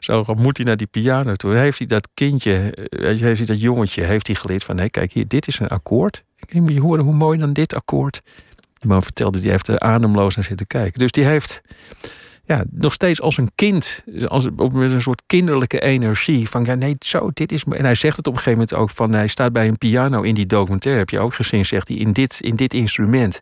Zo 0.00 0.24
moet 0.36 0.56
hij 0.56 0.66
naar 0.66 0.76
die 0.76 0.86
piano 0.86 1.34
toe. 1.34 1.52
En 1.54 1.60
heeft 1.60 1.78
hij 1.78 1.86
dat 1.86 2.08
kindje, 2.14 2.72
eh, 2.74 3.18
heeft 3.20 3.38
hij 3.38 3.46
dat 3.46 3.60
jongetje, 3.60 4.02
heeft 4.02 4.26
hij 4.26 4.36
geleerd 4.36 4.64
van... 4.64 4.78
hé, 4.78 4.88
kijk 4.88 5.12
hier, 5.12 5.28
dit 5.28 5.46
is 5.46 5.58
een 5.58 5.68
akkoord. 5.68 6.24
Ik 6.46 6.60
moet 6.60 6.72
je 6.72 6.80
horen 6.80 7.04
hoe 7.04 7.14
mooi 7.14 7.38
dan 7.38 7.52
dit 7.52 7.74
akkoord. 7.74 8.20
Die 8.78 8.90
man 8.90 9.02
vertelde, 9.02 9.40
die 9.40 9.50
heeft 9.50 9.68
er 9.68 9.78
ademloos 9.78 10.36
naar 10.36 10.44
zitten 10.44 10.66
kijken. 10.66 10.98
Dus 10.98 11.10
die 11.10 11.24
heeft 11.24 11.60
ja, 12.48 12.64
nog 12.70 12.92
steeds 12.92 13.20
als 13.20 13.36
een 13.36 13.50
kind, 13.54 14.04
als, 14.26 14.44
met 14.72 14.90
een 14.90 15.02
soort 15.02 15.22
kinderlijke 15.26 15.80
energie. 15.80 16.48
Van 16.48 16.64
ja, 16.64 16.74
nee, 16.74 16.94
zo, 16.98 17.30
dit 17.34 17.52
is. 17.52 17.64
En 17.64 17.84
hij 17.84 17.94
zegt 17.94 18.16
het 18.16 18.26
op 18.26 18.32
een 18.32 18.38
gegeven 18.38 18.58
moment 18.58 18.78
ook 18.78 18.90
van. 18.90 19.12
Hij 19.12 19.28
staat 19.28 19.52
bij 19.52 19.68
een 19.68 19.78
piano 19.78 20.22
in 20.22 20.34
die 20.34 20.46
documentaire, 20.46 21.00
heb 21.00 21.10
je 21.10 21.18
ook 21.18 21.34
gezien, 21.34 21.64
zegt 21.64 21.88
hij. 21.88 21.96
In 21.96 22.12
dit, 22.12 22.40
in 22.40 22.56
dit 22.56 22.74
instrument 22.74 23.40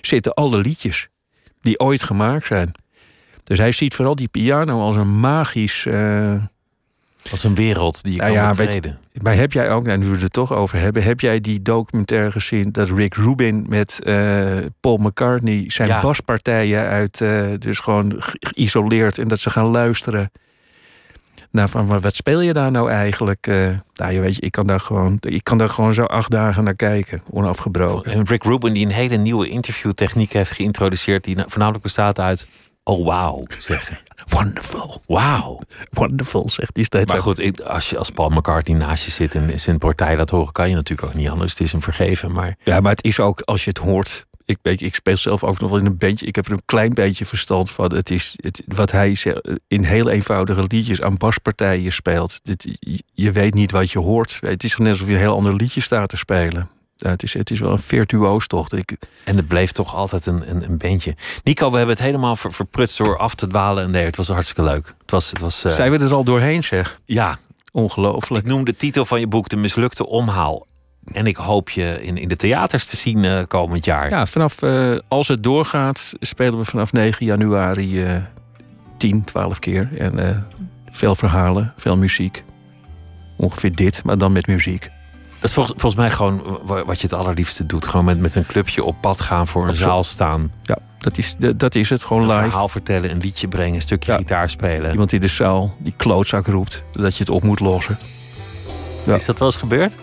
zitten 0.00 0.34
alle 0.34 0.58
liedjes 0.58 1.08
die 1.60 1.78
ooit 1.78 2.02
gemaakt 2.02 2.46
zijn. 2.46 2.72
Dus 3.44 3.58
hij 3.58 3.72
ziet 3.72 3.94
vooral 3.94 4.14
die 4.14 4.28
piano 4.28 4.80
als 4.80 4.96
een 4.96 5.20
magisch. 5.20 5.86
Als 7.30 7.44
een 7.44 7.54
wereld 7.54 8.02
die 8.02 8.12
je 8.12 8.18
Nou 8.20 8.32
kan 8.34 8.42
ja, 8.42 8.52
weet- 8.54 8.98
maar 9.22 9.34
heb 9.34 9.52
jij 9.52 9.70
ook, 9.70 9.84
nou, 9.86 9.98
nu 9.98 10.06
we 10.06 10.12
het 10.12 10.22
er 10.22 10.28
toch 10.28 10.52
over 10.52 10.78
hebben, 10.78 11.02
heb 11.02 11.20
jij 11.20 11.40
die 11.40 11.62
documentaire 11.62 12.30
gezien 12.30 12.72
dat 12.72 12.88
Rick 12.90 13.14
Rubin 13.14 13.66
met 13.68 14.00
eh, 14.02 14.58
Paul 14.80 14.96
McCartney 14.96 15.64
zijn 15.66 15.88
Ja. 15.88 16.00
baspartijen 16.00 16.82
uit, 16.86 17.20
eh, 17.20 17.46
dus 17.58 17.78
gewoon 17.78 18.14
ge- 18.18 18.36
geïsoleerd 18.40 19.18
en 19.18 19.28
dat 19.28 19.38
ze 19.40 19.50
gaan 19.50 19.66
luisteren. 19.66 20.30
Nou, 21.50 21.68
van 21.68 22.00
wat- 22.00 22.14
speel 22.16 22.40
je 22.40 22.52
daar 22.52 22.70
nou 22.70 22.90
eigenlijk? 22.90 23.46
Eh, 23.46 23.68
nou, 23.94 24.12
je 24.12 24.20
weet 24.20 24.34
je, 24.34 24.40
ik 24.40 24.52
kan 24.52 24.66
daar 24.66 24.80
gewoon, 24.80 25.16
ik 25.20 25.44
kan 25.44 25.58
daar 25.58 25.68
gewoon 25.68 25.94
zo 25.94 26.02
acht 26.04 26.30
dagen 26.30 26.64
naar 26.64 26.74
kijken, 26.76 27.22
onafgebroken. 27.30 28.12
En 28.12 28.24
Rick 28.26 28.44
Rubin 28.44 28.72
die 28.72 28.84
een 28.84 28.92
hele 28.92 29.16
nieuwe 29.16 29.48
interviewtechniek 29.48 30.32
heeft 30.32 30.52
geïntroduceerd... 30.52 31.24
die 31.24 31.36
na- 31.36 31.44
voornamelijk 31.48 31.82
bestaat 31.82 32.20
uit... 32.20 32.46
Oh, 32.84 33.06
wauw, 33.06 33.44
zeggen. 33.58 33.96
Wonderful, 34.28 35.02
Wauw. 35.06 35.58
wonderful, 35.90 36.48
zegt 36.48 36.70
hij 36.74 36.84
steeds. 36.84 37.12
Maar 37.12 37.20
goed, 37.22 37.38
ik- 37.38 37.60
als, 37.60 37.90
je, 37.90 37.98
als 37.98 38.10
Paul 38.10 38.28
McCartney 38.28 38.76
naast 38.78 39.04
je 39.04 39.10
zit 39.10 39.34
en 39.34 39.60
zijn 39.60 39.78
partij 39.78 40.16
laat 40.16 40.30
horen... 40.30 40.52
kan 40.52 40.68
je 40.68 40.74
natuurlijk 40.74 41.08
ook 41.08 41.14
niet 41.14 41.28
anders. 41.28 41.50
Het 41.50 41.60
is 41.60 41.72
hem 41.72 41.82
vergeven, 41.82 42.32
maar... 42.32 42.56
Ja, 42.64 42.80
maar 42.80 42.90
het 42.90 43.04
is 43.04 43.20
ook 43.20 43.40
als 43.40 43.64
je 43.64 43.68
het 43.70 43.78
hoort. 43.78 44.26
Ik, 44.44 44.58
weet, 44.62 44.82
ik 44.82 44.94
speel 44.94 45.16
zelf 45.16 45.44
ook 45.44 45.60
nog 45.60 45.70
wel 45.70 45.78
in 45.78 45.86
een 45.86 45.96
bandje. 45.98 46.26
Ik 46.26 46.34
heb 46.34 46.46
er 46.46 46.52
een 46.52 46.62
klein 46.64 46.94
beetje 46.94 47.26
verstand 47.26 47.70
van. 47.70 47.94
Het 47.94 48.10
is 48.10 48.34
het, 48.36 48.62
wat 48.66 48.90
hij 48.92 49.16
in 49.68 49.84
heel 49.84 50.08
eenvoudige 50.10 50.64
liedjes 50.68 51.00
aan 51.02 51.16
baspartijen 51.16 51.92
speelt. 51.92 52.40
Dit, 52.42 52.76
je- 52.80 53.02
je 53.12 53.32
weet 53.32 53.54
niet 53.54 53.70
wat 53.70 53.90
je 53.90 53.98
hoort. 53.98 54.38
Het 54.40 54.64
is 54.64 54.76
net 54.76 54.88
alsof 54.88 55.06
je 55.08 55.12
een 55.14 55.20
heel 55.20 55.36
ander 55.36 55.54
liedje 55.54 55.80
staat 55.80 56.08
te 56.08 56.16
spelen. 56.16 56.68
Het, 56.96 57.22
is, 57.22 57.32
het 57.34 57.50
is 57.50 57.60
wel 57.60 57.72
een 57.72 57.78
virtuoos 57.78 58.46
toch. 58.46 58.72
Ik, 58.72 58.96
En 59.24 59.36
het 59.36 59.46
bleef 59.48 59.72
toch 59.72 59.94
altijd 59.94 60.26
een, 60.26 60.50
een, 60.50 60.64
een 60.70 60.78
bandje. 60.78 61.14
Nico, 61.44 61.70
we 61.70 61.76
hebben 61.76 61.94
het 61.96 62.04
helemaal 62.04 62.36
ver, 62.36 62.52
verprutst 62.52 62.98
door 62.98 63.18
af 63.18 63.34
te 63.34 63.46
dwalen. 63.46 63.84
En 63.84 63.90
nee, 63.90 64.04
het 64.04 64.16
was 64.16 64.28
hartstikke 64.28 64.62
leuk. 64.62 64.94
Het 65.00 65.10
was, 65.10 65.30
het 65.30 65.40
was 65.40 65.64
eh, 65.64 65.72
Zijn 65.72 65.90
we 65.90 65.98
er 65.98 66.14
al 66.14 66.24
doorheen, 66.24 66.64
zeg? 66.64 67.00
ja, 67.04 67.36
Ongelooflijk. 67.72 68.44
ik 68.44 68.50
noem 68.50 68.64
de 68.64 68.74
titel 68.74 69.04
van 69.04 69.20
je 69.20 69.26
boek 69.26 69.48
De 69.48 69.56
Mislukte 69.56 70.06
Omhaal. 70.06 70.66
En 71.12 71.26
ik 71.26 71.36
hoop 71.36 71.70
je 71.70 71.98
in, 72.02 72.16
in 72.18 72.28
de 72.28 72.36
theaters 72.36 72.86
te 72.86 72.96
zien 72.96 73.24
eh, 73.24 73.42
komend 73.48 73.84
jaar. 73.84 74.10
Ja, 74.10 74.26
vanaf, 74.26 74.62
eh, 74.62 74.96
als 75.08 75.28
het 75.28 75.42
doorgaat, 75.42 76.12
spelen 76.20 76.58
we 76.58 76.64
vanaf 76.64 76.92
9 76.92 77.26
januari 77.26 78.04
eh 78.04 78.22
10, 78.98 79.24
12 79.24 79.58
keer. 79.58 79.90
En 79.98 80.46
veel 80.90 81.14
verhalen, 81.14 81.72
veel 81.76 81.96
muziek. 81.96 82.44
Ongeveer 83.36 83.74
dit, 83.74 84.04
maar 84.04 84.18
dan 84.18 84.32
met 84.32 84.46
muziek. 84.46 84.90
Dat 85.46 85.54
is 85.56 85.62
volgens, 85.64 85.80
volgens 85.80 86.02
mij 86.02 86.10
gewoon 86.10 86.58
wa- 86.62 86.84
wat 86.84 87.00
je 87.00 87.06
het 87.06 87.16
allerliefste 87.16 87.66
doet. 87.66 87.86
Gewoon 87.86 88.04
met, 88.04 88.20
met 88.20 88.34
een 88.34 88.46
clubje 88.46 88.84
op 88.84 88.96
pad 89.00 89.20
gaan, 89.20 89.46
voor 89.46 89.62
een 89.62 89.68
Absoluut. 89.68 89.90
zaal 89.92 90.04
staan. 90.04 90.52
Ja, 90.62 90.78
dat 90.98 91.18
is, 91.18 91.34
dat 91.56 91.74
is 91.74 91.90
het. 91.90 92.04
Gewoon 92.04 92.22
Een 92.22 92.28
live. 92.28 92.42
verhaal 92.42 92.68
vertellen, 92.68 93.10
een 93.10 93.18
liedje 93.18 93.48
brengen, 93.48 93.74
een 93.74 93.80
stukje 93.80 94.12
Ja. 94.12 94.18
gitaar 94.18 94.50
spelen. 94.50 94.90
Iemand 94.90 95.12
in 95.12 95.20
de 95.20 95.26
zaal 95.26 95.74
die 95.78 95.94
klootzak 95.96 96.46
roept 96.46 96.82
dat 96.92 97.12
je 97.16 97.18
het 97.24 97.30
op 97.32 97.42
moet 97.42 97.60
lossen. 97.60 97.98
Ja. 99.04 99.14
Is 99.14 99.24
dat 99.24 99.38
wel 99.38 99.48
eens 99.48 99.56
gebeurd? 99.56 99.96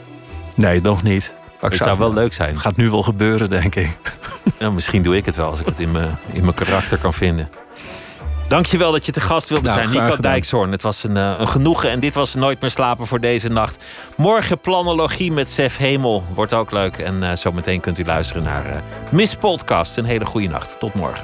Nee, 0.56 0.82
nog 0.82 1.04
niet. 1.04 1.34
Maar 1.62 1.72
Het 1.72 1.82
zou 1.82 1.98
wel 2.00 2.14
leuk 2.14 2.34
zijn. 2.34 2.50
Het 2.50 2.60
gaat 2.60 2.78
nu 2.78 2.90
wel 2.90 3.04
gebeuren, 3.04 3.50
denk 3.50 3.76
ik. 3.76 3.98
Nou, 4.60 4.74
misschien 4.74 5.02
doe 5.04 5.16
ik 5.16 5.26
het 5.26 5.36
wel 5.36 5.50
als 5.50 5.60
ik 5.60 5.66
het 5.66 5.80
in 5.80 5.92
mijn, 5.92 6.18
in 6.32 6.42
mijn 6.44 6.56
karakter 6.56 6.98
kan 6.98 7.14
vinden. 7.14 7.50
Dankjewel 8.54 8.92
dat 8.92 9.06
je 9.06 9.12
te 9.12 9.22
gast 9.22 9.50
wilde 9.50 9.68
Nou, 9.68 9.84
zijn, 9.84 10.04
Nico. 10.04 10.22
Dijkshoorn. 10.22 10.72
Het 10.72 10.82
was 10.82 11.04
een, 11.04 11.18
eh, 11.18 11.34
een 11.38 11.48
genoegen 11.48 11.90
en 11.90 12.00
dit 12.00 12.14
was 12.14 12.34
Nooit 12.34 12.62
meer 12.62 12.70
slapen 12.70 13.08
voor 13.08 13.20
deze 13.20 13.50
nacht. 13.50 13.84
Morgen 14.18 14.60
planologie 14.60 15.32
met 15.32 15.50
Sef 15.50 15.78
Hemel. 15.78 16.24
Wordt 16.34 16.54
ook 16.54 16.72
leuk. 16.72 16.98
En 16.98 17.24
eh, 17.24 17.36
zometeen 17.36 17.80
kunt 17.80 17.98
u 17.98 18.06
luisteren 18.06 18.44
naar 18.44 18.66
eh, 18.66 18.82
Miss 19.10 19.36
Podcast. 19.36 19.98
Een 19.98 20.06
hele 20.06 20.26
goede 20.26 20.48
nacht. 20.48 20.80
Tot 20.80 20.94
morgen. 20.94 21.24